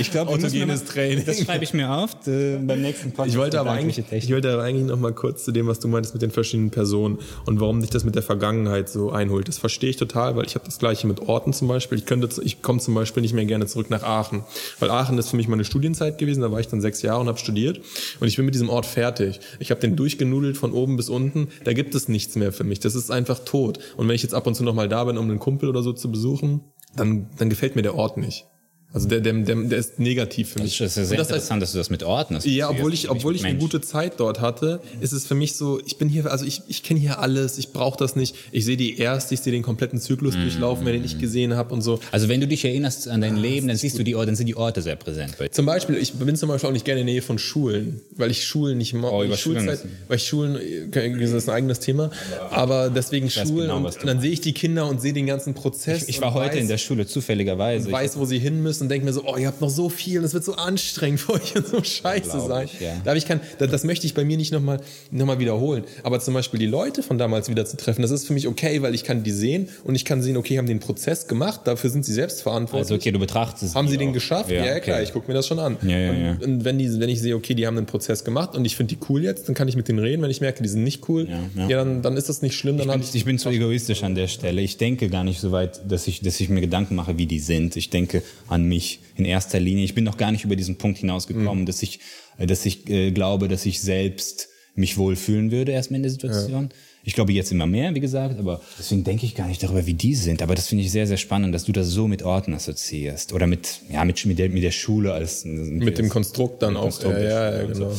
[0.00, 1.24] Ich glaube, Autogenes Training.
[1.24, 3.30] Das schreibe ich mir auf äh, beim nächsten Podcast.
[3.30, 4.24] Ich wollte, aber eigentlich, Technik.
[4.24, 6.70] ich wollte aber eigentlich noch mal kurz zu dem, was du meintest mit den verschiedenen
[6.70, 9.46] Personen und warum dich das mit der Vergangenheit so einholt.
[9.48, 11.98] Das verstehe ich total, weil ich habe das gleiche mit Orten zum Beispiel.
[11.98, 14.42] Ich könnte, ich komme zum Beispiel nicht mehr gerne zurück nach Aachen,
[14.80, 16.40] weil Aachen ist für mich meine Studienzeit gewesen.
[16.40, 17.80] Da war ich dann sechs Jahre und habe studiert
[18.20, 19.40] und ich bin mit diesem Ort fertig.
[19.60, 21.48] Ich habe den durchgenudelt von oben bis unten.
[21.62, 22.80] Da gibt es nichts mehr für mich.
[22.80, 23.78] Das ist einfach tot.
[23.96, 25.82] Und wenn ich jetzt ab und zu noch mal da bin, um einen Kumpel oder
[25.82, 28.46] so zu besuchen, dann, dann gefällt mir der Ort nicht.
[28.94, 30.78] Also der, der, der, der ist negativ für mich.
[30.78, 32.46] Das ist sehr das heißt, interessant, dass du das mit Orten hast.
[32.46, 35.80] ja, obwohl ich, obwohl ich eine gute Zeit dort hatte, ist es für mich so,
[35.84, 38.36] ich bin hier, also ich, ich kenne hier alles, ich brauche das nicht.
[38.52, 41.74] Ich sehe die erste, ich sehe den kompletten Zyklus durchlaufen, wenn den ich gesehen habe
[41.74, 41.98] und so.
[42.12, 44.46] Also wenn du dich erinnerst an dein Leben, dann siehst du die Orte, dann sind
[44.46, 45.48] die Orte sehr präsent bei.
[45.48, 48.30] Zum Beispiel, ich bin zum Beispiel auch nicht gerne in der Nähe von Schulen, weil
[48.30, 49.12] ich Schulen nicht mag.
[49.12, 52.10] Oh, über ich Schulzeit, weil ich Schulen, äh, das ist ein eigenes Thema,
[52.50, 55.54] aber deswegen Schulen genau, und, und dann sehe ich die Kinder und sehe den ganzen
[55.54, 56.08] Prozess.
[56.08, 57.86] Ich war und heute weiß, in der Schule zufälligerweise.
[57.86, 59.88] und weiß, wo sie hin müssen und denke mir so, oh, ihr habt noch so
[59.88, 62.66] viel und es wird so anstrengend für euch und so scheiße sein.
[62.72, 62.94] ich, ja.
[63.04, 64.80] Da hab ich kein, das, das möchte ich bei mir nicht nochmal
[65.10, 65.84] noch mal wiederholen.
[66.02, 68.82] Aber zum Beispiel die Leute von damals wieder zu treffen, das ist für mich okay,
[68.82, 71.90] weil ich kann die sehen und ich kann sehen, okay, haben den Prozess gemacht, dafür
[71.90, 72.90] sind sie selbst verantwortlich.
[72.90, 74.14] also okay, du betrachtest Haben sie den auch.
[74.14, 74.50] geschafft?
[74.50, 74.80] Ja, okay.
[74.80, 75.76] klar, ich gucke mir das schon an.
[75.82, 76.36] Ja, ja, und, ja.
[76.42, 78.94] und wenn, die, wenn ich sehe, okay, die haben einen Prozess gemacht und ich finde
[78.94, 80.22] die cool jetzt, dann kann ich mit denen reden.
[80.22, 81.76] Wenn ich merke, die sind nicht cool, ja, ja.
[81.78, 82.78] dann, dann ist das nicht schlimm.
[82.78, 84.60] Dann habe ich Ich bin zu egoistisch an der Stelle.
[84.60, 87.38] Ich denke gar nicht so weit, dass ich, dass ich mir Gedanken mache, wie die
[87.38, 87.76] sind.
[87.76, 88.73] Ich denke an mich
[89.16, 89.84] in erster Linie.
[89.84, 91.66] Ich bin noch gar nicht über diesen Punkt hinausgekommen, Mhm.
[91.66, 92.00] dass ich,
[92.38, 96.68] äh, dass ich äh, glaube, dass ich selbst mich wohlfühlen würde erstmal in der Situation.
[97.04, 99.94] Ich glaube jetzt immer mehr, wie gesagt, aber deswegen denke ich gar nicht darüber, wie
[99.94, 100.42] die sind.
[100.42, 103.46] Aber das finde ich sehr, sehr spannend, dass du das so mit Orten assoziierst oder
[103.46, 106.82] mit, ja, mit, mit, der, mit der Schule als mit dem Konstrukt dann auch.
[106.82, 107.92] Konstrukt ja, ja, ja, und genau.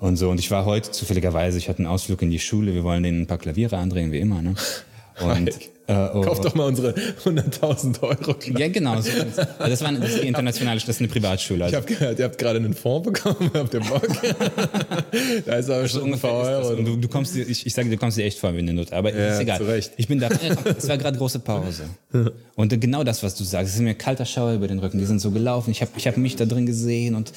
[0.00, 0.30] und so.
[0.30, 3.22] Und ich war heute zufälligerweise, ich hatte einen Ausflug in die Schule, wir wollen denen
[3.22, 4.54] ein paar Klaviere andrehen, wie immer, ne?
[5.20, 5.50] Und,
[5.86, 8.36] äh, oh, Kauf doch mal unsere 100.000 Euro.
[8.56, 9.00] ja, genau.
[9.00, 9.10] So.
[9.10, 11.58] Also das, war, das ist die internationale, das ist eine Privatschule.
[11.60, 14.06] Ich Also habe gehört, ihr habt gerade einen Fonds bekommen, habt ihr Bock?
[15.46, 16.32] da ist aber schon ein paar.
[16.34, 16.74] Euro.
[16.82, 18.92] Du, du kommst dir, ich, ich sage, du kommst dir echt vor wie eine Not.
[18.92, 19.58] Aber Ja, ist egal.
[19.58, 19.92] zu Recht.
[19.96, 21.84] Ich bin da, es war gerade große Pause.
[22.54, 24.98] Und genau das, was du sagst, es ist mir ein kalter Schauer über den Rücken.
[24.98, 25.70] Die sind so gelaufen.
[25.70, 27.32] Ich habe ich hab mich da drin gesehen und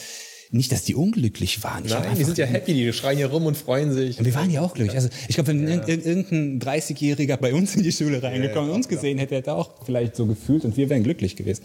[0.52, 1.86] nicht, dass die unglücklich waren.
[1.86, 4.18] Ich Nein, die sind ja happy, die schreien hier rum und freuen sich.
[4.20, 4.96] Und wir waren ja auch glücklich.
[4.96, 8.88] Also ich glaube, wenn ir- irgendein 30-Jähriger bei uns in die Schule reingekommen und uns
[8.88, 11.64] gesehen hätte, hätte er auch vielleicht so gefühlt und wir wären glücklich gewesen.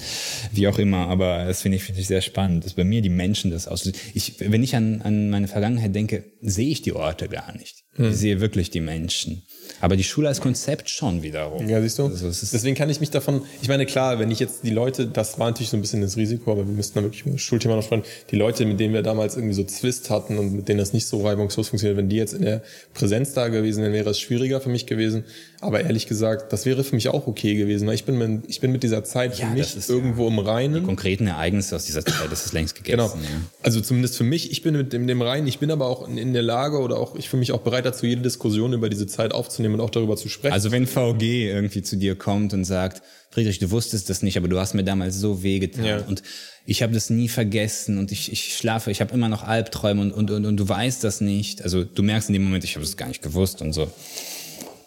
[0.53, 3.09] Wie auch immer, aber das finde ich, finde ich sehr spannend, dass bei mir die
[3.09, 3.91] Menschen das aus.
[4.15, 7.85] Ich, wenn ich an, an meine Vergangenheit denke, sehe ich die Orte gar nicht.
[7.99, 9.43] Ich sehe wirklich die Menschen.
[9.81, 11.69] Aber die Schule als Konzept schon wiederum.
[11.69, 12.05] Ja, siehst du?
[12.07, 15.39] Also Deswegen kann ich mich davon, ich meine, klar, wenn ich jetzt die Leute, das
[15.39, 17.75] war natürlich so ein bisschen das Risiko, aber wir müssten da wirklich über das Schulthema
[17.77, 20.79] noch sprechen, die Leute, mit denen wir damals irgendwie so Zwist hatten und mit denen
[20.79, 22.63] das nicht so reibungslos funktioniert, wenn die jetzt in der
[22.95, 25.25] Präsenz da gewesen wären, wäre es schwieriger für mich gewesen.
[25.61, 28.61] Aber ehrlich gesagt, das wäre für mich auch okay gewesen, weil ich bin, mit, ich
[28.61, 30.83] bin mit dieser Zeit für Ja, mich ist irgendwo im Reinen.
[30.85, 32.97] konkreten Ereignisse aus dieser Zeit, das ist längst gegessen.
[32.99, 33.15] Genau.
[33.15, 33.41] Ja.
[33.63, 36.19] Also zumindest für mich, ich bin mit dem, dem rein, ich bin aber auch in,
[36.19, 39.07] in der Lage oder auch, ich fühle mich auch bereit dazu, jede Diskussion über diese
[39.07, 40.53] Zeit aufzunehmen und auch darüber zu sprechen.
[40.53, 44.49] Also wenn VG irgendwie zu dir kommt und sagt, Friedrich, du wusstest das nicht, aber
[44.49, 45.99] du hast mir damals so wehgetan Ja.
[46.03, 46.23] und
[46.67, 50.13] ich habe das nie vergessen und ich, ich schlafe, ich habe immer noch Albträume und,
[50.13, 51.63] und, und, und du weißt das nicht.
[51.63, 53.91] Also du merkst in dem Moment, ich habe das gar nicht gewusst und so.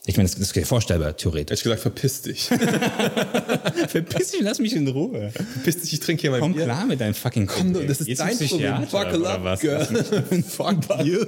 [0.07, 1.51] Ich meine, das, das ist vorstellbar, theoretisch.
[1.51, 2.47] Ehrlich gesagt, verpiss dich.
[3.87, 5.31] Verpiss dich, lass mich in Ruhe.
[5.31, 6.65] verpiss dich, ich trinke hier mein Komm Bier.
[6.65, 8.85] klar mit deinem fucking Komm, du, das ist Jetzt dein Problem.
[8.91, 9.59] Buckle up, was?
[9.59, 9.83] girl.
[10.47, 11.25] Fuck you.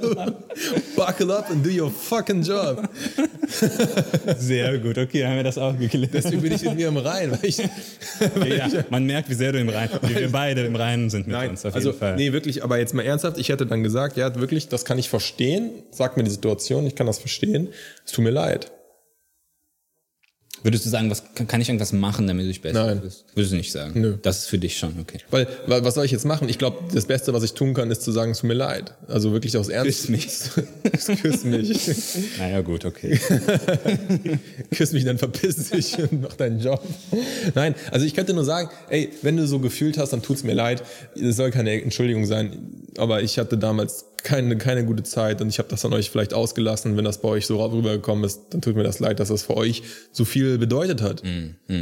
[0.96, 2.88] Buckle up and do your fucking job.
[4.38, 6.10] Sehr gut, okay, haben wir das auch geklärt.
[6.14, 7.32] Deswegen bin ich mit mir im Rein.
[7.32, 7.58] Weil ich,
[8.34, 11.10] weil Ja, ich, man merkt, wie sehr du im Reinen, wie wir beide im Reinen
[11.10, 12.16] sind mit Nein, uns, auf also jeden Fall.
[12.16, 15.08] nee, wirklich, aber jetzt mal ernsthaft, ich hätte dann gesagt, ja, wirklich, das kann ich
[15.08, 15.70] verstehen.
[15.90, 17.68] Sag mir die Situation, ich kann das verstehen.
[18.04, 18.67] Es tut mir leid.
[20.62, 23.00] Würdest du sagen, was, kann ich irgendwas machen, damit du dich besser Nein.
[23.00, 23.24] fühlst?
[23.34, 24.00] Würdest du nicht sagen?
[24.00, 24.18] Nö.
[24.22, 25.18] Das ist für dich schon, okay.
[25.30, 26.48] Weil, weil, was soll ich jetzt machen?
[26.48, 28.94] Ich glaube, das Beste, was ich tun kann, ist zu sagen, es tut mir leid.
[29.06, 30.06] Also wirklich aus Ernst.
[30.06, 30.28] Küss mich.
[31.22, 31.78] Küss mich.
[32.38, 33.18] Naja, gut, okay.
[34.70, 36.82] Küss mich, dann verpiss dich und mach deinen Job.
[37.54, 40.54] Nein, also ich könnte nur sagen, ey, wenn du so gefühlt hast, dann tut's mir
[40.54, 40.82] leid.
[41.14, 42.56] Es soll keine Entschuldigung sein,
[42.96, 46.34] aber ich hatte damals keine, keine gute Zeit und ich habe das an euch vielleicht
[46.34, 46.96] ausgelassen.
[46.96, 49.56] Wenn das bei euch so rübergekommen ist, dann tut mir das leid, dass das für
[49.56, 51.22] euch so viel bedeutet hat.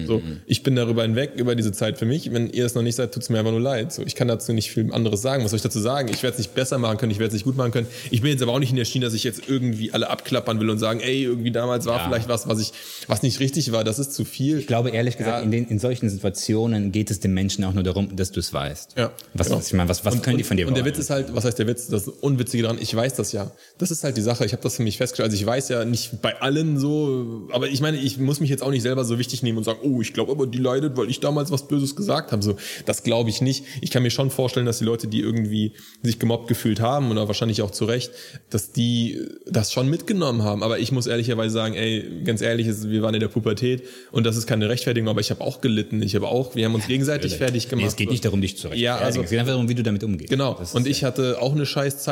[0.07, 2.33] so, ich bin darüber hinweg, über diese Zeit für mich.
[2.33, 3.93] Wenn ihr es noch nicht seid, tut's mir einfach nur leid.
[3.93, 5.45] So, ich kann dazu nicht viel anderes sagen.
[5.45, 6.09] Was soll ich dazu sagen?
[6.13, 7.87] Ich werde es nicht besser machen können, ich werde es nicht gut machen können.
[8.11, 10.61] Ich bin jetzt aber auch nicht in der Schiene, dass ich jetzt irgendwie alle abklappern
[10.61, 12.05] will und sagen, ey, irgendwie damals war Ja.
[12.05, 12.73] vielleicht was, was ich,
[13.07, 13.83] was nicht richtig war.
[13.85, 14.59] Das ist zu viel.
[14.59, 15.43] Ich glaube, ehrlich gesagt, Ja.
[15.43, 18.53] in, den, in solchen Situationen geht es den Menschen auch nur darum, dass du es
[18.53, 18.95] weißt.
[18.97, 19.59] Ja, Was, genau.
[19.59, 20.93] was, ich meine, was, was können die von dir Und der wollen?
[20.95, 21.89] Witz ist halt, was heißt der Witz?
[21.89, 23.53] Das Unwitzige dran, ich weiß das ja.
[23.79, 25.31] Das ist halt die Sache, ich habe das für mich festgestellt.
[25.31, 28.63] Also ich weiß ja nicht bei allen so, aber ich meine, ich muss mich jetzt
[28.63, 31.09] auch nicht selber so wichtig nehmen und sagen, oh, ich glaube aber, die leidet, weil
[31.09, 32.43] ich damals was Böses gesagt habe.
[32.43, 33.65] So, das glaube ich nicht.
[33.81, 35.73] Ich kann mir schon vorstellen, dass die Leute, die irgendwie
[36.03, 38.11] sich gemobbt gefühlt haben oder wahrscheinlich auch zu Recht,
[38.51, 40.63] dass die das schon mitgenommen haben.
[40.63, 44.37] Aber ich muss ehrlicherweise sagen, ey, ganz ehrlich, wir waren in der Pubertät und das
[44.37, 46.03] ist keine Rechtfertigung, aber ich habe auch gelitten.
[46.03, 47.83] Ich habe auch, wir haben uns gegenseitig fertig gemacht.
[47.83, 48.85] Nee, es geht nicht darum, dich zu rechtfertigen.
[48.85, 50.31] Ja, also, es geht einfach darum, wie du damit umgehst.
[50.31, 50.59] Genau.
[50.73, 51.67] Und ich hatte auch eine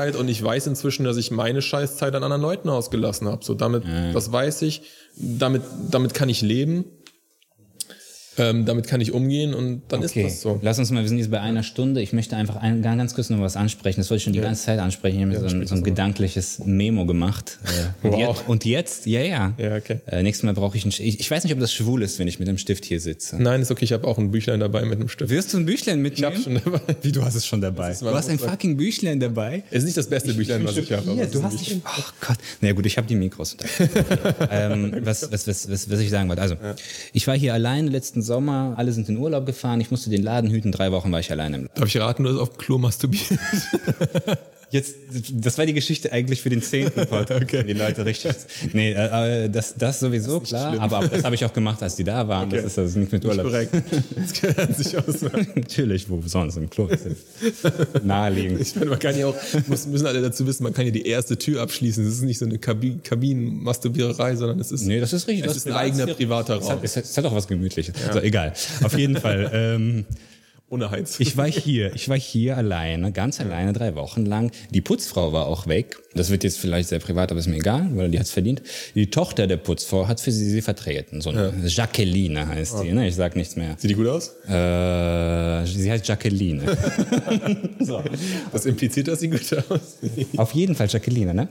[0.05, 3.45] Scheißzeit und ich weiß inzwischen, dass ich meine Scheißzeit an anderen Leuten ausgelassen habe.
[3.45, 4.13] So damit, ja.
[4.13, 4.83] das weiß ich.
[5.17, 6.85] Damit, damit kann ich leben.
[8.39, 10.23] Ähm, damit kann ich umgehen und dann okay.
[10.23, 10.59] ist das so.
[10.63, 12.01] Lass uns mal, wir sind jetzt bei einer Stunde.
[12.03, 14.01] Ich möchte einfach ein, ganz kurz noch was ansprechen.
[14.01, 14.45] Das wollte ich schon die ja.
[14.45, 15.17] ganze Zeit ansprechen.
[15.17, 17.59] Ich habe mir ja, so, ein, so ein gedankliches Memo gemacht.
[17.65, 18.21] Äh, und, wow.
[18.21, 19.55] jetzt, und jetzt, ja, ja.
[19.59, 20.01] ja okay.
[20.07, 22.29] Äh, nächstes Mal brauche ich ein ich, ich weiß nicht, ob das schwul ist, wenn
[22.29, 23.41] ich mit einem Stift hier sitze.
[23.41, 23.85] Nein, ist okay.
[23.85, 25.31] Ich habe auch ein Büchlein dabei mit einem Stift.
[25.31, 26.33] Wirst du ein Büchlein mitnehmen?
[26.33, 26.97] Ich habe schon dabei.
[27.03, 27.95] Wie, du hast es schon dabei?
[27.99, 29.65] Du hast ein fucking Büchlein dabei?
[29.71, 31.27] Es ist nicht das beste ich, Büchlein, was ich habe.
[31.31, 32.39] Du hast dich, oh Gott.
[32.61, 33.57] Na ja, gut, ich habe die Mikros.
[34.51, 36.43] ähm, was, was, was, was, was ich sagen wollte.
[36.43, 36.57] Also,
[37.13, 38.75] ich war hier allein letzten Sommer.
[38.77, 41.57] Alle sind in Urlaub gefahren, ich musste den Laden hüten, drei Wochen war ich alleine
[41.57, 41.75] im Laden.
[41.81, 43.39] Darf ich raten, du hast auf dem Klo masturbiert?
[44.75, 44.97] Jetzt,
[45.33, 47.45] das war die Geschichte eigentlich für den zehnten Podcast.
[47.45, 47.63] okay.
[47.63, 48.33] Die Leute richtig.
[48.73, 50.71] Nee, äh, das, das sowieso das klar.
[50.71, 50.83] Schlimm.
[50.83, 52.49] Aber das habe ich auch gemacht, als die da waren.
[52.49, 52.57] Okay.
[52.57, 53.47] Das ist also nicht mit Urlaub.
[53.47, 53.85] Nicht korrekt.
[54.17, 55.23] Das gehört sich aus.
[55.55, 56.89] Natürlich, wo sonst im Klo.
[58.03, 58.63] Naheliegend.
[58.63, 59.37] Ich meine, man kann ja auch,
[59.69, 62.05] muss, müssen alle dazu wissen, man kann ja die erste Tür abschließen.
[62.05, 64.87] Das ist nicht so eine Kabin, Kabinenmasturbiererei, sondern es ist.
[64.87, 65.47] Nee, das ist richtig.
[65.49, 66.81] Es ist ein eigener privater Raum.
[66.83, 67.95] Es hat, es hat auch was Gemütliches.
[68.09, 68.13] Ja.
[68.13, 68.53] So, egal.
[68.83, 69.49] Auf jeden Fall.
[69.55, 70.05] Ähm,
[70.71, 71.21] ohne Heiz.
[71.21, 74.51] Ich war hier, ich war hier alleine, ganz alleine, drei Wochen lang.
[74.71, 75.99] Die Putzfrau war auch weg.
[76.15, 78.63] Das wird jetzt vielleicht sehr privat, aber ist mir egal, weil die hat's verdient.
[78.95, 81.21] Die Tochter der Putzfrau hat für sie sie vertreten.
[81.21, 81.67] So eine ja.
[81.67, 83.07] Jacqueline heißt die, ne?
[83.07, 83.77] Ich sag nichts mehr.
[83.79, 84.37] Sieht die gut aus?
[84.47, 86.63] Äh, sie heißt Jacqueline.
[87.81, 88.03] so.
[88.53, 89.99] Das impliziert, dass sie gut aus.
[90.37, 91.49] Auf jeden Fall Jacqueline, ne?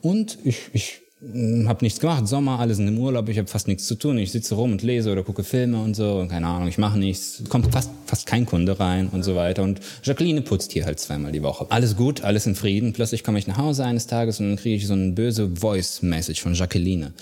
[0.00, 3.86] Und ich, ich habe nichts gemacht, Sommer, alle sind im Urlaub, ich habe fast nichts
[3.86, 4.18] zu tun.
[4.18, 6.98] Ich sitze rum und lese oder gucke Filme und so, und keine Ahnung, ich mache
[6.98, 7.42] nichts.
[7.48, 9.64] Kommt fast, fast kein Kunde rein und so weiter.
[9.64, 11.66] Und Jacqueline putzt hier halt zweimal die Woche.
[11.70, 12.92] Alles gut, alles in Frieden.
[12.92, 16.40] Plötzlich komme ich nach Hause eines Tages und dann kriege ich so eine böse Voice-Message
[16.40, 17.12] von Jacqueline.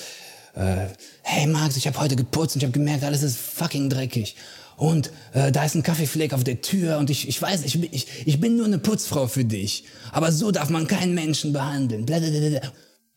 [0.54, 0.88] Äh,
[1.22, 4.36] hey Max, ich habe heute geputzt und ich habe gemerkt, alles ist fucking dreckig.
[4.76, 8.06] Und äh, da ist ein Kaffeefleck auf der Tür und ich, ich weiß, ich, ich,
[8.26, 9.84] ich bin nur eine Putzfrau für dich.
[10.12, 12.04] Aber so darf man keinen Menschen behandeln.
[12.04, 12.60] Blablabla.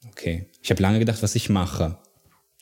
[0.07, 0.47] Okay.
[0.62, 1.97] Ich habe lange gedacht, was ich mache.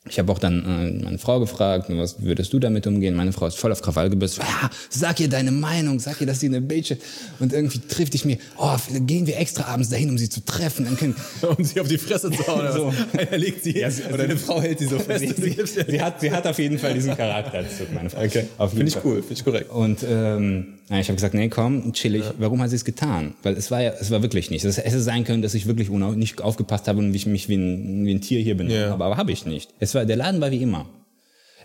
[0.09, 3.15] Ich habe auch dann äh, meine Frau gefragt, was würdest du damit umgehen?
[3.15, 4.43] Meine Frau ist voll auf Krawall gebürstet.
[4.43, 7.01] Ja, sag ihr deine Meinung, sag ihr, dass sie eine Bitch ist.
[7.39, 10.85] Und irgendwie trifft ich mir, oh, gehen wir extra abends dahin, um sie zu treffen.
[10.85, 11.15] Dann können
[11.57, 12.71] um sie auf die Fresse zu hauen.
[12.73, 12.93] so.
[13.17, 15.25] Einer legt sie, ja, oder deine Frau hält sie so fest.
[15.37, 15.55] Sie,
[15.87, 18.23] sie, hat, sie hat auf jeden Fall diesen Charakterzug, meine Frau.
[18.23, 18.45] Okay.
[18.69, 19.71] Finde ich cool, finde ich korrekt.
[19.71, 22.23] Und ähm, ja, ich habe gesagt, nee, komm, chillig.
[22.23, 22.33] Ja.
[22.37, 23.33] Warum hat sie es getan?
[23.43, 24.63] Weil es war ja, es war wirklich nicht.
[24.63, 28.05] Es hätte sein können, dass ich wirklich nicht aufgepasst habe und ich mich wie ein,
[28.05, 28.89] wie ein Tier hier benommen ja.
[28.91, 29.69] habe, aber habe ich nicht.
[29.79, 30.89] Es war, der Laden war wie immer.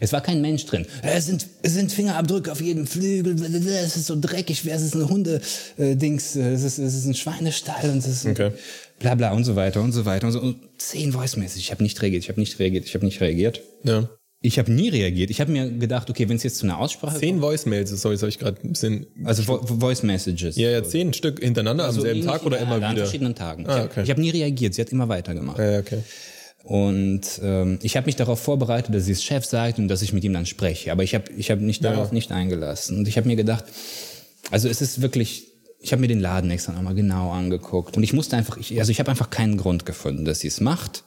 [0.01, 0.85] Es war kein Mensch drin.
[1.03, 3.37] Es sind, es sind Fingerabdrücke auf jedem Flügel.
[3.69, 4.67] Es ist so dreckig.
[4.67, 6.35] Es ist ein Hunde-Dings.
[6.35, 8.51] Es ist, es ist ein Schweinestall und es ist okay.
[8.99, 10.41] bla bla und so weiter und so weiter und so.
[10.41, 11.63] Und zehn Voice-Messages.
[11.63, 12.25] Ich habe nicht reagiert.
[12.25, 12.85] Ich habe nicht reagiert.
[12.85, 13.61] Ich habe nicht reagiert.
[13.85, 14.09] Ja.
[14.41, 15.31] Ich habe nie reagiert.
[15.31, 18.23] Ich habe mir gedacht, okay, wenn es jetzt zu einer Aussprache Zehn Voice-Mails, sorry, das
[18.23, 19.07] habe ich gerade ein bisschen...
[19.23, 20.57] Also Vo Voice-Messages.
[20.57, 22.89] Ja, ja, zehn Stück hintereinander also am selben Tag oder immer wieder?
[22.89, 23.69] An verschiedenen Tagen.
[23.69, 24.03] Ah, okay.
[24.03, 25.61] Ich habe hab nie reagiert, sie hat immer weitergemacht.
[25.61, 26.01] Ja, okay.
[26.65, 30.13] Und ähm, ich habe mich darauf vorbereitet, dass sie es Chef sagt und dass ich
[30.13, 30.93] mit ihm dann spreche.
[30.93, 32.15] Aber ich habe ich hab mich darauf ja.
[32.15, 32.99] nicht eingelassen.
[32.99, 33.65] Und ich habe mir gedacht,
[34.51, 35.49] also es ist wirklich
[35.83, 38.93] ich habe mir den Laden extra nochmal genau angeguckt und ich musste einfach, ich, also
[38.93, 41.05] ich habe einfach keinen Grund gefunden, dass sie es macht,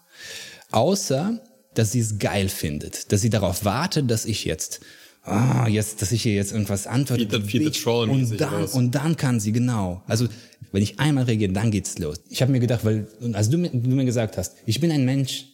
[0.71, 1.39] außer
[1.73, 4.81] dass sie es geil findet, dass sie darauf wartet, dass ich jetzt
[5.25, 7.41] ah, jetzt, dass ich hier jetzt irgendwas antworte.
[7.41, 10.03] Viel Troll und dann, und dann kann sie, genau.
[10.07, 10.27] Also,
[10.75, 12.17] wenn ich einmal reagiere, dann geht's los.
[12.29, 15.45] Ich habe mir gedacht, weil, als du, du mir gesagt hast, ich bin ein Mensch,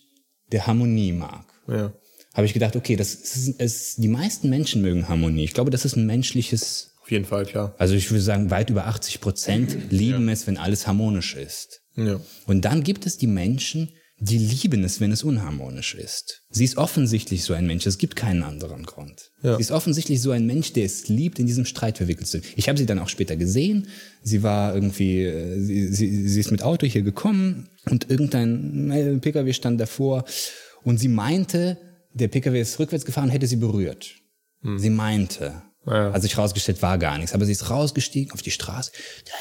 [0.51, 1.45] der Harmonie mag.
[1.67, 1.93] Ja.
[2.33, 5.43] Habe ich gedacht, okay, das ist, ist, die meisten Menschen mögen Harmonie.
[5.43, 6.95] Ich glaube, das ist ein menschliches.
[7.03, 7.75] Auf jeden Fall, klar.
[7.77, 10.33] Also ich würde sagen, weit über 80 Prozent lieben ja.
[10.33, 11.81] es, wenn alles harmonisch ist.
[11.95, 12.19] Ja.
[12.47, 13.91] Und dann gibt es die Menschen,
[14.23, 16.43] die lieben es, wenn es unharmonisch ist.
[16.51, 19.31] Sie ist offensichtlich so ein Mensch, es gibt keinen anderen Grund.
[19.41, 19.55] Ja.
[19.55, 22.47] Sie ist offensichtlich so ein Mensch, der es liebt, in diesem Streit verwickelt zu sein.
[22.55, 23.87] Ich habe sie dann auch später gesehen.
[24.21, 29.17] Sie war irgendwie, äh, sie, sie, sie ist mit Auto hier gekommen und irgendein äh,
[29.17, 30.23] Pkw stand davor
[30.83, 31.79] und sie meinte,
[32.13, 34.17] der Pkw ist rückwärts gefahren, hätte sie berührt.
[34.61, 34.77] Hm.
[34.77, 35.63] Sie meinte.
[35.85, 36.13] Ja.
[36.13, 37.33] Hat sich rausgestellt, war gar nichts.
[37.33, 38.91] Aber sie ist rausgestiegen auf die Straße.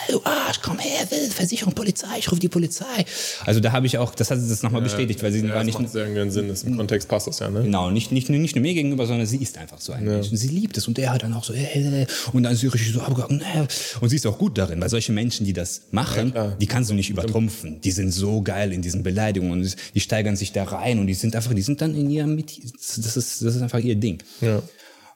[0.09, 3.05] Du Arsch, komm her, Versicherung, Polizei, ich rufe die Polizei.
[3.45, 5.57] Also da habe ich auch, das hat sie das nochmal bestätigt, weil sie Ja, war
[5.57, 6.49] das nicht, macht sehr irgendwie Sinn.
[6.49, 7.63] Das Im Kontext passt das ja, ne?
[7.65, 10.31] Genau, nicht, nicht, nicht nur mir gegenüber, sondern sie ist einfach so ein Mensch.
[10.31, 10.89] Und sie liebt es.
[10.89, 13.43] Und er hat dann auch so, äh, und dann ist sie richtig so abgegangen.
[13.43, 13.67] Äh.
[14.01, 16.95] Und sie ist auch gut darin, weil solche Menschen, die das machen, die kannst du
[16.95, 17.83] nicht übertrumpfen.
[17.83, 21.15] Die sind so geil in diesen Beleidigungen und die steigern sich da rein und die
[21.15, 24.23] sind einfach, die sind dann in ihrem, Mit- das ist, das ist einfach ihr Ding.
[24.41, 24.63] Ja.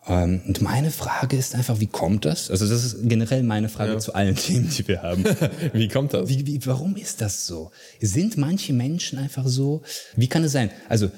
[0.07, 2.51] Ähm, und meine Frage ist einfach, wie kommt das?
[2.51, 5.25] Also das ist generell meine Frage zu allen Themen, die wir haben.
[5.73, 6.29] Wie kommt das?
[6.29, 7.71] Wie, wie, warum ist das so?
[8.01, 9.83] Sind manche Menschen einfach so?
[10.17, 10.71] Wie kann es sein?
[10.89, 11.11] Also,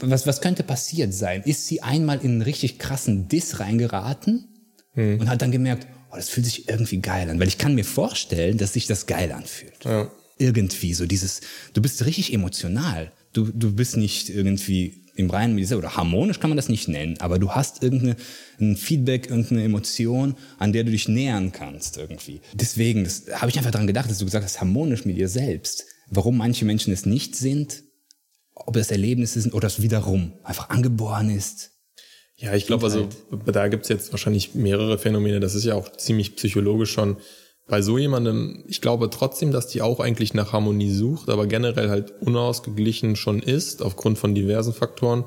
[0.00, 1.42] was, was könnte passiert sein?
[1.44, 4.48] Ist sie einmal in einen richtig krassen Diss reingeraten
[4.94, 7.38] und hat dann gemerkt, oh, das fühlt sich irgendwie geil an?
[7.40, 9.84] Weil ich kann mir vorstellen, dass sich das geil anfühlt.
[9.84, 10.10] Ja.
[10.38, 11.40] Irgendwie so dieses,
[11.72, 13.12] du bist richtig emotional.
[13.32, 17.18] Du, du bist nicht irgendwie im Reinen dieser, oder harmonisch kann man das nicht nennen,
[17.20, 18.16] aber du hast irgendeine,
[18.60, 22.40] ein Feedback, irgendeine Emotion, an der du dich nähern kannst irgendwie.
[22.54, 25.84] Deswegen, das habe ich einfach daran gedacht, dass du gesagt hast, harmonisch mit dir selbst.
[26.08, 27.82] Warum manche Menschen es nicht sind,
[28.54, 31.70] ob das Erlebnisse sind oder es wiederum einfach angeboren ist.
[32.36, 33.08] Ja, ich glaube, also
[33.46, 35.40] da gibt's jetzt wahrscheinlich mehrere Phänomene.
[35.40, 37.18] Das ist ja auch ziemlich psychologisch schon.
[37.72, 41.88] Bei so jemandem, ich glaube trotzdem, dass die auch eigentlich nach Harmonie sucht, aber generell
[41.88, 45.24] halt unausgeglichen schon ist, aufgrund von diversen Faktoren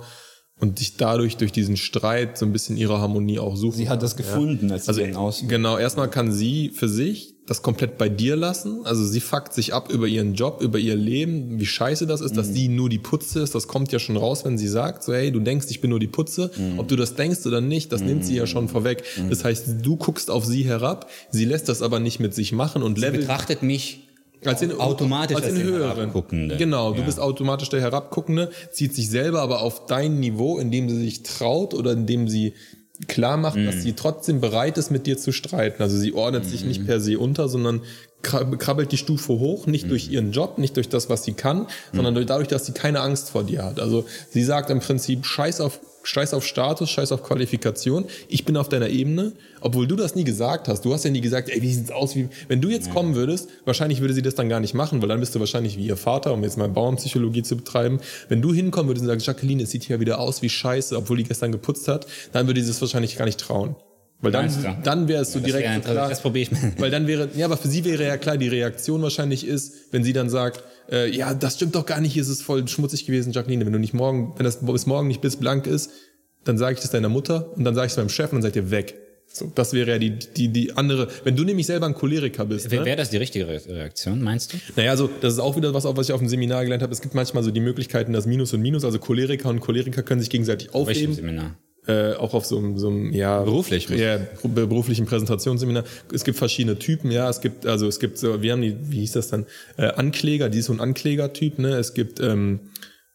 [0.59, 3.75] und sich dadurch durch diesen Streit so ein bisschen ihre Harmonie auch sucht.
[3.77, 5.43] Sie hat das gefunden, als sie Also den aus.
[5.47, 8.85] genau, erstmal kann sie für sich das komplett bei dir lassen.
[8.85, 12.35] Also sie fuckt sich ab über ihren Job, über ihr Leben, wie scheiße das ist,
[12.37, 13.53] dass sie nur die Putze ist.
[13.53, 15.99] Das kommt ja schon raus, wenn sie sagt, so hey, du denkst, ich bin nur
[15.99, 16.49] die Putze.
[16.77, 19.03] Ob du das denkst oder nicht, das nimmt sie ja schon vorweg.
[19.29, 22.81] Das heißt, du guckst auf sie herab, sie lässt das aber nicht mit sich machen
[22.81, 24.07] und Sie levelt betrachtet mich
[24.47, 25.95] als in, automatisch als den höheren.
[25.95, 26.57] Herabguckenden.
[26.57, 27.05] Genau, du Ja.
[27.05, 31.73] bist automatisch der Herabguckende, zieht sich selber aber auf dein Niveau, indem sie sich traut
[31.73, 32.53] oder indem sie
[33.07, 33.65] klar macht, Mhm.
[33.65, 35.83] dass sie trotzdem bereit ist, mit dir zu streiten.
[35.83, 36.67] Also sie ordnet sich Mhm.
[36.69, 37.81] nicht per se unter, sondern
[38.23, 40.13] krab- krabbelt die Stufe hoch, nicht durch Mhm.
[40.13, 43.29] ihren Job, nicht durch das, was sie kann, sondern durch- dadurch, dass sie keine Angst
[43.31, 43.79] vor dir hat.
[43.81, 48.57] Also sie sagt im Prinzip, scheiß auf, scheiß auf Status, scheiß auf Qualifikation, ich bin
[48.57, 50.85] auf deiner Ebene, obwohl du das nie gesagt hast.
[50.85, 53.49] Du hast ja nie gesagt, ey, wie sieht's aus, wie, wenn du jetzt kommen würdest,
[53.65, 55.97] wahrscheinlich würde sie das dann gar nicht machen, weil dann bist du wahrscheinlich wie ihr
[55.97, 57.99] Vater, um jetzt mal Bauernpsychologie zu betreiben.
[58.29, 61.17] Wenn du hinkommen würdest und sagst, Jacqueline, es sieht hier wieder aus wie Scheiße, obwohl
[61.17, 63.75] die gestern geputzt hat, dann würde sie es wahrscheinlich gar nicht trauen.
[64.21, 64.49] Weil dann,
[64.83, 66.09] dann wäre es so Das direkt wäre klar.
[66.09, 66.73] Das probiere ich mal.
[66.77, 70.03] Weil dann wäre, ja, aber für sie wäre ja klar, die Reaktion wahrscheinlich ist, wenn
[70.03, 73.33] sie dann sagt, äh, ja, das stimmt doch gar nicht, es ist voll schmutzig gewesen,
[73.33, 73.65] Jacqueline.
[73.65, 75.91] Wenn du nicht morgen, wenn das bis morgen nicht blitzblank ist,
[76.43, 78.43] dann sage ich das deiner Mutter und dann sage ich es meinem Chef und dann
[78.43, 78.95] seid ihr weg.
[79.27, 82.71] So, das wäre ja die, die, die andere, wenn du nämlich selber ein Choleriker bist.
[82.71, 82.95] Wäre Ne?
[82.95, 84.57] das die richtige Re- Reaktion, meinst du?
[84.75, 86.93] Naja, also das ist auch wieder was, auf was ich auf dem Seminar gelernt habe.
[86.93, 90.21] Es gibt manchmal so die Möglichkeiten, das Minus und Minus, also Choleriker und Choleriker können
[90.21, 91.13] sich gegenseitig aufheben.
[91.15, 91.57] Seminar?
[91.87, 95.83] Äh, auch auf so einem, so einem ja, Beruflich, ja, ber- beruflichen Präsentationsseminar.
[96.11, 97.29] Es gibt verschiedene Typen, ja.
[97.29, 99.45] Es gibt, also es gibt so, wir haben die, wie hieß das dann,
[99.77, 101.75] äh, Ankläger, die ist so ein Anklägertyp, ne?
[101.77, 102.59] Es gibt ähm,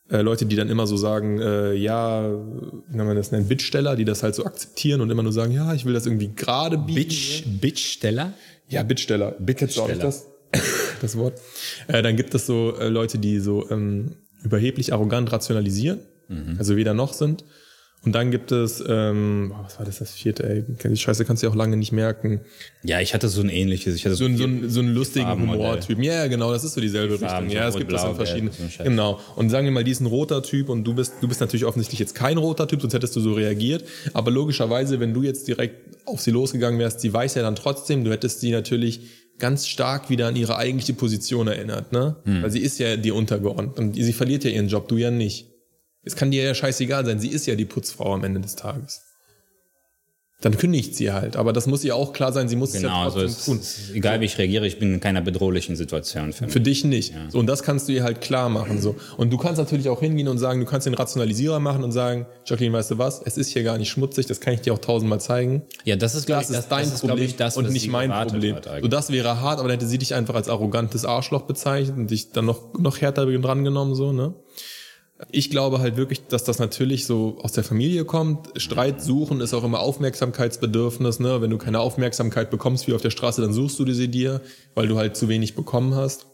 [0.09, 3.97] äh, Leute, die dann immer so sagen, äh, ja, wie kann man das nennen, Bittsteller,
[3.97, 6.79] die das halt so akzeptieren und immer nur sagen, ja, ich will das irgendwie gerade
[6.79, 6.95] bieten.
[7.09, 8.35] Bitch, Bitchsteller?
[8.69, 9.35] Ja, Bittsteller.
[9.57, 10.27] Kennst du auch nicht das?
[11.01, 11.41] Das Wort.
[11.89, 15.99] Äh, dann gibt es so äh, Leute, die so ähm, überheblich arrogant rationalisieren,
[16.59, 17.45] also weder noch sind.
[18.03, 21.47] Und dann gibt es, ähm, was war das, das vierte, ey, die Scheiße kannst du
[21.47, 22.41] dir auch lange nicht merken.
[22.83, 23.95] Ja, ich hatte so ein ähnliches.
[23.95, 25.61] Ich hatte So, ein- so, ein, so einen lustigen Farbenmodell.
[25.61, 25.99] Humortyp.
[26.03, 27.51] Ja, ja, genau, das ist so dieselbe Farben, Richtung.
[27.51, 28.53] so Ja, es gibt das in verschiedenen.
[28.55, 28.85] so.
[28.85, 29.21] Genau.
[29.37, 31.67] Und sagen wir mal, die ist ein roter Typ und du bist, du bist natürlich
[31.67, 33.85] offensichtlich jetzt kein roter Typ, sonst hättest du so reagiert.
[34.15, 38.05] Aber logischerweise, wenn du jetzt direkt auf sie losgegangen wärst, sie weiß ja dann trotzdem,
[38.05, 39.03] du hättest sie natürlich
[39.39, 42.17] ganz stark wieder an ihre eigentliche Position erinnert, ne?
[42.25, 42.43] Hm.
[42.43, 45.49] Weil sie ist ja dir untergeordnet und sie verliert ja ihren Job, du ja nicht.
[46.03, 49.03] Es kann dir ja scheißegal sein, sie ist ja die Putzfrau am Ende des Tages.
[50.43, 52.89] Dann kündigt sie halt, aber das muss ihr auch klar sein, sie muss es Genau,
[52.89, 53.59] ja also trotzdem es, tun.
[53.59, 56.53] es ist egal wie ich reagiere, ich bin in keiner bedrohlichen Situation für mich.
[56.55, 57.13] Für dich nicht.
[57.29, 58.81] So, und das kannst du ihr halt klar machen.
[58.81, 58.97] So.
[59.19, 62.25] Und du kannst natürlich auch hingehen und sagen, du kannst den Rationalisierer machen und sagen,
[62.47, 64.79] Jacqueline, weißt du was, es ist hier gar nicht schmutzig, das kann ich dir auch
[64.79, 65.61] tausendmal zeigen.
[65.85, 68.11] Ja, das ist, Das ich, ist dein das glaub Problem ich, das, und nicht mein
[68.11, 68.57] Problem.
[68.81, 72.11] So, das wäre hart, aber dann hätte sie dich einfach als arrogantes Arschloch bezeichnet und
[72.11, 74.33] dich dann noch, noch härter drangenommen, so, ne?
[75.31, 78.49] Ich glaube halt wirklich, dass das natürlich so aus der Familie kommt.
[78.61, 81.43] Streit suchen ist auch immer Aufmerksamkeitsbedürfnis, ne?
[81.43, 84.41] Wenn du keine Aufmerksamkeit bekommst wie auf der Straße, dann suchst du sie dir,
[84.75, 86.27] weil du halt zu wenig bekommen hast.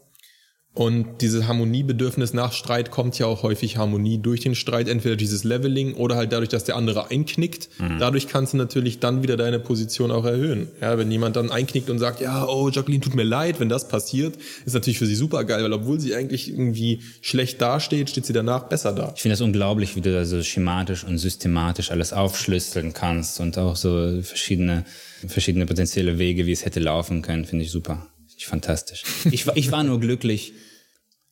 [0.77, 5.43] Und dieses Harmoniebedürfnis nach Streit kommt ja auch häufig Harmonie durch den Streit, entweder dieses
[5.43, 7.71] Leveling oder halt dadurch, dass der andere einknickt.
[7.79, 7.99] Mhm.
[7.99, 10.69] Dadurch kannst du natürlich dann wieder deine Position auch erhöhen.
[10.83, 13.89] Ja, wenn jemand dann einknickt und sagt, ja, oh, Jacqueline, tut mir leid, wenn das
[13.89, 18.27] passiert, ist natürlich für sie super geil, weil obwohl sie eigentlich irgendwie schlecht dasteht, steht
[18.27, 19.15] sie danach besser da.
[19.17, 23.57] Ich finde das unglaublich, wie du da so schematisch und systematisch alles aufschlüsseln kannst und
[23.57, 24.85] auch so verschiedene,
[25.27, 28.09] verschiedene potenzielle Wege, wie es hätte laufen können, finde ich super.
[28.37, 29.05] Ich fantastisch.
[29.31, 30.53] Ich, ich war nur glücklich,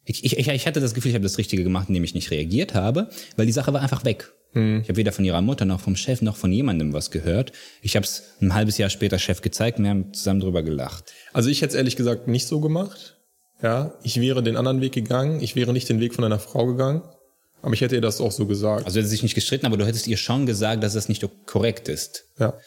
[0.05, 2.75] ich, ich, ich hatte das Gefühl, ich habe das Richtige gemacht, indem ich nicht reagiert
[2.75, 4.33] habe, weil die Sache war einfach weg.
[4.53, 4.81] Hm.
[4.83, 7.53] Ich habe weder von ihrer Mutter noch vom Chef noch von jemandem was gehört.
[7.83, 11.13] Ich habe es ein halbes Jahr später Chef gezeigt und wir haben zusammen drüber gelacht.
[11.33, 13.19] Also ich hätte es ehrlich gesagt nicht so gemacht.
[13.63, 15.41] Ja, ich wäre den anderen Weg gegangen.
[15.41, 17.03] Ich wäre nicht den Weg von einer Frau gegangen.
[17.63, 18.85] Aber ich hätte ihr das auch so gesagt.
[18.85, 21.89] Also hätte sich nicht gestritten, aber du hättest ihr schon gesagt, dass das nicht korrekt
[21.89, 22.27] ist.
[22.39, 22.59] Ja.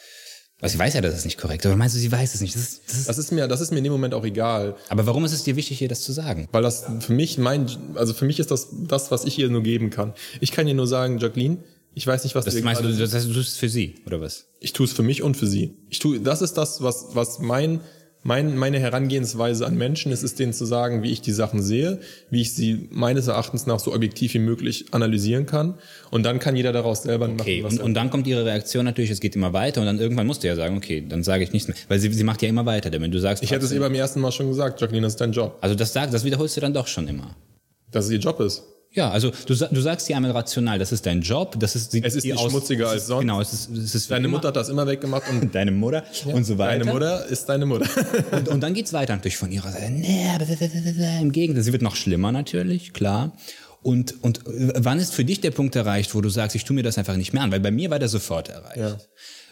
[0.60, 1.66] Was sie weiß ja, dass es nicht korrekt ist.
[1.66, 2.54] Aber meinst du, sie weiß es nicht?
[2.54, 4.74] Das ist, das, ist, das ist, mir, das ist mir in dem Moment auch egal.
[4.88, 6.48] Aber warum ist es dir wichtig, ihr das zu sagen?
[6.50, 9.62] Weil das für mich mein, also für mich ist das das, was ich ihr nur
[9.62, 10.14] geben kann.
[10.40, 11.58] Ich kann ihr nur sagen, Jacqueline,
[11.94, 12.82] ich weiß nicht, was das du meinst.
[12.82, 14.46] Du, das heißt, du tust es für sie oder was?
[14.58, 15.76] Ich tue es für mich und für sie.
[15.90, 17.80] Ich tue, das ist das, was was mein
[18.22, 22.00] mein, meine Herangehensweise an Menschen ist es, denen zu sagen, wie ich die Sachen sehe,
[22.30, 25.74] wie ich sie meines Erachtens nach so objektiv wie möglich analysieren kann.
[26.10, 27.62] Und dann kann jeder daraus selber okay.
[27.62, 27.64] machen.
[27.64, 30.26] Was und, und dann kommt ihre Reaktion natürlich, es geht immer weiter und dann irgendwann
[30.26, 31.76] musst du ja sagen, okay, dann sage ich nichts mehr.
[31.88, 32.90] Weil sie, sie macht ja immer weiter.
[32.90, 35.14] Denn wenn du sagst, ich hätte es ihr beim ersten Mal schon gesagt, Jacqueline, das
[35.14, 35.56] ist dein Job.
[35.60, 37.36] Also das sagt, das wiederholst du dann doch schon immer.
[37.90, 38.64] Dass es ihr Job ist.
[38.92, 42.14] Ja, also du, du sagst dir einmal rational, das ist dein Job, das ist es
[42.14, 43.20] ist nicht aus, schmutziger als sonst.
[43.20, 46.34] Genau, es ist, es ist deine Mutter hat das immer weggemacht und deine Mutter ja,
[46.34, 46.78] und so weiter.
[46.78, 47.88] Deine Mutter ist deine Mutter.
[48.32, 49.90] und, und dann geht's weiter natürlich von ihrer Seite.
[49.90, 50.26] Nee,
[51.20, 53.36] im Gegenteil, sie wird noch schlimmer natürlich, klar.
[53.82, 56.82] Und, und wann ist für dich der Punkt erreicht, wo du sagst, ich tue mir
[56.82, 57.52] das einfach nicht mehr an?
[57.52, 58.76] Weil bei mir war der sofort erreicht.
[58.76, 58.96] Ja.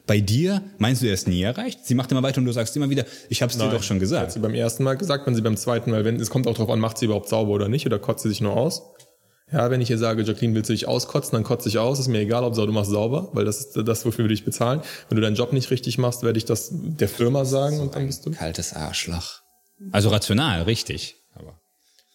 [0.06, 1.80] Bei dir meinst du, er ist nie erreicht?
[1.84, 3.98] Sie macht immer weiter und du sagst immer wieder, ich habe es dir doch schon
[3.98, 4.26] gesagt.
[4.26, 6.54] Hat sie beim ersten Mal gesagt, wenn sie beim zweiten Mal, wenn es kommt auch
[6.54, 8.82] darauf an, macht sie überhaupt sauber oder nicht oder kotzt sie sich nur aus?
[9.52, 12.00] Ja, wenn ich ihr sage, Jacqueline, willst du dich auskotzen, dann kotze ich aus.
[12.00, 14.80] Ist mir egal, ob du machst sauber, weil das ist das, wofür wir dich bezahlen.
[15.08, 17.94] Wenn du deinen Job nicht richtig machst, werde ich das der Firma sagen so und
[17.94, 18.32] dann bist du.
[18.32, 19.40] Kaltes Arschloch.
[19.92, 21.16] Also rational, richtig.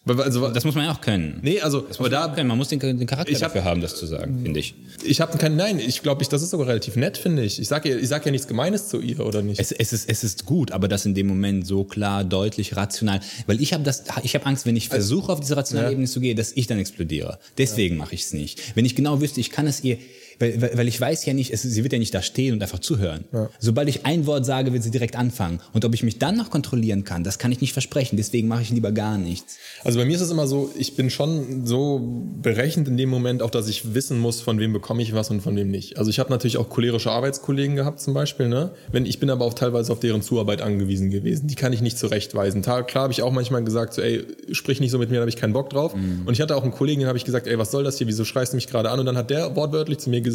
[0.04, 1.38] Also, das muss man ja auch können.
[1.42, 2.48] Nee, also das muss man, da, können.
[2.48, 4.74] man muss den, den Charakter hab, dafür haben, das zu sagen, finde ich.
[5.04, 7.60] Ich habe keinen, nein, ich glaube, ich, das ist sogar relativ nett, finde ich.
[7.60, 9.60] Ich sage ja, ich sag ja nichts Gemeines zu ihr, oder nicht?
[9.60, 13.20] Es, es, ist, es ist gut, aber das in dem Moment so klar, deutlich, rational.
[13.46, 15.92] Weil ich habe das, ich habe Angst, wenn ich also, versuche, auf diese rationale ja.
[15.92, 17.38] Ebene zu gehen, dass ich dann explodiere.
[17.56, 18.02] Deswegen ja.
[18.02, 18.74] mache ich es nicht.
[18.74, 19.98] Wenn ich genau wüsste, ich kann es ihr
[20.38, 22.62] weil, weil, weil ich weiß ja nicht, es, sie wird ja nicht da stehen und
[22.62, 23.24] einfach zuhören.
[23.32, 23.48] Ja.
[23.58, 25.60] Sobald ich ein Wort sage, wird sie direkt anfangen.
[25.72, 28.16] Und ob ich mich dann noch kontrollieren kann, das kann ich nicht versprechen.
[28.16, 29.56] Deswegen mache ich lieber gar nichts.
[29.84, 32.00] Also bei mir ist es immer so, ich bin schon so
[32.42, 35.40] berechnet in dem Moment, auch dass ich wissen muss, von wem bekomme ich was und
[35.40, 35.98] von wem nicht.
[35.98, 38.48] Also ich habe natürlich auch cholerische Arbeitskollegen gehabt zum Beispiel.
[38.48, 38.72] Ne?
[38.90, 41.46] Wenn ich bin aber auch teilweise auf deren Zuarbeit angewiesen gewesen.
[41.46, 42.62] Die kann ich nicht zurechtweisen.
[42.62, 45.30] Klar habe ich auch manchmal gesagt, so, ey, sprich nicht so mit mir, da habe
[45.30, 45.94] ich keinen Bock drauf.
[45.94, 46.22] Mhm.
[46.26, 48.06] Und ich hatte auch einen Kollegen, den habe ich gesagt, ey, was soll das hier?
[48.06, 49.00] Wieso schreist du mich gerade an?
[49.00, 50.31] Und dann hat der wortwörtlich zu mir gesagt,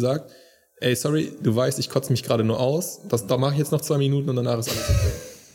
[0.80, 3.72] ey, sorry, du weißt, ich kotze mich gerade nur aus, das, da mache ich jetzt
[3.72, 5.12] noch zwei Minuten und danach ist alles okay.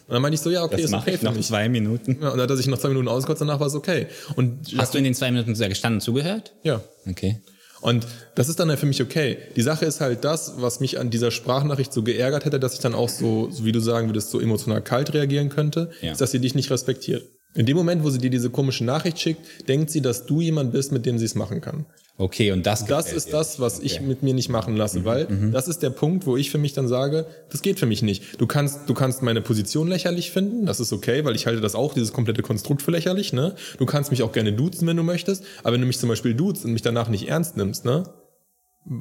[0.07, 1.47] Und dann meinte ich so, ja, okay, das ist okay ich für noch mich.
[1.47, 2.17] zwei Minuten.
[2.21, 4.07] Ja, und dann hat er sich noch zwei Minuten ausgekotzt, danach war es okay.
[4.35, 6.53] Und Hast du in den zwei Minuten sehr gestanden zugehört?
[6.63, 6.81] Ja.
[7.09, 7.41] Okay.
[7.83, 9.37] Und das ist dann ja für mich okay.
[9.57, 12.79] Die Sache ist halt das, was mich an dieser Sprachnachricht so geärgert hätte, dass ich
[12.79, 16.13] dann auch so, so wie du sagen würdest, so emotional kalt reagieren könnte, ja.
[16.13, 17.23] ist, dass sie dich nicht respektiert.
[17.55, 20.71] In dem Moment, wo sie dir diese komische Nachricht schickt, denkt sie, dass du jemand
[20.71, 21.85] bist, mit dem sie es machen kann.
[22.17, 23.31] Okay, und das Das ist dir.
[23.31, 23.85] das, was okay.
[23.87, 25.51] ich mit mir nicht machen lasse, mhm, weil mhm.
[25.51, 28.39] das ist der Punkt, wo ich für mich dann sage, das geht für mich nicht.
[28.39, 31.73] Du kannst, du kannst meine Position lächerlich finden, das ist okay, weil ich halte das
[31.73, 33.55] auch, dieses komplette Konstrukt für lächerlich, ne?
[33.79, 36.35] Du kannst mich auch gerne duzen, wenn du möchtest, aber wenn du mich zum Beispiel
[36.35, 38.03] duzt und mich danach nicht ernst nimmst, ne?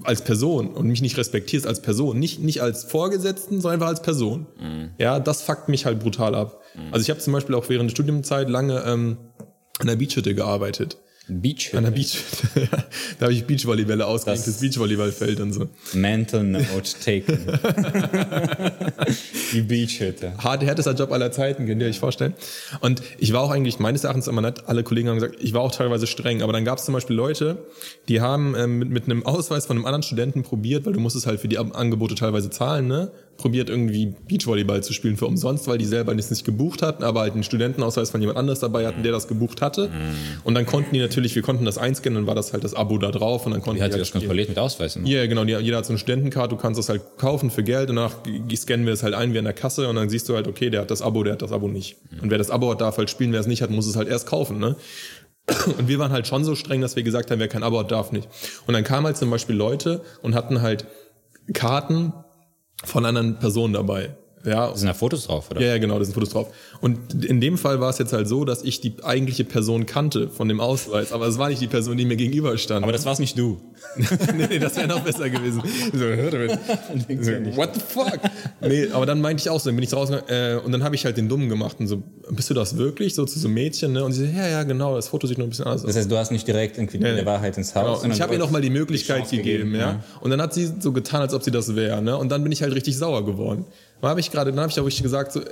[0.04, 4.02] Als Person und mich nicht respektierst als Person, nicht, nicht als Vorgesetzten, sondern einfach als
[4.02, 4.46] Person.
[4.60, 4.90] Mhm.
[4.98, 6.60] Ja, das fuckt mich halt brutal ab.
[6.74, 6.92] Mhm.
[6.92, 9.16] Also ich habe zum Beispiel auch während der Studiumzeit lange ähm,
[9.80, 10.98] an der Beachhütte gearbeitet.
[11.28, 11.72] Beach.
[11.74, 12.18] An der Beach.
[13.18, 15.68] da habe ich Beachvolleybälle ausgelegt, das Beachvolleyballfeld und so.
[15.94, 17.38] Mental Note taken.
[19.52, 20.36] Die Beachhütte.
[20.38, 22.34] Hart, härtester Job aller Zeiten, könnt ihr euch vorstellen.
[22.80, 24.64] Und ich war auch eigentlich meines Erachtens immer nett.
[24.66, 26.42] Alle Kollegen haben gesagt, ich war auch teilweise streng.
[26.42, 27.66] Aber dann gab es zum Beispiel Leute,
[28.08, 31.26] die haben ähm, mit, mit einem Ausweis von einem anderen Studenten probiert, weil du musstest
[31.26, 33.12] halt für die Angebote teilweise zahlen, ne?
[33.42, 37.20] Probiert irgendwie Beachvolleyball zu spielen für umsonst, weil die selber das nicht gebucht hatten, aber
[37.20, 39.88] halt einen Studentenausweis von jemand anderes dabei hatten, der das gebucht hatte.
[39.88, 39.92] Mhm.
[40.44, 42.96] Und dann konnten die natürlich, wir konnten das einscannen, dann war das halt das Abo
[42.98, 45.04] da drauf und dann konnten Wie hat die halt das kontrolliert mit Ausweisen?
[45.04, 45.44] Ja, yeah, genau.
[45.44, 48.14] Jeder hat so eine Studentenkarte, du kannst das halt kaufen für Geld und danach
[48.54, 50.70] scannen wir es halt ein wie an der Kasse und dann siehst du halt, okay,
[50.70, 51.96] der hat das Abo, der hat das Abo nicht.
[52.10, 52.20] Mhm.
[52.20, 54.08] Und wer das Abo hat, darf halt spielen, wer es nicht hat, muss es halt
[54.08, 54.76] erst kaufen, ne?
[55.78, 57.90] Und wir waren halt schon so streng, dass wir gesagt haben, wer kein Abo hat,
[57.90, 58.28] darf nicht.
[58.66, 60.86] Und dann kamen halt zum Beispiel Leute und hatten halt
[61.52, 62.12] Karten
[62.84, 64.10] von anderen Personen dabei.
[64.44, 64.68] ja.
[64.68, 65.60] Da sind da Fotos drauf, oder?
[65.60, 66.48] Ja, ja, genau, da sind Fotos drauf.
[66.80, 70.28] Und in dem Fall war es jetzt halt so, dass ich die eigentliche Person kannte
[70.28, 72.82] von dem Ausweis, aber es war nicht die Person, die mir gegenüber stand.
[72.82, 73.60] Aber das war's nicht du.
[73.96, 75.62] Nee, nee, das wäre noch besser gewesen.
[75.92, 76.06] So, so,
[77.56, 78.18] what the fuck?
[78.60, 80.94] Nee, aber dann meinte ich auch so, dann bin ich rausgegangen äh, und dann habe
[80.94, 83.14] ich halt den Dummen gemacht und so, bist du das wirklich?
[83.14, 84.04] So zu so einem Mädchen, ne?
[84.04, 85.86] Und sie so, ja, ja, genau, das Foto sieht noch ein bisschen anders aus.
[85.86, 87.26] Das heißt, du hast nicht direkt irgendwie Nee, der.
[87.26, 88.00] Wahrheit ins Haus.
[88.00, 88.04] Genau.
[88.04, 90.02] Und ich habe ihr noch hast mal die Möglichkeit Chance gegeben, ja.
[90.20, 92.16] Und dann hat sie so getan, als ob sie das wäre, ne?
[92.16, 93.66] Und dann bin ich halt richtig sauer geworden.
[94.00, 95.44] Dann habe ich gerade, dann habe ich auch richtig gesagt, so, äh,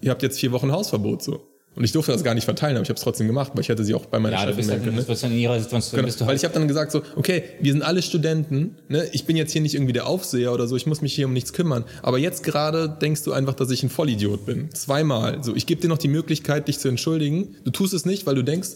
[0.00, 1.49] ihr habt jetzt vier Wochen Hausverbot so.
[1.76, 3.68] Und ich durfte das gar nicht verteilen, aber ich habe es trotzdem gemacht, weil ich
[3.68, 5.18] hätte sie auch bei meiner Ja, Chefin bist, melden halt, können.
[5.22, 7.72] dann in ihrer Situation, Genau, du weil halt, ich habe dann gesagt so, okay, wir
[7.72, 9.08] sind alle Studenten, ne?
[9.12, 11.32] ich bin jetzt hier nicht irgendwie der Aufseher oder so, ich muss mich hier um
[11.32, 11.84] nichts kümmern.
[12.02, 14.68] Aber jetzt gerade denkst du einfach, dass ich ein Vollidiot bin.
[14.74, 15.44] Zweimal.
[15.44, 17.54] So, ich gebe dir noch die Möglichkeit, dich zu entschuldigen.
[17.64, 18.70] Du tust es nicht, weil du denkst,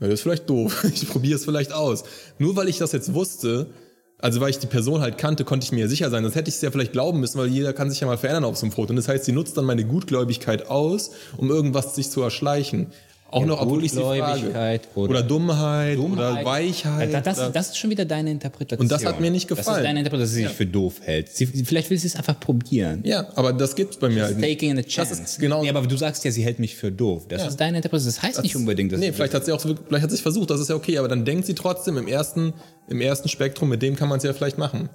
[0.00, 0.84] ja, das ist vielleicht doof.
[0.92, 2.02] Ich probiere es vielleicht aus.
[2.38, 3.68] Nur weil ich das jetzt wusste,
[4.22, 6.22] also weil ich die Person halt kannte, konnte ich mir ja sicher sein.
[6.24, 8.44] Das hätte ich es ja vielleicht glauben müssen, weil jeder kann sich ja mal verändern
[8.44, 8.90] auf so einem Foto.
[8.90, 12.88] Und das heißt, sie nutzt dann meine Gutgläubigkeit aus, um irgendwas sich zu erschleichen.
[13.32, 13.92] Auch noch, obwohl ich.
[13.92, 16.32] Gutgläubigkeit oder- Oder Dummheit, Dummheit.
[16.32, 17.12] oder Weichheit.
[17.12, 18.84] Ja, das, oder- das ist schon wieder deine Interpretation.
[18.84, 19.78] Und das hat mir nicht Das gefallen.
[19.78, 21.28] ist deine Interpretation, dass sie sich für doof hält.
[21.30, 23.02] Sie, vielleicht will sie es einfach probieren.
[23.04, 24.48] ja, aber das gibt's bei mir halt nicht.
[24.60, 25.40] Taking a Das chance.
[25.40, 27.26] genau- Ja, aber du sagst ja, sie hält mich für doof.
[27.28, 27.48] Das Ja.
[27.48, 28.12] ist deine Interpretation.
[28.14, 30.60] Das heißt nicht unbedingt, dass Nee, vielleicht hat sie auch, vielleicht hat sie versucht, das
[30.60, 32.52] ist ja okay, aber dann denkt sie trotzdem im ersten,
[32.88, 34.88] im ersten Spektrum, mit dem kann man es ja vielleicht machen.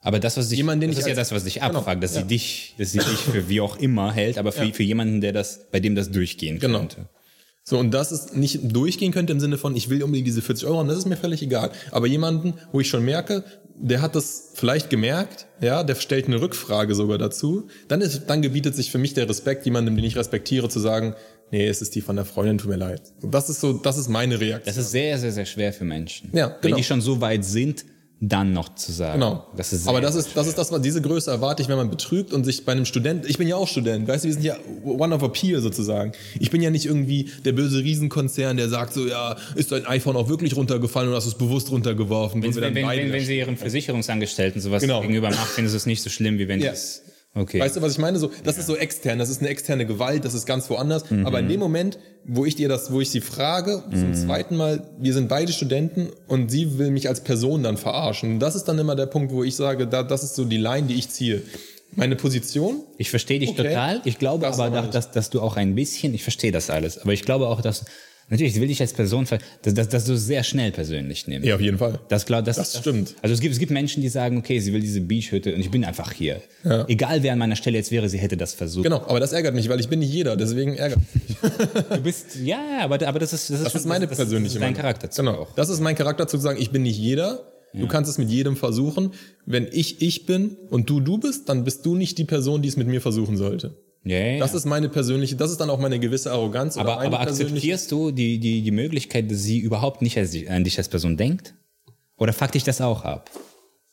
[0.00, 2.14] Aber das, was dich, Jemand, das ich ist ja das, was dich Genau, abfragt, dass
[2.14, 2.20] ja.
[2.22, 5.32] sie dich, dass sie dich für wie auch immer hält, aber für, für jemanden, der
[5.32, 6.78] das, bei dem das durchgehen Genau.
[6.80, 7.08] könnte.
[7.68, 10.66] So, und das ist nicht durchgehen könnte im Sinne von, ich will unbedingt diese 40
[10.66, 11.70] Euro haben, das ist mir völlig egal.
[11.90, 13.44] Aber jemanden, wo ich schon merke,
[13.76, 18.40] der hat das vielleicht gemerkt, ja, der stellt eine Rückfrage sogar dazu, dann ist, dann
[18.40, 21.14] gebietet sich für mich der Respekt, jemandem, den ich respektiere, zu sagen,
[21.50, 23.02] nee, es ist die von der Freundin, tut mir leid.
[23.20, 24.74] Das ist so, das ist meine Reaktion.
[24.74, 26.30] Das ist sehr, sehr, sehr schwer für Menschen.
[26.32, 26.76] Ja, Wenn genau.
[26.78, 27.84] die schon so weit sind,
[28.20, 29.20] dann noch zu sagen.
[29.20, 29.46] Genau.
[29.56, 31.88] Das ist Aber das ist, das ist das, was diese Größe erwarte ich, wenn man
[31.88, 34.44] betrügt und sich bei einem Student, ich bin ja auch Student, weißt du, wir sind
[34.44, 36.12] ja one of a peer sozusagen.
[36.40, 40.16] Ich bin ja nicht irgendwie der böse Riesenkonzern, der sagt so, ja, ist dein iPhone
[40.16, 42.42] auch wirklich runtergefallen und hast es bewusst runtergeworfen?
[42.42, 45.00] Wenn, wenn, wenn, wenn, sie ihren Versicherungsangestellten sowas Genau.
[45.00, 46.72] gegenüber macht, findest du es nicht so schlimm, wie wenn Ja.
[46.72, 47.02] es.
[47.38, 47.60] Okay.
[47.60, 48.18] Weißt du, was ich meine?
[48.18, 51.10] So, das ist so extern, das ist eine externe Gewalt, das ist ganz woanders.
[51.10, 51.26] Mhm.
[51.26, 54.88] Aber in dem Moment, wo ich dir das, wo ich sie frage, zum zweiten Mal,
[54.98, 58.38] wir sind beide Studenten und sie will mich als Person dann verarschen.
[58.40, 60.86] Das ist dann immer der Punkt, wo ich sage, da, das ist so die Line,
[60.88, 61.42] die ich ziehe.
[61.94, 63.68] Meine Position, Ich verstehe dich Okay.
[63.68, 64.02] total.
[64.04, 66.98] Ich glaube Das aber, dass, dass, dass du auch ein bisschen, ich verstehe das alles,
[66.98, 67.86] aber ich glaube auch, dass,
[68.28, 69.26] natürlich, ich will dich als Person,
[69.62, 71.46] dass, dass du es sehr schnell persönlich nimmst.
[71.46, 71.98] ja, auf jeden Fall.
[72.08, 73.14] Das, glaub, das, Das stimmt.
[73.22, 75.70] Also es gibt, es gibt Menschen, die sagen, okay, sie will diese Beachhütte und ich
[75.70, 76.40] bin einfach hier.
[76.64, 76.84] Ja.
[76.88, 78.84] Egal wer an meiner Stelle jetzt wäre, sie hätte das versucht.
[78.84, 81.36] Genau, aber das ärgert mich, weil ich bin nicht jeder, deswegen ärgert mich.
[81.90, 84.54] Du bist, ja, aber, aber das ist, das ist, Das schon- ist meine das, persönliche
[84.54, 84.74] das ist dein.
[84.74, 85.34] Charakter Genau.
[85.34, 85.54] auch.
[85.54, 87.52] Das ist mein Charakter zu sagen, ich bin nicht jeder.
[87.74, 89.12] Du kannst es mit jedem versuchen.
[89.44, 92.68] Wenn ich ich bin und du du bist, dann bist du nicht die Person, die
[92.68, 93.76] es mit mir versuchen sollte.
[94.04, 96.76] Ja, ja, Das ist meine persönliche, das ist dann auch meine gewisse Arroganz.
[96.76, 100.16] aber, aber akzeptierst du die, die, die Möglichkeit, dass sie überhaupt nicht
[100.48, 101.54] an dich als Person denkt?
[102.16, 103.30] Oder fuck dich das auch ab?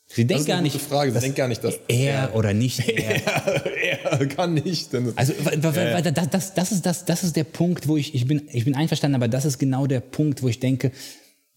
[0.08, 1.12] Sie Das denkt ist gar eine nicht, gute Frage.
[1.12, 3.16] Sie denkt gar nicht, dass er oder nicht er.
[4.20, 4.94] er kann nicht.
[5.16, 8.42] Also weil das, das, das, ist das, das ist der Punkt, wo ich, ich bin,
[8.52, 10.92] ich bin einverstanden, aber das ist genau der Punkt, wo ich denke,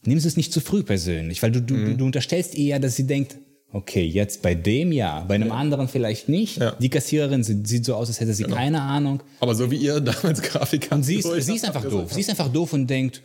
[0.03, 1.85] nimm es nicht zu früh persönlich, weil du, du, Mhm.
[1.85, 3.37] du, du unterstellst eher, dass sie denkt,
[3.71, 6.57] okay, jetzt bei dem ja, bei einem anderen vielleicht nicht.
[6.57, 6.69] Ja.
[6.69, 6.79] Genau.
[6.81, 9.21] Die Kassiererin sieht, sieht so aus, als hätte sie keine Ahnung.
[9.39, 10.95] aber so wie ihr damals Grafiker.
[10.95, 12.11] Und sie ist, sie ist einfach doof.
[12.13, 13.21] Sie ist einfach doof und denkt,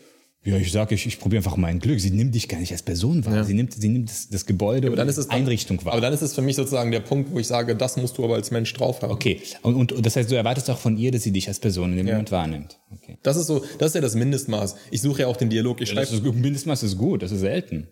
[0.47, 1.99] ja, ich sag, ich, ich probiere einfach mein Glück.
[1.99, 3.45] Sie nimmt dich gar nicht als Person wahr.
[3.45, 5.95] Sie nimmt, sie nimmt das, das Gebäude Aber oder dann ist es dann, Einrichtung wahr.
[5.95, 8.25] Aber dann ist es für mich sozusagen der Punkt, wo ich sage, das musst du
[8.25, 9.11] aber als Mensch drauf haben.
[9.11, 11.61] okay, und, und, und das heißt, du erwartest auch von ihr, dass sie dich als
[11.61, 12.79] Person in dem Moment wahrnimmt.
[12.93, 13.17] Okay.
[13.23, 14.77] Das ist so, das ist ja das Mindestmaß.
[14.91, 15.81] Ich suche ja auch den Dialog.
[15.81, 17.89] Ich Das schreibe ist, Mindestmaß ist gut, das ist selten.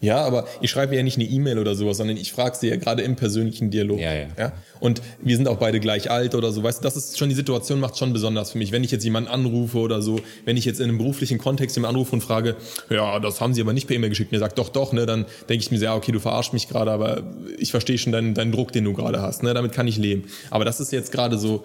[0.00, 2.76] Ja, aber ich schreibe ja nicht eine E-Mail oder sowas, sondern ich frage sie ja
[2.76, 4.00] gerade im persönlichen Dialog.
[4.00, 4.52] Ja, ja.
[4.80, 6.64] Und wir sind auch beide gleich alt oder so.
[6.64, 8.72] Weißt du, das ist schon die Situation, macht schon besonders für mich.
[8.72, 11.96] Wenn ich jetzt jemanden anrufe oder so, wenn ich jetzt in einem beruflichen Kontext jemanden
[11.96, 12.56] anrufe und frage,
[12.90, 15.24] ja, das haben sie aber nicht per E-Mail geschickt, mir sagt, doch, doch, ne, dann
[15.48, 17.22] denke ich mir so, ja, okay, du verarschst mich gerade, aber
[17.58, 20.24] ich verstehe schon deinen, deinen Druck, den du gerade hast, ne, damit kann ich leben.
[20.50, 21.64] Aber das ist jetzt gerade so,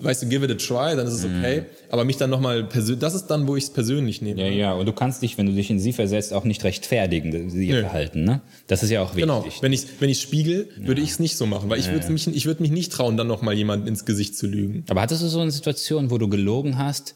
[0.00, 1.64] weißt du, give it a try, dann ist es okay.
[1.90, 4.40] Aber mich dann nochmal persönlich, das ist dann, wo ich es persönlich nehme.
[4.40, 7.32] Ja, ja, und du kannst dich, wenn du dich in sie versetzt, auch nicht rechtfertigen,
[7.32, 7.80] ihr Nö.
[7.80, 8.42] Verhalten, ne?
[8.66, 9.22] Das ist ja auch wichtig.
[9.22, 9.44] Genau.
[9.60, 12.26] Wenn ich wenn ich spiegel, würde ich es nicht so machen, weil ich würde mich
[12.26, 14.84] ich würde mich nicht trauen, dann noch mal jemanden ins Gesicht zu lügen.
[14.88, 17.14] Aber hattest du so eine Situation, wo du gelogen hast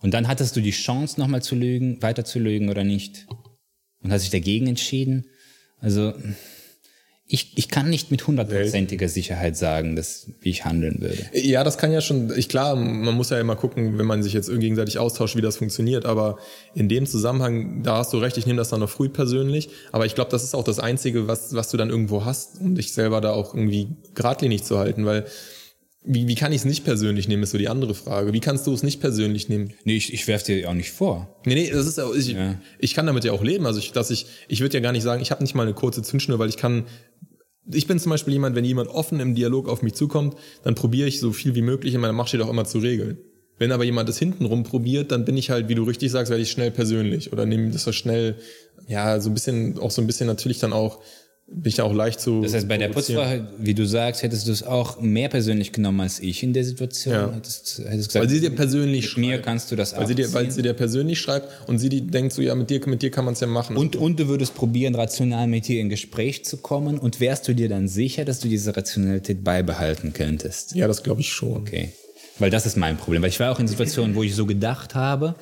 [0.00, 3.26] und dann hattest du die Chance, nochmal zu lügen, weiter zu lügen oder nicht?
[4.02, 5.26] Und hast dich dagegen entschieden?
[5.80, 6.12] Also,
[7.30, 11.28] ich, ich kann nicht mit hundertprozentiger Sicherheit sagen, dass, wie ich handeln würde.
[11.34, 14.32] Ja, das kann ja schon, ich klar, man muss ja immer gucken, wenn man sich
[14.32, 16.38] jetzt gegenseitig austauscht, wie das funktioniert, aber
[16.74, 20.06] in dem Zusammenhang, da hast du recht, ich nehme das dann noch früh persönlich, aber
[20.06, 22.94] ich glaube, das ist auch das Einzige, was, was du dann irgendwo hast, um dich
[22.94, 25.26] selber da auch irgendwie geradlinig zu halten, weil
[26.10, 28.32] wie, wie kann ich es nicht persönlich nehmen, ist so die andere Frage.
[28.32, 29.74] Wie kannst du es nicht persönlich nehmen?
[29.84, 31.36] Nee, ich, ich werfe dir auch nicht vor.
[31.44, 32.54] Nee, nee, das ist auch, ich, ja.
[32.78, 33.66] ich kann damit ja auch leben.
[33.66, 35.74] Also ich, dass ich, ich würde ja gar nicht sagen, ich habe nicht mal eine
[35.74, 36.86] kurze Zündschnur, weil ich kann
[37.72, 41.08] ich bin zum Beispiel jemand, wenn jemand offen im Dialog auf mich zukommt, dann probiere
[41.08, 43.18] ich so viel wie möglich in meiner Macht steht auch immer zu regeln.
[43.58, 46.42] Wenn aber jemand das hintenrum probiert, dann bin ich halt, wie du richtig sagst, werde
[46.42, 48.36] ich schnell persönlich oder nehme das so schnell,
[48.86, 51.00] ja, so ein bisschen, auch so ein bisschen natürlich dann auch
[51.50, 52.42] bin ich da auch leicht zu.
[52.42, 53.24] Das heißt, bei der Putzfrau,
[53.58, 57.14] wie du sagst, hättest du es auch mehr persönlich genommen als ich in der Situation.
[57.14, 57.32] Ja.
[57.34, 59.26] Hättest, hättest gesagt, weil sie dir persönlich mit schreibt.
[59.26, 62.06] mir kannst du das weil sie dir, Weil sie dir persönlich schreibt und sie die
[62.06, 63.76] denkt so, ja, mit dir, mit dir kann man es ja machen.
[63.76, 67.54] Und, und du würdest probieren, rational mit ihr in Gespräch zu kommen und wärst du
[67.54, 70.74] dir dann sicher, dass du diese Rationalität beibehalten könntest?
[70.74, 71.56] Ja, das glaube ich schon.
[71.56, 71.92] Okay.
[72.38, 73.22] Weil das ist mein Problem.
[73.22, 75.34] Weil ich war auch in Situationen, wo ich so gedacht habe,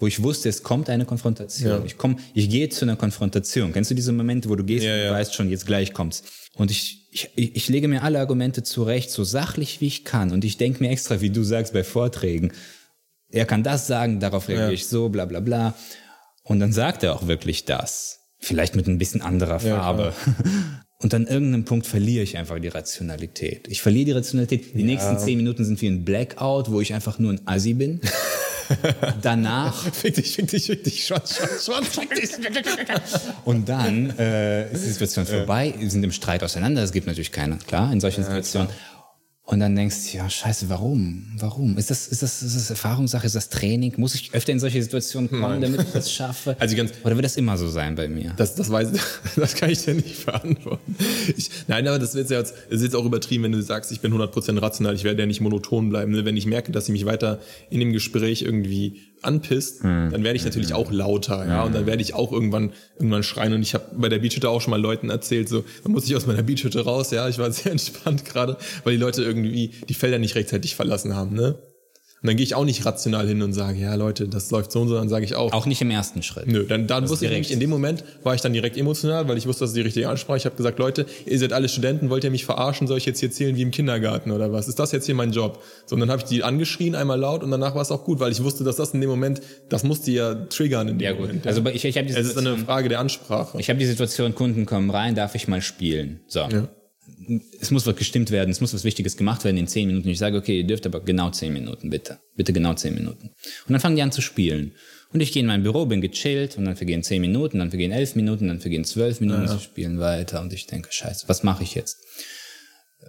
[0.00, 1.70] wo ich wusste, es kommt eine Konfrontation.
[1.70, 1.84] Ja.
[1.84, 3.72] Ich komme, ich gehe zu einer Konfrontation.
[3.72, 5.12] Kennst du diese Momente, wo du gehst ja, und ja.
[5.12, 6.24] weißt schon, jetzt gleich kommt's.
[6.56, 10.32] Und ich, ich, ich lege mir alle Argumente zurecht, so sachlich wie ich kann.
[10.32, 12.52] Und ich denke mir extra, wie du sagst bei Vorträgen,
[13.30, 15.74] er kann das sagen, darauf reagiere ich so, bla bla bla.
[16.42, 18.20] Und dann sagt er auch wirklich das.
[18.38, 20.12] Vielleicht mit ein bisschen anderer Farbe.
[21.00, 23.68] Und an irgendeinem Punkt verliere ich einfach die Rationalität.
[23.68, 24.74] Ich verliere die Rationalität.
[24.74, 28.00] Die nächsten zehn Minuten sind wie ein Blackout, wo ich einfach nur ein Assi bin.
[29.22, 29.74] Danach.
[29.92, 32.30] fick dich, fick dich, fick dich, schwanz, schwanz, schwanz, fick dich.
[33.44, 37.32] Und dann äh, ist die Situation vorbei, wir sind im Streit auseinander, es gibt natürlich
[37.32, 38.68] keiner, klar, in solchen Situationen.
[39.46, 41.26] Und dann denkst du, ja, scheiße, warum?
[41.36, 41.76] Warum?
[41.76, 43.26] Ist das, ist das, ist das Erfahrungssache?
[43.26, 43.92] Ist das Training?
[43.98, 45.60] Muss ich öfter in solche Situationen kommen, Nein.
[45.60, 46.56] damit ich das schaffe?
[46.64, 48.32] Also ganz, Oder wird das immer so sein bei mir?
[48.38, 48.88] Das, das weiß,
[49.36, 50.96] das kann ich dir nicht verantworten.
[51.36, 54.00] Ich, nein, aber das wird ja jetzt, ist jetzt auch übertrieben, wenn du sagst, ich
[54.00, 56.12] bin 100% rational, ich werde ja nicht monoton bleiben.
[56.12, 56.24] Ne?
[56.24, 57.38] Wenn ich merke, dass ich mich weiter
[57.68, 60.10] in dem Gespräch irgendwie anpisst, hm.
[60.10, 60.76] dann werde ich natürlich hm.
[60.76, 63.52] auch lauter, ja, und dann werde ich auch irgendwann irgendwann schreien.
[63.52, 66.16] Und ich habe bei der Beachhütte auch schon mal Leuten erzählt, so, dann muss ich
[66.16, 69.94] aus meiner Beachhütte raus, ja, ich war sehr entspannt gerade, weil die Leute irgendwie die
[69.94, 71.56] Felder nicht rechtzeitig verlassen haben, ne?
[72.24, 74.80] Und dann gehe ich auch nicht rational hin und sage, ja Leute, das läuft so
[74.80, 75.52] und so, dann sage ich auch.
[75.52, 76.46] Auch nicht im ersten Schritt.
[76.46, 79.36] Nö, dann, dann wusste ich nämlich, in dem Moment war ich dann direkt emotional, weil
[79.36, 80.38] ich wusste, das ist die richtige Ansprache.
[80.38, 82.86] Ich habe gesagt, Leute, ihr seid alle Studenten, wollt ihr mich verarschen?
[82.86, 84.68] Soll ich jetzt hier zählen wie im Kindergarten oder was?
[84.68, 85.62] Ist das jetzt hier mein Job?
[85.84, 88.20] So, und dann habe ich die angeschrien, einmal laut und danach war es auch gut,
[88.20, 91.12] weil ich wusste, dass das in dem Moment, das musste ja triggern in dem ja,
[91.12, 91.26] gut.
[91.26, 91.46] Moment.
[91.46, 93.60] Also ich, ich habe Es ist eine Frage der Ansprache.
[93.60, 96.20] Ich habe die Situation, Kunden kommen rein, darf ich mal spielen?
[96.26, 96.40] So.
[96.40, 96.70] Ja
[97.60, 100.08] es muss was gestimmt werden, es muss was Wichtiges gemacht werden in zehn Minuten.
[100.08, 102.18] Ich sage, okay, ihr dürft aber genau zehn Minuten, bitte.
[102.36, 103.28] Bitte genau zehn Minuten.
[103.28, 104.72] Und dann fangen die an zu spielen.
[105.12, 107.92] Und ich gehe in mein Büro, bin gechillt und dann vergehen zehn Minuten, dann vergehen
[107.92, 109.48] elf Minuten, dann vergehen zwölf Minuten, ja.
[109.48, 111.98] sie spielen weiter und ich denke, scheiße, was mache ich jetzt?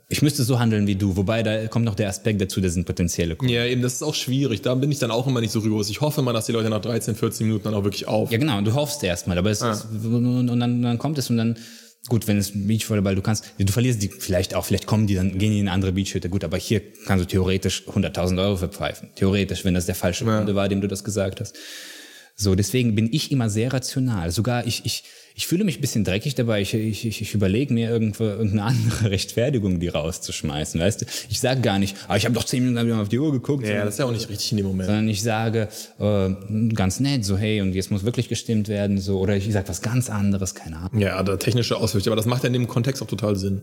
[0.07, 2.85] Ich müsste so handeln wie du, wobei da kommt noch der Aspekt dazu, das sind
[2.85, 3.53] potenzielle Kunden.
[3.53, 4.61] Ja, eben, das ist auch schwierig.
[4.61, 5.89] Da bin ich dann auch immer nicht so rigoros.
[5.89, 8.31] Ich hoffe mal, dass die Leute nach 13, 14 Minuten dann auch wirklich auf.
[8.31, 9.71] Ja, genau, du hoffst erstmal, aber es ah.
[9.71, 11.57] ist, und dann, dann kommt es und dann
[12.07, 15.39] Gut, wenn es Beachvolleyball, du kannst, du verlierst die vielleicht auch, vielleicht kommen die, dann
[15.39, 16.29] gehen die in eine andere Beachhütte.
[16.29, 19.09] Gut, aber hier kannst du theoretisch 100.000 Euro verpfeifen.
[19.15, 20.55] Theoretisch, wenn das der falsche Kunde ja.
[20.55, 21.57] war, dem du das gesagt hast.
[22.37, 24.29] So, deswegen bin ich immer sehr rational.
[24.29, 25.05] Sogar ich, ich,
[25.35, 26.59] ich fühle mich ein bisschen dreckig dabei.
[26.59, 30.81] Ich, ich, ich, ich überlege mir irgendwo irgendeine andere Rechtfertigung, die rauszuschmeißen.
[30.81, 33.31] Weißt du, ich sage gar nicht, ah, ich habe doch zehn Minuten auf die Uhr
[33.31, 33.65] geguckt.
[33.65, 34.87] Ja, das ist ja auch nicht richtig in dem Moment.
[34.87, 39.19] Sondern ich sage äh, ganz nett, so hey, und jetzt muss wirklich gestimmt werden, so
[39.19, 40.99] oder ich sage was ganz anderes, keine Ahnung.
[40.99, 43.61] Ja, der technische Auswirkungen, aber das macht ja in dem Kontext auch total Sinn.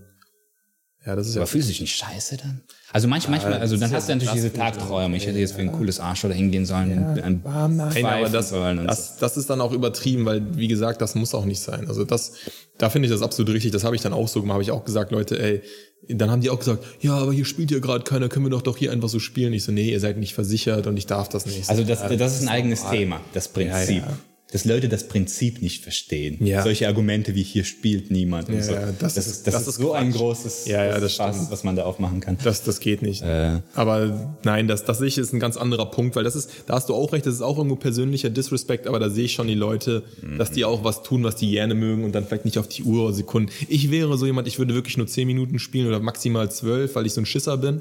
[1.05, 2.61] Ja, das ist Aber ja fühlst du dich nicht scheiße dann?
[2.93, 5.17] Also manch, manchmal, also dann hast du natürlich diese Tagträume.
[5.17, 6.91] Ich hätte jetzt für ein cooles Arsch oder hingehen sollen.
[7.17, 11.17] Ja, und nein, aber das, das, das ist dann auch übertrieben, weil, wie gesagt, das
[11.17, 11.89] muss auch nicht sein.
[11.89, 12.35] Also das,
[12.79, 13.73] da finde ich das absolut richtig.
[13.73, 14.55] Das habe ich dann auch so gemacht.
[14.55, 15.63] Habe ich auch gesagt, Leute, ey,
[16.09, 18.63] dann haben die auch gesagt, ja, aber hier spielt ja gerade keiner, können wir doch
[18.63, 19.53] doch hier einfach so spielen.
[19.55, 21.69] Ich so, nee, ihr seid nicht versichert und ich darf das nicht.
[21.69, 24.03] Also das, das ist ein eigenes Thema, das Prinzip.
[24.03, 24.19] Ja, ja
[24.53, 26.45] dass Leute das Prinzip nicht verstehen.
[26.45, 26.63] Ja.
[26.63, 28.73] Solche Argumente wie hier spielt niemand ja, so.
[29.01, 31.75] Das, das, ist, das, das ist so ein großes ja, ja, das Spaß, was man
[31.75, 32.37] da aufmachen kann.
[32.45, 33.23] Das, das geht nicht.
[33.23, 33.61] Äh.
[33.75, 36.75] Aber nein, das, das sehe ich ist ein ganz anderer Punkt, weil das ist, da
[36.75, 39.47] hast du auch recht, das ist auch irgendwo persönlicher Disrespect, aber da sehe ich schon
[39.47, 40.37] die Leute, mhm.
[40.37, 42.83] dass die auch was tun, was die gerne mögen und dann vielleicht nicht auf die
[42.83, 43.51] Uhr oder Sekunden.
[43.69, 47.07] Ich wäre so jemand, ich würde wirklich nur zehn Minuten spielen oder maximal zwölf, weil
[47.07, 47.81] ich so ein Schisser bin.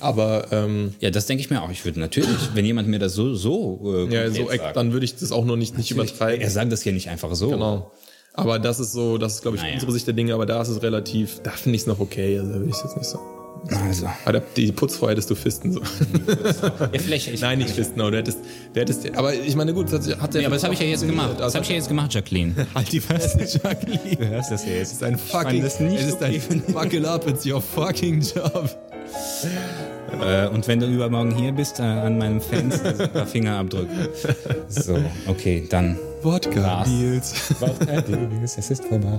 [0.00, 1.70] Aber ähm, ja, das denke ich mir auch.
[1.70, 5.04] Ich würde natürlich, wenn jemand mir das so so äh, ja, so sagt, dann würde
[5.04, 6.40] ich das auch noch nicht nicht übertreiben.
[6.40, 7.50] Er sagt das ja nicht einfach so.
[7.50, 7.92] Genau.
[8.34, 9.74] Aber das ist so, das ist glaube ich naja.
[9.74, 10.34] unsere Sicht der Dinge.
[10.34, 12.38] Aber da ist es relativ, da finde ich es noch okay.
[12.38, 13.18] Also will ich jetzt nicht so.
[13.84, 14.08] Also.
[14.24, 15.80] Aber die Putzfrau hättest du fisten so.
[16.92, 17.28] Ja, vielleicht.
[17.28, 18.38] Ich, Nein, nicht fisten, aber du hättest,
[18.72, 21.06] du hättest, aber ich meine, gut, das hat Ja, aber das habe ich ja jetzt
[21.06, 21.38] gemacht.
[21.38, 22.54] Das habe ich ja jetzt gemacht, Jacqueline.
[22.74, 24.16] halt die Fresse, Jacqueline.
[24.16, 24.88] Du hörst das ja jetzt.
[24.88, 26.40] Es ist ein fucking, das nicht es ist ein
[26.72, 28.70] fucking up, it's your fucking job.
[30.22, 34.10] Äh, und wenn du übermorgen hier bist, äh, an meinem Fenster sind ein paar Fingerabdrücke.
[34.68, 35.98] So, okay, dann.
[36.22, 36.88] Wodka Was?
[36.88, 37.54] Deals.
[38.42, 39.18] Es ist vorbei.